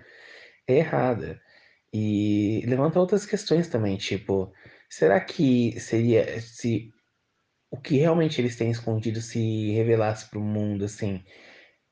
é 0.69 0.79
errada. 0.79 1.41
E 1.93 2.65
levanta 2.67 2.99
outras 3.01 3.25
questões 3.25 3.69
também, 3.69 3.97
tipo, 3.97 4.53
será 4.91 5.21
que 5.21 5.79
seria 5.81 6.41
se 6.41 6.93
o 7.71 7.81
que 7.81 7.97
realmente 7.99 8.41
eles 8.41 8.57
têm 8.57 8.71
escondido 8.71 9.21
se 9.21 9.73
revelasse 9.73 10.29
para 10.31 10.39
o 10.39 10.43
mundo, 10.43 10.85
assim, 10.85 11.25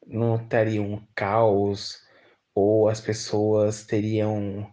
não 0.07 0.37
estaria 0.37 0.83
um 0.83 1.05
caos 1.15 2.01
ou 2.55 2.89
as 2.89 3.01
pessoas 3.01 3.85
teriam 3.85 4.73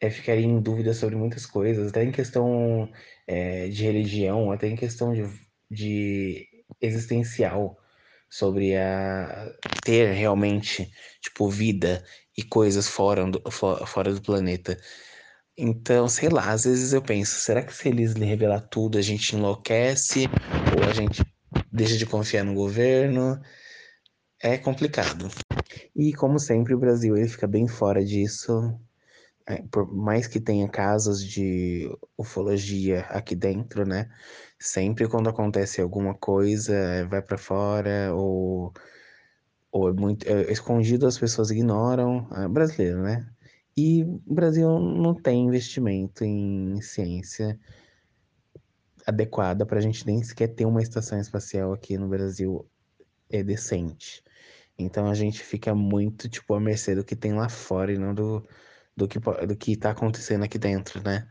é, 0.00 0.10
ficariam 0.10 0.50
em 0.50 0.60
dúvida 0.60 0.94
sobre 0.94 1.16
muitas 1.16 1.46
coisas, 1.46 1.88
até 1.88 2.04
em 2.04 2.12
questão 2.12 2.90
é, 3.26 3.68
de 3.68 3.84
religião, 3.84 4.52
até 4.52 4.68
em 4.68 4.76
questão 4.76 5.12
de, 5.12 5.24
de 5.70 6.46
existencial 6.80 7.78
sobre 8.30 8.76
a 8.76 9.50
ter 9.84 10.12
realmente 10.12 10.90
tipo 11.20 11.48
vida 11.48 12.04
e 12.36 12.42
coisas 12.42 12.86
fora 12.88 13.24
do, 13.30 13.42
fora 13.50 14.12
do 14.14 14.22
planeta. 14.22 14.78
Então, 15.56 16.08
sei 16.08 16.28
lá, 16.28 16.52
às 16.52 16.64
vezes 16.64 16.92
eu 16.92 17.02
penso, 17.02 17.40
será 17.40 17.62
que 17.64 17.74
se 17.74 17.88
eles 17.88 18.14
revelar 18.14 18.60
tudo, 18.60 18.96
a 18.96 19.02
gente 19.02 19.34
enlouquece 19.34 20.26
ou 20.76 20.84
a 20.88 20.92
gente 20.92 21.24
deixa 21.72 21.96
de 21.96 22.06
confiar 22.06 22.44
no 22.44 22.54
governo? 22.54 23.40
É 24.40 24.56
complicado. 24.58 25.28
E 25.96 26.12
como 26.14 26.38
sempre, 26.38 26.74
o 26.74 26.78
Brasil 26.78 27.16
ele 27.16 27.28
fica 27.28 27.46
bem 27.46 27.66
fora 27.68 28.04
disso. 28.04 28.78
É, 29.48 29.62
por 29.70 29.90
mais 29.90 30.26
que 30.26 30.38
tenha 30.38 30.68
casos 30.68 31.24
de 31.24 31.90
ufologia 32.18 33.00
aqui 33.08 33.34
dentro, 33.34 33.86
né? 33.86 34.10
Sempre 34.58 35.08
quando 35.08 35.30
acontece 35.30 35.80
alguma 35.80 36.14
coisa, 36.14 37.06
vai 37.08 37.22
para 37.22 37.38
fora 37.38 38.14
ou 38.14 38.72
ou 39.70 39.88
é 39.88 39.92
muito 39.92 40.26
é, 40.28 40.52
escondido, 40.52 41.06
as 41.06 41.18
pessoas 41.18 41.50
ignoram. 41.50 42.28
É 42.32 42.48
brasileiro, 42.48 43.02
né? 43.02 43.26
E 43.76 44.04
o 44.04 44.34
Brasil 44.34 44.78
não 44.78 45.14
tem 45.14 45.46
investimento 45.46 46.24
em 46.24 46.80
ciência 46.82 47.58
adequada 49.06 49.64
para 49.64 49.78
a 49.78 49.80
gente 49.80 50.06
nem 50.06 50.22
sequer 50.22 50.48
ter 50.48 50.66
uma 50.66 50.82
estação 50.82 51.18
espacial 51.18 51.72
aqui 51.72 51.96
no 51.96 52.08
Brasil 52.08 52.68
é 53.30 53.42
decente. 53.42 54.22
Então 54.78 55.08
a 55.08 55.14
gente 55.14 55.42
fica 55.42 55.74
muito 55.74 56.28
tipo 56.28 56.54
à 56.54 56.60
mercê 56.60 56.94
do 56.94 57.04
que 57.04 57.16
tem 57.16 57.32
lá 57.32 57.48
fora 57.48 57.92
e 57.92 57.98
não 57.98 58.14
do, 58.14 58.46
do 58.98 59.08
que 59.08 59.18
do 59.18 59.56
que 59.56 59.72
está 59.72 59.90
acontecendo 59.92 60.44
aqui 60.44 60.58
dentro, 60.58 61.02
né? 61.02 61.28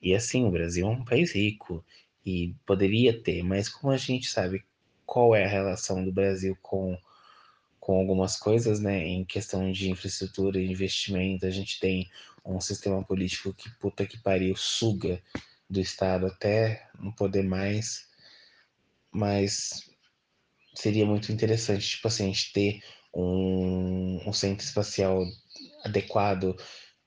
E 0.00 0.14
assim, 0.14 0.44
o 0.46 0.50
Brasil 0.50 0.86
é 0.86 0.90
um 0.90 1.04
país 1.04 1.32
rico 1.32 1.84
e 2.24 2.54
poderia 2.64 3.20
ter, 3.22 3.42
mas 3.42 3.68
como 3.68 3.92
a 3.92 3.96
gente 3.96 4.28
sabe 4.28 4.64
qual 5.04 5.34
é 5.34 5.44
a 5.44 5.48
relação 5.48 6.04
do 6.04 6.12
Brasil 6.12 6.56
com 6.62 6.96
com 7.80 7.98
algumas 7.98 8.38
coisas, 8.38 8.80
né, 8.80 9.06
em 9.06 9.26
questão 9.26 9.70
de 9.70 9.90
infraestrutura 9.90 10.58
investimento, 10.58 11.44
a 11.44 11.50
gente 11.50 11.78
tem 11.78 12.10
um 12.42 12.58
sistema 12.58 13.04
político 13.04 13.52
que 13.52 13.68
puta 13.78 14.06
que 14.06 14.16
pariu 14.16 14.56
suga 14.56 15.22
do 15.68 15.80
Estado 15.80 16.26
até 16.26 16.88
não 16.98 17.12
poder 17.12 17.42
mais, 17.42 18.08
mas 19.12 19.90
seria 20.74 21.04
muito 21.04 21.30
interessante, 21.30 21.86
tipo 21.86 22.08
assim, 22.08 22.24
a 22.24 22.26
gente 22.28 22.52
ter 22.54 22.82
um, 23.14 24.26
um 24.26 24.32
centro 24.32 24.64
espacial 24.64 25.22
adequado, 25.84 26.56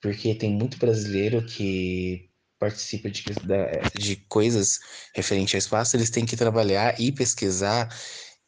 porque 0.01 0.35
tem 0.35 0.51
muito 0.51 0.77
brasileiro 0.77 1.45
que 1.45 2.29
participa 2.59 3.09
de, 3.09 3.23
de 3.95 4.15
coisas 4.27 4.79
referentes 5.15 5.53
ao 5.53 5.59
espaço, 5.59 5.95
eles 5.95 6.09
têm 6.09 6.25
que 6.25 6.35
trabalhar 6.35 6.99
e 6.99 7.11
pesquisar 7.11 7.89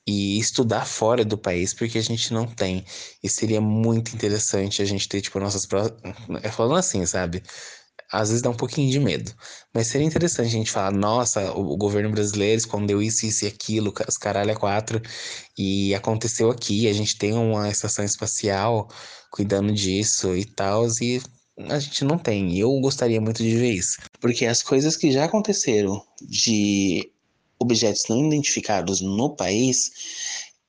e 0.08 0.40
estudar 0.40 0.86
fora 0.86 1.24
do 1.24 1.38
país, 1.38 1.74
porque 1.74 2.00
a 2.00 2.02
gente 2.02 2.34
não 2.34 2.48
tem. 2.48 2.84
E 3.24 3.30
seria 3.30 3.62
muito 3.62 4.16
interessante 4.16 4.82
a 4.82 4.86
gente 4.86 5.08
ter, 5.08 5.22
tipo, 5.22 5.40
nossas 5.40 5.66
próprias. 5.68 6.16
É 6.42 6.50
falando 6.50 6.78
assim, 6.78 7.06
sabe? 7.06 7.44
Às 8.12 8.30
vezes 8.30 8.42
dá 8.42 8.50
um 8.50 8.56
pouquinho 8.56 8.90
de 8.92 9.00
medo. 9.00 9.32
Mas 9.72 9.88
seria 9.88 10.08
interessante 10.08 10.48
a 10.48 10.52
gente 10.52 10.72
falar, 10.72 10.92
nossa, 10.92 11.52
o, 11.52 11.78
governo 11.78 12.10
brasileiro 12.10 12.58
escondeu 12.58 13.02
isso, 13.04 13.26
isso 13.28 13.46
e 13.46 13.48
aquilo, 13.48 13.94
os 14.08 14.18
caralho 14.18 14.50
é 14.50 14.56
quatro, 14.56 15.00
e 15.58 15.94
aconteceu 15.94 16.50
aqui, 16.50 16.88
a 16.88 16.94
gente 16.94 17.16
tem 17.18 17.34
uma 17.34 17.70
estação 17.70 18.04
espacial 18.04 18.90
cuidando 19.30 19.72
disso 19.72 20.36
e 20.36 20.46
tal, 20.46 20.86
e 21.02 21.22
a 21.68 21.80
gente 21.80 22.06
não 22.06 22.18
tem. 22.18 22.58
Eu 22.58 22.72
gostaria 22.80 23.20
muito 23.20 23.44
de 23.44 23.56
ver 23.56 23.72
isso. 23.72 23.98
Porque 24.20 24.46
as 24.46 24.62
coisas 24.62 24.96
que 24.96 25.12
já 25.12 25.26
aconteceram 25.26 26.02
de 26.22 27.12
objetos 27.60 28.06
não 28.10 28.26
identificados 28.26 29.02
no 29.02 29.36
país, 29.36 29.92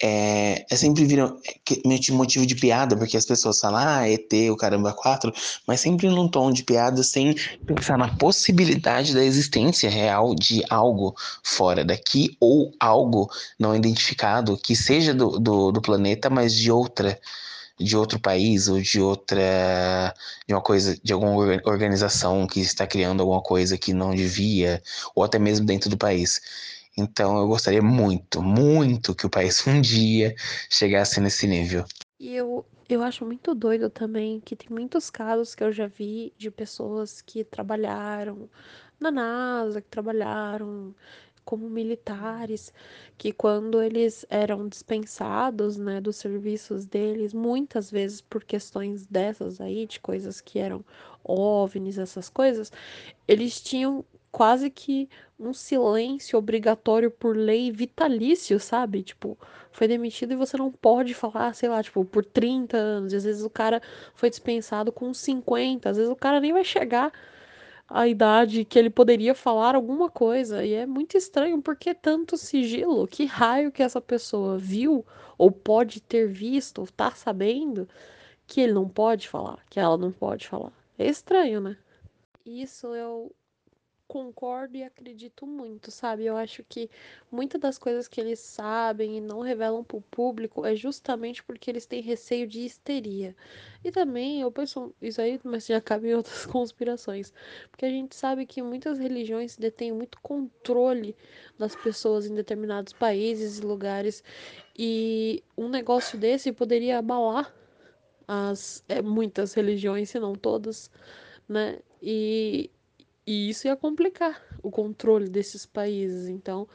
é, 0.02 0.64
é 0.68 0.76
sempre 0.76 1.04
viram 1.04 1.38
é, 1.46 2.12
motivo 2.12 2.46
de 2.46 2.54
piada, 2.54 2.96
porque 2.96 3.16
as 3.16 3.26
pessoas 3.26 3.60
falam, 3.60 3.80
ah, 3.80 4.08
ET, 4.08 4.32
o 4.50 4.56
caramba 4.56 4.92
4, 4.92 5.32
mas 5.66 5.80
sempre 5.80 6.08
num 6.08 6.26
tom 6.26 6.50
de 6.50 6.64
piada, 6.64 7.02
sem 7.02 7.36
pensar 7.66 7.98
na 7.98 8.16
possibilidade 8.16 9.14
da 9.14 9.22
existência 9.22 9.90
real 9.90 10.34
de 10.34 10.64
algo 10.70 11.14
fora 11.44 11.84
daqui, 11.84 12.36
ou 12.40 12.72
algo 12.80 13.30
não 13.58 13.76
identificado, 13.76 14.56
que 14.56 14.74
seja 14.74 15.14
do, 15.14 15.38
do, 15.38 15.70
do 15.70 15.82
planeta, 15.82 16.30
mas 16.30 16.54
de 16.54 16.72
outra 16.72 17.20
de 17.80 17.96
outro 17.96 18.20
país 18.20 18.68
ou 18.68 18.80
de 18.80 19.00
outra 19.00 20.14
de 20.46 20.54
uma 20.54 20.62
coisa 20.62 20.96
de 21.02 21.12
alguma 21.12 21.34
organização 21.64 22.46
que 22.46 22.60
está 22.60 22.86
criando 22.86 23.20
alguma 23.20 23.42
coisa 23.42 23.78
que 23.78 23.92
não 23.92 24.14
devia 24.14 24.82
ou 25.14 25.24
até 25.24 25.38
mesmo 25.38 25.66
dentro 25.66 25.88
do 25.90 25.96
país 25.96 26.40
então 26.96 27.38
eu 27.38 27.46
gostaria 27.46 27.82
muito, 27.82 28.42
muito 28.42 29.14
que 29.14 29.26
o 29.26 29.30
país 29.30 29.64
um 29.66 29.80
dia 29.80 30.34
chegasse 30.68 31.20
nesse 31.20 31.46
nível. 31.46 31.84
E 32.18 32.34
eu, 32.34 32.66
eu 32.88 33.02
acho 33.02 33.24
muito 33.24 33.54
doido 33.54 33.88
também 33.88 34.40
que 34.40 34.54
tem 34.54 34.68
muitos 34.70 35.08
casos 35.10 35.54
que 35.54 35.64
eu 35.64 35.72
já 35.72 35.86
vi 35.86 36.34
de 36.36 36.50
pessoas 36.50 37.22
que 37.22 37.44
trabalharam 37.44 38.48
na 38.98 39.10
NASA, 39.10 39.80
que 39.80 39.88
trabalharam 39.88 40.94
como 41.50 41.68
militares, 41.68 42.72
que 43.18 43.32
quando 43.32 43.82
eles 43.82 44.24
eram 44.30 44.68
dispensados, 44.68 45.76
né, 45.76 46.00
dos 46.00 46.14
serviços 46.14 46.86
deles, 46.86 47.34
muitas 47.34 47.90
vezes 47.90 48.20
por 48.20 48.44
questões 48.44 49.04
dessas 49.04 49.60
aí, 49.60 49.84
de 49.84 49.98
coisas 49.98 50.40
que 50.40 50.60
eram 50.60 50.84
OVNIs, 51.24 51.98
essas 51.98 52.28
coisas, 52.28 52.70
eles 53.26 53.60
tinham 53.60 54.04
quase 54.30 54.70
que 54.70 55.08
um 55.40 55.52
silêncio 55.52 56.38
obrigatório 56.38 57.10
por 57.10 57.36
lei 57.36 57.72
vitalício, 57.72 58.60
sabe? 58.60 59.02
Tipo, 59.02 59.36
foi 59.72 59.88
demitido 59.88 60.34
e 60.34 60.36
você 60.36 60.56
não 60.56 60.70
pode 60.70 61.14
falar, 61.14 61.52
sei 61.52 61.68
lá, 61.68 61.82
tipo, 61.82 62.04
por 62.04 62.24
30 62.24 62.76
anos. 62.76 63.12
Às 63.12 63.24
vezes 63.24 63.42
o 63.42 63.50
cara 63.50 63.82
foi 64.14 64.30
dispensado 64.30 64.92
com 64.92 65.12
50, 65.12 65.90
às 65.90 65.96
vezes 65.96 66.12
o 66.12 66.14
cara 66.14 66.38
nem 66.40 66.52
vai 66.52 66.62
chegar 66.62 67.10
à 67.90 68.06
idade 68.06 68.64
que 68.64 68.78
ele 68.78 68.88
poderia 68.88 69.34
falar 69.34 69.74
alguma 69.74 70.08
coisa. 70.08 70.64
E 70.64 70.72
é 70.72 70.86
muito 70.86 71.16
estranho, 71.16 71.60
porque 71.60 71.92
tanto 71.92 72.36
sigilo? 72.36 73.06
Que 73.08 73.24
raio 73.26 73.72
que 73.72 73.82
essa 73.82 74.00
pessoa 74.00 74.56
viu, 74.56 75.04
ou 75.36 75.50
pode 75.50 76.00
ter 76.00 76.28
visto, 76.28 76.78
ou 76.80 76.86
tá 76.86 77.10
sabendo, 77.10 77.88
que 78.46 78.60
ele 78.60 78.72
não 78.72 78.88
pode 78.88 79.28
falar, 79.28 79.58
que 79.68 79.80
ela 79.80 79.98
não 79.98 80.12
pode 80.12 80.46
falar. 80.48 80.72
É 80.96 81.06
estranho, 81.08 81.60
né? 81.60 81.76
Isso 82.46 82.88
eu 82.94 83.32
concordo 84.10 84.76
e 84.76 84.82
acredito 84.82 85.46
muito, 85.46 85.88
sabe? 85.92 86.24
Eu 86.26 86.36
acho 86.36 86.64
que 86.68 86.90
muitas 87.30 87.60
das 87.60 87.78
coisas 87.78 88.08
que 88.08 88.20
eles 88.20 88.40
sabem 88.40 89.18
e 89.18 89.20
não 89.20 89.40
revelam 89.40 89.84
para 89.84 89.98
o 89.98 90.02
público 90.02 90.66
é 90.66 90.74
justamente 90.74 91.44
porque 91.44 91.70
eles 91.70 91.86
têm 91.86 92.02
receio 92.02 92.44
de 92.48 92.64
histeria. 92.64 93.36
E 93.84 93.92
também 93.92 94.40
eu 94.40 94.50
penso 94.50 94.92
isso 95.00 95.20
aí, 95.20 95.38
mas 95.44 95.64
já 95.64 95.80
cabe 95.80 96.08
em 96.08 96.14
outras 96.14 96.44
conspirações, 96.44 97.32
porque 97.70 97.86
a 97.86 97.88
gente 97.88 98.16
sabe 98.16 98.46
que 98.46 98.60
muitas 98.60 98.98
religiões 98.98 99.56
detêm 99.56 99.92
muito 99.92 100.18
controle 100.20 101.14
das 101.56 101.76
pessoas 101.76 102.26
em 102.26 102.34
determinados 102.34 102.92
países 102.92 103.60
e 103.60 103.62
lugares 103.62 104.24
e 104.76 105.44
um 105.56 105.68
negócio 105.68 106.18
desse 106.18 106.50
poderia 106.50 106.98
abalar 106.98 107.54
as 108.26 108.82
é, 108.88 109.00
muitas 109.00 109.54
religiões, 109.54 110.10
se 110.10 110.18
não 110.18 110.34
todas, 110.34 110.90
né? 111.48 111.78
E 112.02 112.70
e 113.30 113.48
isso 113.48 113.68
ia 113.68 113.76
complicar 113.76 114.42
o 114.60 114.72
controle 114.72 115.28
desses 115.28 115.64
países. 115.64 116.26
Então, 116.26 116.66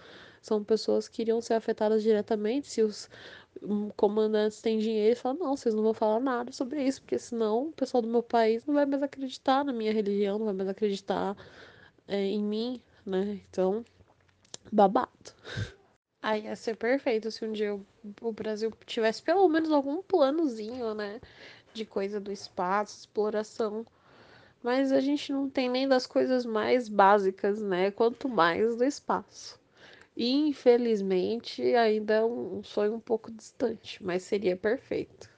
são 0.41 0.63
pessoas 0.63 1.09
que 1.09 1.21
iriam 1.21 1.41
ser 1.41 1.55
afetadas 1.55 2.01
diretamente 2.01 2.69
se 2.69 2.81
os 2.81 3.09
hum, 3.61 3.89
comandantes 3.89 4.61
têm 4.61 4.79
dinheiro 4.79 5.11
e 5.11 5.19
falam, 5.19 5.37
não, 5.37 5.57
vocês 5.57 5.75
não 5.75 5.83
vão 5.83 5.93
falar 5.93 6.21
nada 6.21 6.53
sobre 6.53 6.81
isso, 6.81 7.01
porque 7.01 7.19
senão 7.19 7.67
o 7.67 7.71
pessoal 7.73 8.01
do 8.01 8.07
meu 8.07 8.23
país 8.23 8.65
não 8.65 8.73
vai 8.73 8.85
mais 8.85 9.03
acreditar 9.03 9.65
na 9.65 9.73
minha 9.73 9.91
religião, 9.91 10.39
não 10.39 10.45
vai 10.45 10.53
mais 10.53 10.69
acreditar 10.69 11.35
é, 12.07 12.23
em 12.23 12.41
mim, 12.41 12.81
né? 13.05 13.41
Então, 13.49 13.83
babado. 14.71 15.33
Aí 16.23 16.45
ia 16.45 16.55
ser 16.55 16.77
perfeito 16.77 17.29
se 17.31 17.43
um 17.43 17.51
dia 17.51 17.77
o 18.21 18.31
Brasil 18.31 18.71
tivesse 18.85 19.21
pelo 19.21 19.45
menos 19.49 19.71
algum 19.71 20.01
planozinho, 20.01 20.93
né? 20.93 21.19
De 21.73 21.83
coisa 21.83 22.17
do 22.17 22.31
espaço, 22.31 22.99
exploração 22.99 23.85
mas 24.65 24.91
a 24.91 24.99
gente 24.99 25.31
não 25.31 25.47
tem 25.47 25.69
nem 25.69 25.87
das 25.87 26.07
coisas 26.07 26.43
mais 26.43 26.89
básicas, 26.89 27.61
né? 27.61 27.91
Quanto 27.91 28.27
mais 28.27 28.75
do 28.75 28.83
espaço. 28.83 29.59
E, 30.17 30.31
infelizmente, 30.31 31.61
ainda 31.75 32.15
é 32.15 32.25
um 32.25 32.63
sonho 32.63 32.95
um 32.95 32.99
pouco 32.99 33.31
distante, 33.31 34.03
mas 34.03 34.23
seria 34.23 34.57
perfeito. 34.57 35.29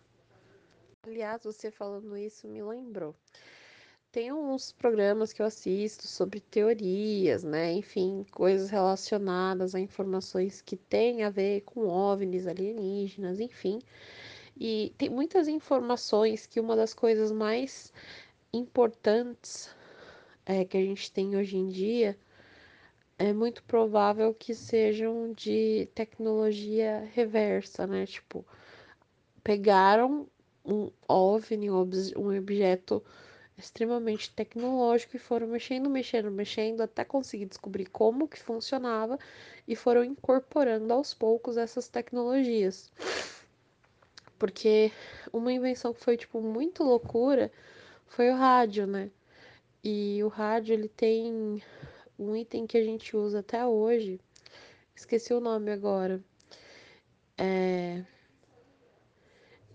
Aliás, 1.05 1.43
você 1.43 1.69
falando 1.69 2.15
isso 2.15 2.47
me 2.47 2.63
lembrou. 2.63 3.13
Tem 4.13 4.32
uns 4.32 4.71
programas 4.71 5.34
que 5.34 5.41
eu 5.41 5.45
assisto 5.45 6.07
sobre 6.07 6.39
teorias, 6.39 7.43
né? 7.43 7.73
Enfim, 7.73 8.25
coisas 8.32 8.69
relacionadas 8.69 9.75
a 9.75 9.80
informações 9.82 10.61
que 10.61 10.78
têm 10.78 11.25
a 11.25 11.30
ver 11.30 11.63
com 11.65 11.89
OVNIs 11.89 12.47
alienígenas, 12.47 13.41
enfim. 13.41 13.82
E 14.59 14.93
tem 14.97 15.09
muitas 15.09 15.49
informações 15.49 16.47
que 16.47 16.61
uma 16.61 16.75
das 16.78 16.93
coisas 16.93 17.32
mais 17.32 17.91
importantes 18.53 19.69
é, 20.45 20.63
que 20.65 20.77
a 20.77 20.81
gente 20.81 21.11
tem 21.11 21.35
hoje 21.35 21.57
em 21.57 21.67
dia 21.67 22.17
é 23.19 23.33
muito 23.33 23.63
provável 23.63 24.33
que 24.33 24.53
sejam 24.53 25.33
de 25.33 25.89
tecnologia 25.95 27.09
reversa, 27.13 27.87
né? 27.87 28.05
Tipo, 28.05 28.45
pegaram 29.43 30.27
um 30.63 30.91
OVNI, 31.07 31.71
um 31.71 32.37
objeto 32.37 33.03
extremamente 33.57 34.31
tecnológico 34.31 35.15
e 35.15 35.19
foram 35.19 35.47
mexendo, 35.47 35.89
mexendo, 35.89 36.29
mexendo 36.29 36.81
até 36.81 37.03
conseguir 37.03 37.45
descobrir 37.45 37.87
como 37.87 38.27
que 38.27 38.37
funcionava 38.37 39.17
e 39.67 39.75
foram 39.75 40.03
incorporando 40.03 40.93
aos 40.93 41.13
poucos 41.13 41.57
essas 41.57 41.87
tecnologias. 41.87 42.91
Porque 44.37 44.91
uma 45.33 45.51
invenção 45.51 45.91
que 45.91 46.03
foi 46.03 46.17
tipo 46.17 46.39
muito 46.39 46.83
loucura 46.83 47.51
foi 48.08 48.30
o 48.30 48.36
rádio, 48.36 48.88
né? 48.88 49.12
E 49.84 50.22
o 50.24 50.28
rádio 50.28 50.74
ele 50.74 50.89
tem 50.89 51.62
um 52.18 52.36
item 52.36 52.68
que 52.68 52.78
a 52.78 52.84
gente 52.84 53.16
usa 53.16 53.39
até 53.39 53.66
hoje. 53.66 54.20
Esqueci 54.95 55.34
o 55.34 55.39
nome 55.39 55.72
agora. 55.72 56.24
É 57.38 58.03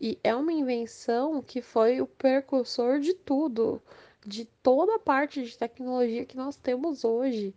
e 0.04 0.18
é 0.24 0.34
uma 0.34 0.52
invenção 0.52 1.40
que 1.40 1.62
foi 1.62 2.00
o 2.00 2.08
precursor 2.08 2.98
de 2.98 3.14
tudo, 3.14 3.80
de 4.26 4.44
toda 4.60 4.96
a 4.96 4.98
parte 4.98 5.44
de 5.44 5.56
tecnologia 5.56 6.24
que 6.26 6.36
nós 6.36 6.56
temos 6.56 7.04
hoje, 7.04 7.54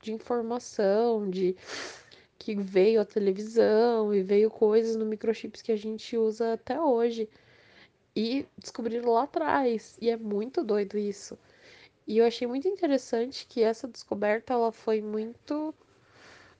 de 0.00 0.12
informação, 0.12 1.28
de 1.28 1.56
que 2.38 2.54
veio 2.54 3.00
a 3.00 3.04
televisão 3.04 4.14
e 4.14 4.22
veio 4.22 4.48
coisas 4.48 4.94
no 4.94 5.04
microchips 5.04 5.60
que 5.60 5.72
a 5.72 5.76
gente 5.76 6.16
usa 6.16 6.52
até 6.52 6.80
hoje. 6.80 7.28
E 8.20 8.48
descobriram 8.58 9.12
lá 9.12 9.22
atrás, 9.22 9.96
e 10.00 10.10
é 10.10 10.16
muito 10.16 10.64
doido 10.64 10.98
isso. 10.98 11.38
E 12.04 12.18
eu 12.18 12.26
achei 12.26 12.48
muito 12.48 12.66
interessante 12.66 13.46
que 13.46 13.62
essa 13.62 13.86
descoberta 13.86 14.54
ela 14.54 14.72
foi 14.72 15.00
muito 15.00 15.72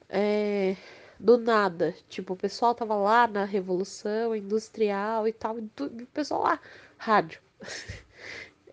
é, 0.09 0.77
do 1.19 1.37
nada. 1.37 1.97
Tipo, 2.09 2.35
o 2.35 2.37
pessoal 2.37 2.77
tava 2.77 2.95
lá 2.95 3.27
na 3.27 3.45
Revolução 3.45 4.37
Industrial 4.37 5.27
e 5.27 5.33
tal, 5.33 5.59
e 5.59 5.63
o 5.63 6.07
pessoal 6.15 6.43
lá, 6.43 6.61
rádio. 6.97 7.41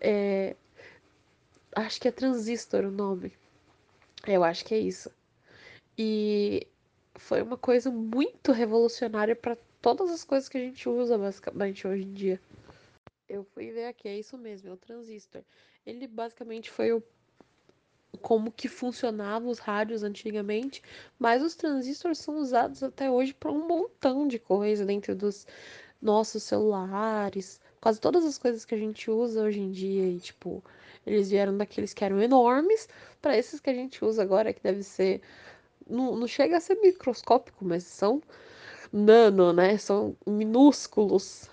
é, 0.00 0.54
acho 1.74 2.00
que 2.00 2.06
é 2.06 2.12
transistor 2.12 2.84
o 2.84 2.90
nome. 2.92 3.32
Eu 4.24 4.44
acho 4.44 4.64
que 4.64 4.74
é 4.74 4.78
isso. 4.78 5.10
E 5.98 6.64
foi 7.16 7.42
uma 7.42 7.56
coisa 7.56 7.90
muito 7.90 8.52
revolucionária 8.52 9.34
para 9.34 9.58
todas 9.82 10.08
as 10.10 10.22
coisas 10.22 10.48
que 10.48 10.56
a 10.56 10.60
gente 10.60 10.88
usa 10.88 11.18
basicamente 11.18 11.84
hoje 11.84 12.04
em 12.04 12.12
dia. 12.12 12.40
Eu 13.28 13.44
fui 13.44 13.72
ver 13.72 13.86
aqui, 13.86 14.08
é 14.08 14.18
isso 14.18 14.38
mesmo, 14.38 14.68
é 14.68 14.72
o 14.72 14.76
transistor. 14.76 15.42
Ele 15.84 16.06
basicamente 16.06 16.70
foi 16.70 16.92
o 16.92 17.02
como 18.22 18.50
que 18.50 18.68
funcionavam 18.68 19.50
os 19.50 19.58
rádios 19.58 20.02
antigamente, 20.02 20.82
mas 21.18 21.42
os 21.42 21.54
transistores 21.54 22.18
são 22.18 22.38
usados 22.38 22.82
até 22.82 23.10
hoje 23.10 23.34
para 23.34 23.52
um 23.52 23.66
montão 23.66 24.26
de 24.26 24.38
coisa 24.38 24.86
dentro 24.86 25.14
dos 25.14 25.46
nossos 26.00 26.42
celulares, 26.42 27.60
quase 27.80 28.00
todas 28.00 28.24
as 28.24 28.38
coisas 28.38 28.64
que 28.64 28.74
a 28.74 28.78
gente 28.78 29.10
usa 29.10 29.42
hoje 29.42 29.60
em 29.60 29.70
dia, 29.70 30.08
e 30.08 30.18
tipo, 30.18 30.64
eles 31.06 31.30
vieram 31.30 31.56
daqueles 31.56 31.92
que 31.92 32.04
eram 32.04 32.20
enormes 32.20 32.88
para 33.20 33.36
esses 33.36 33.60
que 33.60 33.70
a 33.70 33.74
gente 33.74 34.04
usa 34.04 34.22
agora, 34.22 34.52
que 34.52 34.62
deve 34.62 34.82
ser 34.82 35.20
não, 35.88 36.16
não 36.16 36.26
chega 36.26 36.56
a 36.56 36.60
ser 36.60 36.76
microscópico, 36.76 37.64
mas 37.64 37.84
são 37.84 38.22
nano, 38.92 39.52
né? 39.52 39.78
São 39.78 40.16
minúsculos 40.26 41.48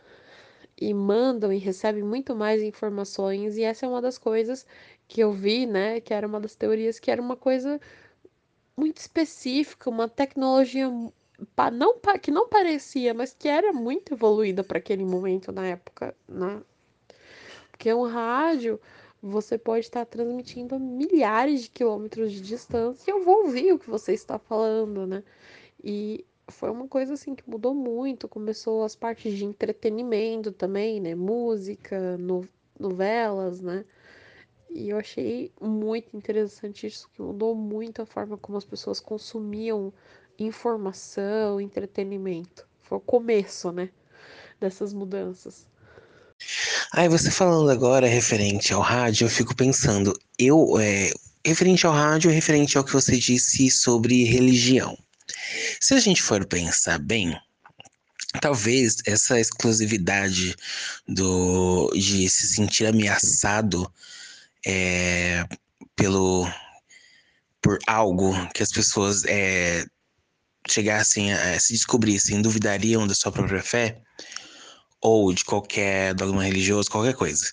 e 0.90 0.94
mandam 0.94 1.52
e 1.52 1.58
recebem 1.58 2.04
muito 2.04 2.36
mais 2.36 2.62
informações, 2.62 3.58
e 3.58 3.64
essa 3.64 3.86
é 3.86 3.90
uma 3.90 4.02
das 4.02 4.18
coisas 4.18 4.66
que 5.08 5.22
eu 5.22 5.32
vi, 5.32 5.66
né, 5.66 6.00
que 6.00 6.14
era 6.14 6.28
uma 6.28 6.40
das 6.40 6.56
teorias 6.56 7.00
que 7.00 7.12
era 7.12 7.22
uma 7.22 7.36
coisa 7.36 7.80
muito 8.76 8.98
específica, 8.98 9.90
uma 9.90 10.08
tecnologia 10.10 10.90
não 11.74 12.00
que 12.22 12.32
não 12.32 12.48
parecia, 12.48 13.14
mas 13.14 13.34
que 13.34 13.48
era 13.48 13.74
muito 13.74 14.14
evoluída 14.14 14.64
para 14.64 14.78
aquele 14.78 15.04
momento 15.04 15.52
na 15.52 15.68
época, 15.68 16.16
né? 16.28 16.62
Porque 17.72 17.94
um 17.94 18.04
rádio 18.04 18.80
você 19.22 19.58
pode 19.58 19.86
estar 19.86 20.06
transmitindo 20.06 20.76
a 20.76 20.80
milhares 20.80 21.64
de 21.64 21.70
quilômetros 21.70 22.32
de 22.32 22.42
distância 22.42 23.10
e 23.10 23.14
eu 23.14 23.24
vou 23.24 23.46
ouvir 23.46 23.74
o 23.74 23.80
que 23.80 23.90
você 23.90 24.14
está 24.14 24.38
falando, 24.40 25.08
né? 25.08 25.24
E 25.84 26.26
foi 26.48 26.70
uma 26.70 26.88
coisa 26.88 27.14
assim 27.14 27.36
que 27.36 27.50
mudou 27.50 27.74
muito, 27.74 28.28
começou 28.28 28.84
as 28.84 28.96
partes 28.96 29.34
de 29.34 29.46
entretenimento 29.46 30.52
também, 30.52 31.00
né? 31.00 31.16
Música, 31.16 32.18
no, 32.18 32.48
novelas, 32.80 33.62
né? 33.62 33.86
E 34.70 34.90
eu 34.90 34.98
achei 34.98 35.52
muito 35.62 36.16
interessante 36.18 36.88
isso, 36.88 37.08
que 37.14 37.22
mudou 37.22 37.56
muito 37.56 38.02
a 38.02 38.06
forma 38.06 38.38
como 38.38 38.58
as 38.58 38.66
pessoas 38.66 39.00
consumiam 39.00 39.94
informação, 40.38 41.62
entretenimento. 41.62 42.68
Foi 42.82 42.98
o 42.98 43.02
começo, 43.02 43.72
né, 43.72 43.90
dessas 44.60 44.92
mudanças. 44.92 45.68
Aí 46.92 47.08
você 47.08 47.30
falando 47.30 47.70
agora 47.70 48.08
referente 48.08 48.74
ao 48.74 48.82
rádio, 48.82 49.26
eu 49.26 49.30
fico 49.30 49.56
pensando, 49.56 50.12
eu 50.40 50.80
é, 50.80 51.12
referente 51.46 51.86
ao 51.86 51.94
rádio, 51.94 52.32
referente 52.32 52.78
ao 52.78 52.84
que 52.84 52.92
você 52.92 53.18
disse 53.18 53.70
sobre 53.70 54.24
religião. 54.24 54.98
Se 55.84 55.94
a 55.94 56.00
gente 56.00 56.22
for 56.22 56.46
pensar 56.46 56.98
bem, 56.98 57.38
talvez 58.40 59.00
essa 59.06 59.38
exclusividade 59.38 60.56
do 61.06 61.92
de 61.94 62.30
se 62.30 62.48
sentir 62.48 62.86
ameaçado 62.86 63.94
é, 64.66 65.46
pelo 65.94 66.50
por 67.62 67.80
algo 67.86 68.34
que 68.54 68.64
as 68.64 68.72
pessoas 68.72 69.26
é, 69.26 69.86
chegassem 70.70 71.34
a, 71.34 71.60
se 71.60 71.74
descobrissem, 71.74 72.42
duvidariam 72.42 73.06
da 73.06 73.14
sua 73.14 73.34
própria 73.34 73.62
fé 73.62 74.02
ou 75.04 75.34
de 75.34 75.44
qualquer 75.44 76.14
dogma 76.14 76.44
religioso, 76.46 76.90
qualquer 76.90 77.14
coisa. 77.14 77.52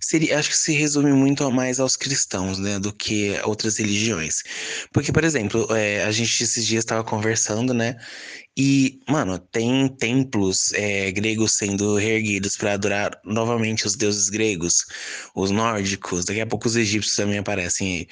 Seria, 0.00 0.38
acho 0.38 0.50
que 0.50 0.56
se 0.56 0.72
resume 0.72 1.12
muito 1.12 1.50
mais 1.50 1.80
aos 1.80 1.96
cristãos, 1.96 2.58
né, 2.58 2.78
do 2.78 2.92
que 2.92 3.38
outras 3.44 3.76
religiões. 3.78 4.42
Porque, 4.92 5.10
por 5.10 5.24
exemplo, 5.24 5.66
é, 5.74 6.04
a 6.04 6.12
gente 6.12 6.42
esses 6.42 6.64
dias 6.64 6.84
estava 6.84 7.02
conversando, 7.02 7.74
né, 7.74 7.96
e, 8.56 9.00
mano, 9.08 9.38
tem 9.38 9.88
templos 9.88 10.72
é, 10.74 11.10
gregos 11.10 11.54
sendo 11.54 11.96
reerguidos 11.96 12.56
para 12.56 12.74
adorar 12.74 13.20
novamente 13.24 13.84
os 13.86 13.96
deuses 13.96 14.28
gregos, 14.28 14.84
os 15.34 15.50
nórdicos, 15.50 16.24
daqui 16.24 16.40
a 16.40 16.46
pouco 16.46 16.68
os 16.68 16.76
egípcios 16.76 17.16
também 17.16 17.38
aparecem 17.38 17.98
aí. 17.98 18.08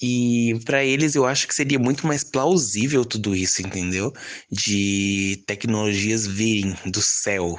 E 0.00 0.58
para 0.64 0.84
eles 0.84 1.14
eu 1.14 1.26
acho 1.26 1.48
que 1.48 1.54
seria 1.54 1.78
muito 1.78 2.06
mais 2.06 2.22
plausível 2.24 3.04
tudo 3.04 3.34
isso, 3.34 3.62
entendeu? 3.62 4.12
De 4.50 5.42
tecnologias 5.46 6.26
virem 6.26 6.74
do 6.86 7.02
céu. 7.02 7.58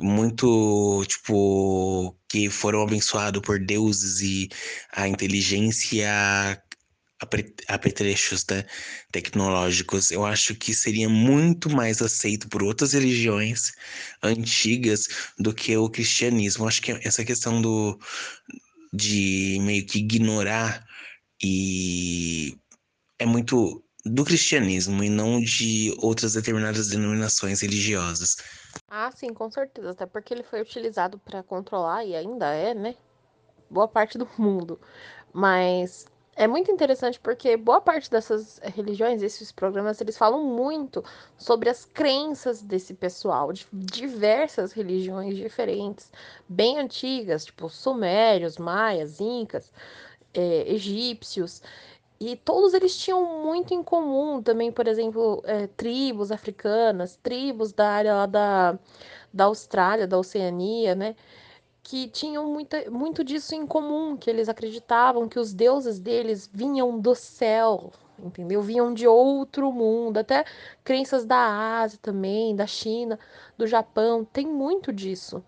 Muito, 0.00 1.04
tipo, 1.06 2.16
que 2.28 2.48
foram 2.50 2.82
abençoados 2.82 3.42
por 3.42 3.58
deuses 3.58 4.20
e 4.20 4.48
a 4.92 5.06
inteligência 5.08 6.08
apetrechos 7.68 8.44
né, 8.50 8.64
tecnológicos, 9.12 10.10
eu 10.10 10.24
acho 10.24 10.54
que 10.54 10.74
seria 10.74 11.08
muito 11.08 11.70
mais 11.70 12.02
aceito 12.02 12.48
por 12.48 12.62
outras 12.62 12.92
religiões 12.92 13.72
antigas 14.22 15.06
do 15.38 15.54
que 15.54 15.76
o 15.76 15.88
cristianismo. 15.88 16.64
Eu 16.64 16.68
acho 16.68 16.82
que 16.82 16.92
essa 17.04 17.24
questão 17.24 17.62
do 17.62 17.98
de 18.92 19.58
meio 19.62 19.86
que 19.86 20.00
ignorar 20.00 20.84
e 21.42 22.56
é 23.18 23.26
muito 23.26 23.82
do 24.04 24.24
cristianismo 24.24 25.02
e 25.02 25.08
não 25.08 25.40
de 25.40 25.94
outras 25.98 26.34
determinadas 26.34 26.88
denominações 26.88 27.60
religiosas. 27.60 28.36
Ah, 28.88 29.10
sim, 29.10 29.32
com 29.32 29.50
certeza, 29.50 29.90
até 29.90 30.06
porque 30.06 30.34
ele 30.34 30.42
foi 30.42 30.60
utilizado 30.60 31.18
para 31.18 31.42
controlar 31.42 32.04
e 32.04 32.14
ainda 32.14 32.46
é, 32.54 32.74
né? 32.74 32.94
Boa 33.70 33.88
parte 33.88 34.18
do 34.18 34.28
mundo. 34.38 34.80
Mas 35.32 36.06
é 36.36 36.46
muito 36.48 36.70
interessante 36.70 37.20
porque 37.20 37.56
boa 37.56 37.80
parte 37.80 38.10
dessas 38.10 38.58
religiões, 38.64 39.22
esses 39.22 39.52
programas, 39.52 40.00
eles 40.00 40.18
falam 40.18 40.44
muito 40.44 41.04
sobre 41.38 41.70
as 41.70 41.84
crenças 41.86 42.62
desse 42.62 42.94
pessoal, 42.94 43.52
de 43.52 43.66
diversas 43.72 44.72
religiões 44.72 45.36
diferentes, 45.36 46.12
bem 46.48 46.78
antigas, 46.78 47.44
tipo 47.46 47.68
sumérios, 47.68 48.58
maias, 48.58 49.20
incas, 49.20 49.72
é, 50.34 50.72
egípcios. 50.72 51.62
E 52.24 52.36
todos 52.36 52.72
eles 52.72 52.96
tinham 52.96 53.42
muito 53.42 53.74
em 53.74 53.82
comum 53.82 54.40
também, 54.40 54.70
por 54.70 54.86
exemplo, 54.86 55.42
é, 55.44 55.66
tribos 55.66 56.30
africanas, 56.30 57.16
tribos 57.20 57.72
da 57.72 57.88
área 57.90 58.14
lá 58.14 58.26
da, 58.26 58.78
da 59.34 59.44
Austrália, 59.46 60.06
da 60.06 60.16
Oceania, 60.16 60.94
né? 60.94 61.16
Que 61.82 62.08
tinham 62.08 62.46
muita, 62.46 62.88
muito 62.90 63.24
disso 63.24 63.56
em 63.56 63.66
comum, 63.66 64.16
que 64.16 64.30
eles 64.30 64.48
acreditavam 64.48 65.28
que 65.28 65.38
os 65.38 65.52
deuses 65.52 65.98
deles 65.98 66.48
vinham 66.52 67.00
do 67.00 67.12
céu, 67.14 67.90
entendeu? 68.18 68.62
Vinham 68.62 68.94
de 68.94 69.06
outro 69.08 69.72
mundo, 69.72 70.18
até 70.18 70.44
crenças 70.84 71.24
da 71.24 71.80
Ásia 71.80 71.98
também, 72.00 72.54
da 72.54 72.68
China, 72.68 73.18
do 73.58 73.66
Japão, 73.66 74.24
tem 74.24 74.46
muito 74.46 74.92
disso 74.92 75.44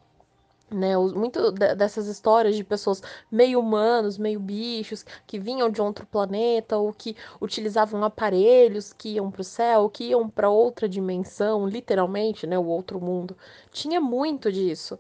né? 0.71 0.97
Muito 0.97 1.53
dessas 1.53 2.07
histórias 2.07 2.57
de 2.57 2.65
pessoas 2.65 3.03
meio 3.31 3.61
humanos, 3.61 4.19
meio 4.19 4.41
bichos, 4.41 5.05
que 5.27 5.39
vinham 5.39 5.71
de 5.71 5.81
outro 5.81 6.07
planeta 6.07 6.77
ou 6.77 6.93
que 6.93 7.17
utilizavam 7.41 8.03
aparelhos 8.05 8.93
que 8.93 9.11
iam 9.11 9.31
para 9.31 9.41
o 9.43 9.45
céu, 9.45 9.89
que 9.89 10.05
iam 10.05 10.29
para 10.29 10.49
outra 10.49 10.89
dimensão, 10.89 11.67
literalmente, 11.67 12.47
né? 12.47 12.59
O 12.59 12.67
outro 12.67 13.01
mundo. 13.01 13.37
Tinha 13.71 14.01
muito 14.01 14.51
disso. 14.51 14.99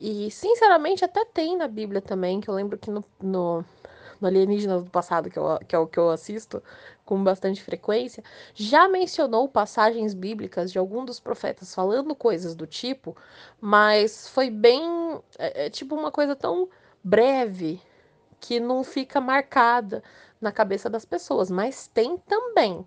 E, 0.00 0.30
sinceramente, 0.30 1.04
até 1.04 1.24
tem 1.24 1.56
na 1.56 1.68
Bíblia 1.68 2.02
também, 2.02 2.40
que 2.40 2.48
eu 2.48 2.54
lembro 2.54 2.78
que 2.78 2.90
no, 2.90 3.04
no, 3.22 3.64
no 4.20 4.28
Alienígenas 4.28 4.84
do 4.84 4.90
Passado, 4.90 5.30
que, 5.30 5.38
eu, 5.38 5.58
que 5.66 5.74
é 5.74 5.78
o 5.78 5.86
que 5.86 5.98
eu 5.98 6.10
assisto 6.10 6.62
com 7.06 7.22
bastante 7.22 7.62
frequência, 7.62 8.22
já 8.52 8.88
mencionou 8.88 9.48
passagens 9.48 10.12
bíblicas 10.12 10.72
de 10.72 10.78
algum 10.78 11.04
dos 11.04 11.20
profetas 11.20 11.74
falando 11.74 12.14
coisas 12.14 12.54
do 12.54 12.66
tipo, 12.66 13.16
mas 13.60 14.28
foi 14.28 14.50
bem. 14.50 14.82
É, 15.38 15.66
é 15.66 15.70
tipo 15.70 15.94
uma 15.94 16.10
coisa 16.10 16.34
tão 16.36 16.68
breve 17.02 17.80
que 18.40 18.60
não 18.60 18.84
fica 18.84 19.20
marcada 19.20 20.02
na 20.40 20.52
cabeça 20.52 20.90
das 20.90 21.04
pessoas, 21.04 21.50
mas 21.50 21.86
tem 21.86 22.18
também 22.18 22.84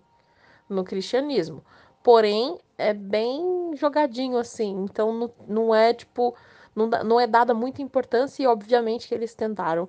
no 0.68 0.84
cristianismo. 0.84 1.64
Porém, 2.02 2.58
é 2.78 2.94
bem 2.94 3.72
jogadinho 3.74 4.38
assim, 4.38 4.84
então 4.84 5.12
não, 5.12 5.32
não 5.48 5.74
é 5.74 5.92
tipo. 5.94 6.36
Não, 6.74 6.86
não 6.86 7.18
é 7.18 7.26
dada 7.26 7.52
muita 7.52 7.82
importância 7.82 8.42
e, 8.42 8.46
obviamente, 8.46 9.08
que 9.08 9.14
eles 9.14 9.34
tentaram 9.34 9.88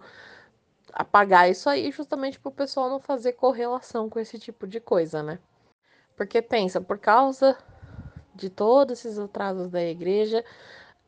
apagar 0.93 1.49
isso 1.49 1.69
aí 1.69 1.91
justamente 1.91 2.39
para 2.39 2.49
o 2.49 2.53
pessoal 2.53 2.89
não 2.89 2.99
fazer 2.99 3.33
correlação 3.33 4.09
com 4.09 4.19
esse 4.19 4.37
tipo 4.39 4.67
de 4.67 4.79
coisa, 4.79 5.23
né? 5.23 5.39
Porque 6.15 6.41
pensa, 6.41 6.79
por 6.79 6.97
causa 6.97 7.57
de 8.35 8.49
todos 8.49 8.99
esses 8.99 9.19
atrasos 9.19 9.69
da 9.69 9.81
igreja, 9.83 10.43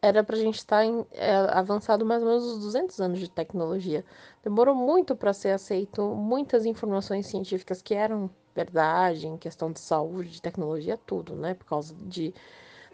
era 0.02 0.24
para 0.24 0.36
a 0.36 0.40
gente 0.40 0.58
estar 0.58 0.86
tá 0.86 1.06
é, 1.12 1.36
avançado 1.58 2.06
mais 2.06 2.22
ou 2.22 2.28
menos 2.28 2.44
uns 2.46 2.64
200 2.64 3.00
anos 3.00 3.20
de 3.20 3.30
tecnologia. 3.30 4.04
Demorou 4.44 4.76
muito 4.76 5.16
para 5.16 5.32
ser 5.34 5.52
aceito 5.52 6.02
muitas 6.14 6.66
informações 6.66 7.28
científicas 7.28 7.82
que 7.82 7.94
eram 7.94 8.30
verdade 8.54 9.28
em 9.28 9.38
questão 9.38 9.72
de 9.72 9.80
saúde, 9.80 10.30
de 10.32 10.42
tecnologia, 10.42 10.98
tudo, 11.06 11.36
né? 11.36 11.54
Por 11.54 11.66
causa 11.66 11.96
de, 11.96 12.34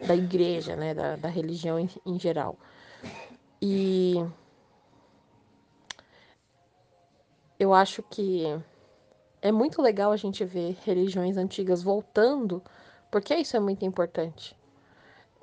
da 0.06 0.14
igreja, 0.14 0.76
né? 0.76 0.94
Da, 0.94 1.16
da 1.16 1.28
religião 1.28 1.78
em, 1.80 1.88
em 2.06 2.18
geral. 2.18 2.56
E 3.60 4.24
eu 7.60 7.74
acho 7.74 8.02
que 8.02 8.42
é 9.42 9.52
muito 9.52 9.82
legal 9.82 10.12
a 10.12 10.16
gente 10.16 10.42
ver 10.46 10.78
religiões 10.82 11.36
antigas 11.36 11.82
voltando, 11.82 12.62
porque 13.10 13.34
isso 13.34 13.54
é 13.54 13.60
muito 13.60 13.84
importante. 13.84 14.56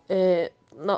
É, 0.10 0.52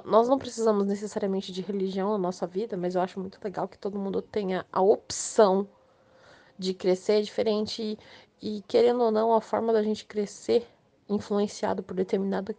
nós 0.05 0.29
não 0.29 0.39
precisamos 0.39 0.87
necessariamente 0.87 1.51
de 1.51 1.61
religião 1.61 2.11
na 2.11 2.17
nossa 2.17 2.47
vida, 2.47 2.77
mas 2.77 2.95
eu 2.95 3.01
acho 3.01 3.19
muito 3.19 3.37
legal 3.43 3.67
que 3.67 3.77
todo 3.77 3.99
mundo 3.99 4.21
tenha 4.21 4.65
a 4.71 4.81
opção 4.81 5.67
de 6.57 6.73
crescer 6.73 7.21
diferente 7.21 7.99
e, 8.41 8.57
e 8.57 8.61
querendo 8.61 9.03
ou 9.03 9.11
não, 9.11 9.33
a 9.33 9.41
forma 9.41 9.73
da 9.73 9.83
gente 9.83 10.05
crescer 10.05 10.65
influenciado 11.09 11.83
por 11.83 11.95
determinada 11.95 12.55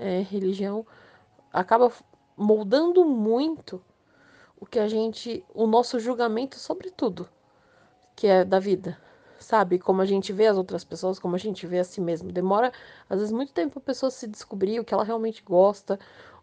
é, 0.00 0.20
religião 0.22 0.84
acaba 1.52 1.92
moldando 2.36 3.04
muito 3.04 3.80
o 4.58 4.66
que 4.66 4.80
a 4.80 4.88
gente, 4.88 5.44
o 5.54 5.64
nosso 5.66 6.00
julgamento 6.00 6.58
sobre 6.58 6.90
tudo 6.90 7.28
que 8.20 8.26
é 8.26 8.44
da 8.44 8.58
vida, 8.58 8.98
sabe? 9.38 9.78
Como 9.78 10.02
a 10.02 10.04
gente 10.04 10.30
vê 10.30 10.46
as 10.46 10.58
outras 10.58 10.84
pessoas, 10.84 11.18
como 11.18 11.36
a 11.36 11.38
gente 11.38 11.66
vê 11.66 11.78
a 11.78 11.84
si 11.84 12.02
mesmo. 12.02 12.30
Demora, 12.30 12.70
às 13.08 13.18
vezes, 13.18 13.32
muito 13.32 13.50
tempo 13.50 13.78
a 13.78 13.82
pessoa 13.82 14.10
se 14.10 14.26
descobrir 14.26 14.78
o 14.78 14.84
que 14.84 14.92
ela 14.92 15.04
realmente 15.04 15.42
gosta, 15.42 15.98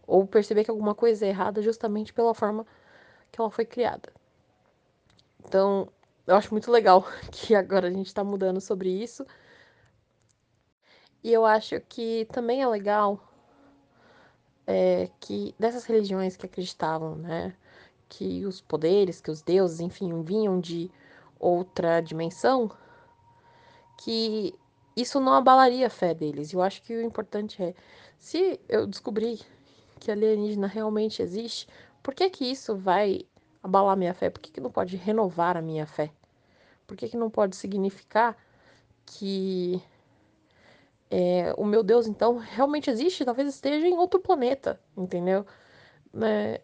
ou 0.08 0.26
perceber 0.26 0.64
que 0.64 0.72
alguma 0.72 0.96
coisa 0.96 1.24
é 1.24 1.30
errada 1.30 1.62
justamente 1.62 2.12
pela 2.12 2.34
forma 2.34 2.66
que 3.32 3.40
ela 3.40 3.52
foi 3.52 3.64
criada. 3.64 4.12
Então, 5.46 5.88
eu 6.26 6.36
acho 6.36 6.52
muito 6.52 6.72
legal 6.72 7.06
que 7.32 7.54
agora 7.54 7.90
a 7.90 7.92
gente 7.92 8.08
está 8.08 8.24
mudando 8.24 8.60
sobre 8.60 8.90
isso. 8.90 9.24
E 11.24 11.32
eu 11.32 11.46
acho 11.46 11.80
que 11.82 12.26
também 12.32 12.64
é 12.64 12.68
legal 12.68 13.22
é, 14.66 15.12
que 15.20 15.54
dessas 15.60 15.86
religiões 15.86 16.36
que 16.36 16.48
acreditavam, 16.48 17.16
né, 17.18 17.56
que 18.10 18.48
os 18.48 18.62
poderes, 18.62 19.22
que 19.22 19.30
os 19.30 19.44
deuses, 19.44 19.80
enfim, 19.80 20.24
vinham 20.24 20.60
de 20.60 20.90
outra 21.40 22.02
dimensão, 22.02 22.72
que 23.98 24.54
isso 24.96 25.20
não 25.20 25.34
abalaria 25.34 25.88
a 25.88 25.90
fé 25.90 26.14
deles. 26.14 26.54
Eu 26.54 26.62
acho 26.62 26.82
que 26.82 26.96
o 26.96 27.02
importante 27.02 27.62
é, 27.62 27.74
se 28.18 28.60
eu 28.68 28.88
descobrir 28.88 29.42
que 30.00 30.12
alienígena 30.12 30.68
realmente 30.68 31.22
existe, 31.22 31.68
por 32.02 32.14
que 32.14 32.30
que 32.30 32.46
isso 32.46 32.76
vai 32.76 33.22
abalar 33.62 33.98
minha 33.98 34.14
fé? 34.14 34.30
Por 34.30 34.40
que, 34.40 34.52
que 34.52 34.62
não 34.62 34.72
pode 34.72 34.96
renovar 34.96 35.58
a 35.58 35.62
minha 35.62 35.86
fé? 35.86 36.12
Por 36.86 36.96
que, 36.96 37.10
que 37.10 37.18
não 37.18 37.30
pode 37.30 37.56
significar 37.56 38.38
que 39.06 39.82
é, 41.10 41.54
o 41.58 41.66
meu 41.66 41.84
Deus, 41.84 42.08
então, 42.08 42.38
realmente 42.38 42.90
existe? 42.90 43.26
Talvez 43.26 43.48
esteja 43.50 43.88
em 43.88 43.98
outro 43.98 44.20
planeta, 44.20 44.80
entendeu? 44.96 45.46
É, 46.22 46.62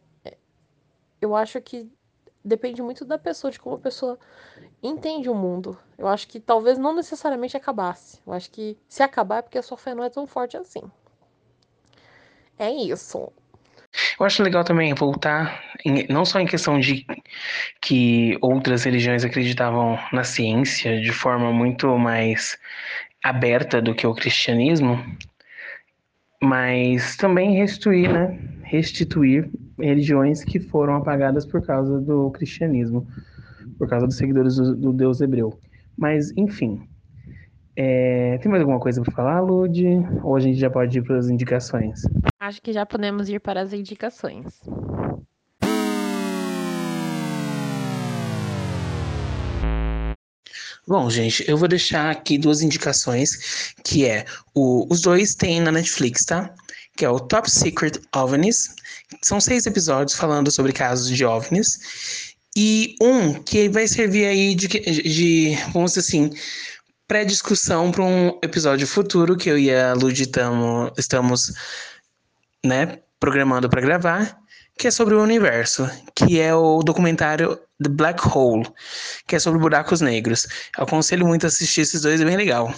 eu 1.21 1.35
acho 1.35 1.61
que 1.61 1.91
depende 2.43 2.81
muito 2.81 3.05
da 3.05 3.17
pessoa, 3.17 3.51
de 3.51 3.59
como 3.59 3.75
a 3.75 3.79
pessoa 3.79 4.19
entende 4.81 5.29
o 5.29 5.35
mundo. 5.35 5.77
Eu 5.97 6.07
acho 6.07 6.27
que 6.27 6.39
talvez 6.39 6.77
não 6.77 6.95
necessariamente 6.95 7.55
acabasse. 7.55 8.19
Eu 8.25 8.33
acho 8.33 8.51
que 8.51 8.77
se 8.87 9.01
acabar 9.01 9.37
é 9.37 9.41
porque 9.41 9.57
a 9.57 9.63
sua 9.63 9.77
fé 9.77 9.95
não 9.95 10.03
é 10.03 10.09
tão 10.09 10.27
forte 10.27 10.57
assim. 10.57 10.81
É 12.57 12.69
isso. 12.69 13.31
Eu 14.19 14.25
acho 14.25 14.41
legal 14.41 14.63
também 14.63 14.93
voltar, 14.93 15.61
em, 15.85 16.07
não 16.07 16.25
só 16.25 16.39
em 16.39 16.47
questão 16.47 16.79
de 16.79 17.05
que 17.79 18.37
outras 18.41 18.83
religiões 18.83 19.23
acreditavam 19.23 19.99
na 20.11 20.23
ciência 20.23 20.99
de 20.99 21.11
forma 21.11 21.51
muito 21.51 21.97
mais 21.97 22.57
aberta 23.23 23.81
do 23.81 23.93
que 23.93 24.05
o 24.05 24.15
cristianismo, 24.15 24.97
mas 26.41 27.15
também 27.15 27.55
restituir, 27.55 28.11
né? 28.11 28.37
Restituir 28.63 29.49
religiões 29.79 30.43
que 30.43 30.59
foram 30.59 30.95
apagadas 30.95 31.45
por 31.45 31.65
causa 31.65 31.99
do 31.99 32.29
cristianismo, 32.31 33.07
por 33.77 33.87
causa 33.87 34.05
dos 34.07 34.17
seguidores 34.17 34.55
do, 34.55 34.75
do 34.75 34.93
Deus 34.93 35.21
hebreu. 35.21 35.59
Mas, 35.97 36.31
enfim. 36.37 36.87
É, 37.75 38.37
tem 38.37 38.51
mais 38.51 38.61
alguma 38.61 38.79
coisa 38.79 39.01
para 39.01 39.11
falar, 39.11 39.39
Lud? 39.39 39.83
Ou 40.23 40.35
a 40.35 40.39
gente 40.39 40.59
já 40.59 40.69
pode 40.69 40.97
ir 40.97 41.01
para 41.01 41.17
as 41.17 41.27
indicações? 41.27 42.03
Acho 42.39 42.61
que 42.61 42.71
já 42.71 42.85
podemos 42.85 43.29
ir 43.29 43.39
para 43.39 43.61
as 43.61 43.73
indicações. 43.73 44.61
Bom, 50.85 51.09
gente, 51.09 51.49
eu 51.49 51.57
vou 51.57 51.67
deixar 51.69 52.11
aqui 52.11 52.37
duas 52.37 52.61
indicações, 52.61 53.73
que 53.85 54.05
é 54.05 54.25
o, 54.53 54.85
os 54.91 55.01
dois 55.01 55.33
tem 55.33 55.61
na 55.61 55.71
Netflix, 55.71 56.25
tá? 56.25 56.53
Que 56.97 57.05
é 57.05 57.09
o 57.09 57.21
Top 57.21 57.49
Secret 57.49 58.01
OVNIs. 58.13 58.75
São 59.21 59.39
seis 59.39 59.65
episódios 59.65 60.17
falando 60.17 60.51
sobre 60.51 60.73
casos 60.73 61.09
de 61.09 61.25
OVNIs. 61.25 62.33
E 62.55 62.95
um 63.01 63.33
que 63.33 63.67
vai 63.69 63.87
servir 63.87 64.25
aí 64.25 64.53
de, 64.53 64.67
de 64.67 65.57
vamos 65.73 65.93
dizer 65.93 66.01
assim, 66.01 66.29
pré-discussão 67.07 67.91
para 67.91 68.03
um 68.03 68.39
episódio 68.43 68.87
futuro 68.87 69.35
que 69.35 69.49
eu 69.49 69.57
e 69.57 69.73
a 69.73 69.93
Lud 69.93 70.27
tamo, 70.27 70.91
estamos 70.97 71.51
né, 72.63 72.99
programando 73.19 73.69
para 73.69 73.81
gravar, 73.81 74.37
que 74.77 74.87
é 74.87 74.91
sobre 74.91 75.15
o 75.15 75.21
universo, 75.21 75.89
que 76.15 76.39
é 76.39 76.53
o 76.53 76.81
documentário 76.83 77.59
The 77.81 77.89
Black 77.89 78.21
Hole, 78.27 78.67
que 79.27 79.35
é 79.35 79.39
sobre 79.39 79.59
buracos 79.59 80.01
negros. 80.01 80.47
Eu 80.77 80.83
aconselho 80.83 81.25
muito 81.25 81.45
a 81.45 81.47
assistir 81.47 81.81
esses 81.81 82.01
dois, 82.01 82.21
é 82.21 82.25
bem 82.25 82.37
legal. 82.37 82.73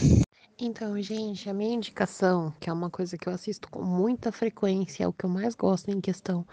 Então, 0.58 1.02
gente, 1.02 1.50
a 1.50 1.54
minha 1.54 1.74
indicação, 1.76 2.54
que 2.62 2.70
é 2.70 2.74
uma 2.74 2.90
coisa 2.90 3.18
que 3.18 3.28
eu 3.28 3.34
assisto 3.34 3.70
com 3.70 3.84
muita 3.84 4.32
frequência, 4.32 5.04
é 5.04 5.08
o 5.08 5.12
que 5.12 5.26
eu 5.26 5.30
mais 5.30 5.54
gosto 5.54 5.92
em 5.92 6.00
questão 6.00 6.48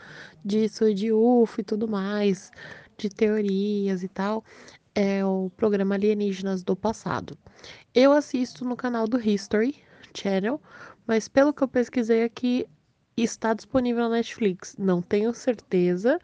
disso, 0.45 0.93
de 0.93 1.13
UFO 1.13 1.61
e 1.61 1.65
tudo 1.65 1.87
mais, 1.87 2.51
de 2.99 3.09
teorias 3.09 4.03
e 4.03 4.09
tal, 4.09 4.45
é 4.93 5.25
o 5.25 5.51
programa 5.57 5.95
Alienígenas 5.95 6.65
do 6.65 6.75
Passado. 6.75 7.39
Eu 7.95 8.13
assisto 8.13 8.65
no 8.65 8.77
canal 8.77 9.07
do 9.07 9.21
History 9.21 9.77
Channel, 10.13 10.61
mas 11.07 11.29
pelo 11.29 11.53
que 11.53 11.63
eu 11.63 11.69
pesquisei 11.69 12.25
aqui, 12.25 12.67
está 13.17 13.55
disponível 13.55 14.09
na 14.09 14.17
Netflix. 14.17 14.75
Não 14.77 15.01
tenho 15.01 15.33
certeza, 15.33 16.19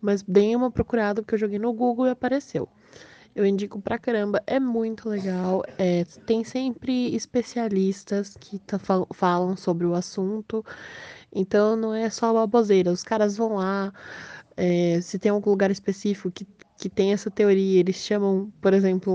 mas 0.00 0.22
deem 0.22 0.56
uma 0.56 0.70
procurada 0.70 1.20
porque 1.20 1.34
eu 1.34 1.38
joguei 1.38 1.58
no 1.58 1.72
Google 1.74 2.06
e 2.06 2.10
apareceu. 2.10 2.66
Eu 3.34 3.46
indico 3.46 3.80
pra 3.80 3.98
caramba, 3.98 4.42
é 4.46 4.58
muito 4.58 5.08
legal. 5.08 5.62
É, 5.78 6.04
tem 6.26 6.42
sempre 6.42 7.14
especialistas 7.14 8.36
que 8.38 8.58
tá, 8.58 8.78
falam 9.14 9.56
sobre 9.56 9.86
o 9.86 9.94
assunto. 9.94 10.64
Então 11.32 11.76
não 11.76 11.94
é 11.94 12.10
só 12.10 12.32
baboseira. 12.32 12.90
Os 12.90 13.04
caras 13.04 13.36
vão 13.36 13.54
lá. 13.54 13.92
É, 14.56 15.00
se 15.00 15.18
tem 15.18 15.30
algum 15.30 15.50
lugar 15.50 15.70
específico 15.70 16.30
que, 16.30 16.46
que 16.76 16.88
tem 16.88 17.12
essa 17.12 17.30
teoria, 17.30 17.80
eles 17.80 17.96
chamam, 17.96 18.52
por 18.60 18.74
exemplo, 18.74 19.12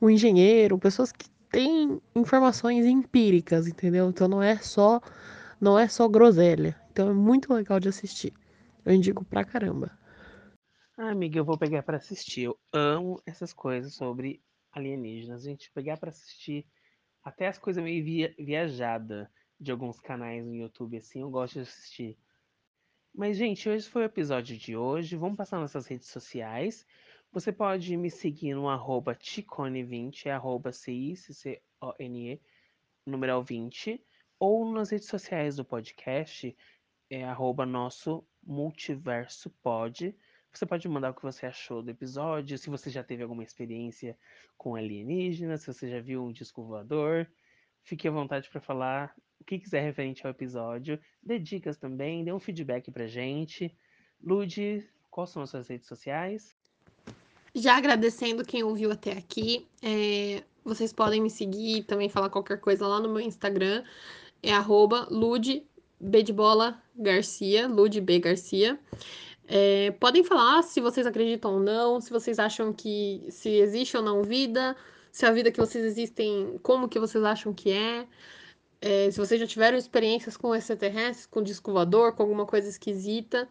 um, 0.00 0.06
um 0.06 0.10
engenheiro, 0.10 0.78
pessoas 0.78 1.12
que 1.12 1.30
têm 1.50 2.00
informações 2.14 2.84
empíricas, 2.84 3.68
entendeu? 3.68 4.08
Então 4.10 4.28
não 4.28 4.42
é 4.42 4.56
só 4.56 5.00
não 5.60 5.78
é 5.78 5.86
só 5.88 6.08
groselha. 6.08 6.76
Então 6.92 7.08
é 7.10 7.14
muito 7.14 7.54
legal 7.54 7.78
de 7.78 7.88
assistir. 7.88 8.32
Eu 8.84 8.92
indico 8.92 9.24
pra 9.24 9.44
caramba. 9.44 9.92
Ah, 11.04 11.10
amiga, 11.10 11.36
eu 11.36 11.44
vou 11.44 11.58
pegar 11.58 11.82
para 11.82 11.96
assistir. 11.96 12.42
Eu 12.42 12.56
amo 12.72 13.20
essas 13.26 13.52
coisas 13.52 13.92
sobre 13.92 14.40
alienígenas. 14.70 15.42
Gente 15.42 15.68
pegar 15.72 15.96
para 15.96 16.10
assistir 16.10 16.64
até 17.24 17.48
as 17.48 17.58
coisas 17.58 17.82
meio 17.82 18.04
via 18.04 18.32
viajada 18.38 19.28
de 19.58 19.72
alguns 19.72 19.98
canais 19.98 20.46
no 20.46 20.54
YouTube 20.54 20.96
assim, 20.96 21.22
eu 21.22 21.28
gosto 21.28 21.54
de 21.54 21.60
assistir. 21.62 22.16
Mas 23.12 23.36
gente, 23.36 23.68
hoje 23.68 23.88
foi 23.88 24.02
o 24.02 24.04
episódio 24.04 24.56
de 24.56 24.76
hoje. 24.76 25.16
Vamos 25.16 25.36
passar 25.36 25.58
nossas 25.58 25.88
redes 25.88 26.06
sociais. 26.06 26.86
Você 27.32 27.50
pode 27.50 27.96
me 27.96 28.08
seguir 28.08 28.54
no 28.54 28.68
arroba 28.68 29.12
Ticone20, 29.12 30.26
é 30.26 30.30
arroba 30.30 30.70
C-I-C-C-O-N-E, 30.70 32.40
numeral 33.04 33.42
20, 33.42 34.00
ou 34.38 34.70
nas 34.70 34.90
redes 34.90 35.08
sociais 35.08 35.56
do 35.56 35.64
podcast, 35.64 36.56
é 37.10 37.24
arroba 37.24 37.66
nosso 37.66 38.24
multiverso 38.40 39.50
pod. 39.64 40.16
Você 40.52 40.66
pode 40.66 40.86
mandar 40.88 41.10
o 41.10 41.14
que 41.14 41.22
você 41.22 41.46
achou 41.46 41.82
do 41.82 41.90
episódio, 41.90 42.58
se 42.58 42.68
você 42.68 42.90
já 42.90 43.02
teve 43.02 43.22
alguma 43.22 43.42
experiência 43.42 44.16
com 44.58 44.76
alienígenas, 44.76 45.62
se 45.62 45.72
você 45.72 45.88
já 45.88 46.00
viu 46.00 46.22
um 46.22 46.32
disco 46.32 46.62
voador. 46.62 47.26
Fique 47.82 48.06
à 48.06 48.10
vontade 48.10 48.48
para 48.50 48.60
falar 48.60 49.14
o 49.40 49.44
que 49.44 49.58
quiser 49.58 49.82
referente 49.82 50.24
ao 50.26 50.30
episódio. 50.30 51.00
Dê 51.22 51.38
dicas 51.38 51.78
também, 51.78 52.22
dê 52.22 52.32
um 52.32 52.38
feedback 52.38 52.90
pra 52.90 53.06
gente. 53.06 53.74
Lude, 54.22 54.86
quais 55.10 55.30
são 55.30 55.42
as 55.42 55.50
suas 55.50 55.68
redes 55.68 55.88
sociais? 55.88 56.54
Já 57.54 57.76
agradecendo 57.76 58.44
quem 58.44 58.62
ouviu 58.62 58.92
até 58.92 59.12
aqui. 59.12 59.66
É, 59.82 60.42
vocês 60.64 60.92
podem 60.92 61.20
me 61.20 61.30
seguir 61.30 61.78
e 61.78 61.82
também 61.82 62.08
falar 62.08 62.30
qualquer 62.30 62.60
coisa 62.60 62.86
lá 62.86 63.00
no 63.00 63.08
meu 63.08 63.20
Instagram. 63.20 63.84
É 64.42 64.52
arroba 64.52 65.06
Lude 65.10 65.66
B 66.00 66.22
de 66.22 66.32
bola 66.32 66.82
Garcia, 66.94 67.66
Lude 67.66 68.00
B 68.00 68.18
Garcia. 68.18 68.78
É, 69.54 69.90
podem 70.00 70.24
falar 70.24 70.62
se 70.62 70.80
vocês 70.80 71.06
acreditam 71.06 71.52
ou 71.52 71.60
não, 71.60 72.00
se 72.00 72.08
vocês 72.10 72.38
acham 72.38 72.72
que 72.72 73.26
se 73.28 73.50
existe 73.50 73.94
ou 73.94 74.02
não 74.02 74.22
vida, 74.22 74.74
se 75.10 75.26
a 75.26 75.30
vida 75.30 75.52
que 75.52 75.60
vocês 75.60 75.84
existem, 75.84 76.58
como 76.62 76.88
que 76.88 76.98
vocês 76.98 77.22
acham 77.22 77.52
que 77.52 77.70
é, 77.70 78.08
é 78.80 79.10
se 79.10 79.18
vocês 79.18 79.38
já 79.38 79.46
tiveram 79.46 79.76
experiências 79.76 80.38
com 80.38 80.54
extraterrestres, 80.54 81.26
com 81.26 81.42
disco 81.42 81.70
com 81.70 82.22
alguma 82.22 82.46
coisa 82.46 82.66
esquisita, 82.66 83.46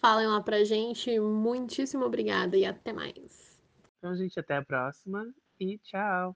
falem 0.00 0.26
lá 0.26 0.40
pra 0.40 0.64
gente. 0.64 1.20
Muitíssimo 1.20 2.06
obrigada 2.06 2.56
e 2.56 2.64
até 2.64 2.90
mais. 2.90 3.60
Então, 3.98 4.16
gente, 4.16 4.40
até 4.40 4.56
a 4.56 4.64
próxima 4.64 5.26
e 5.60 5.76
tchau. 5.80 6.34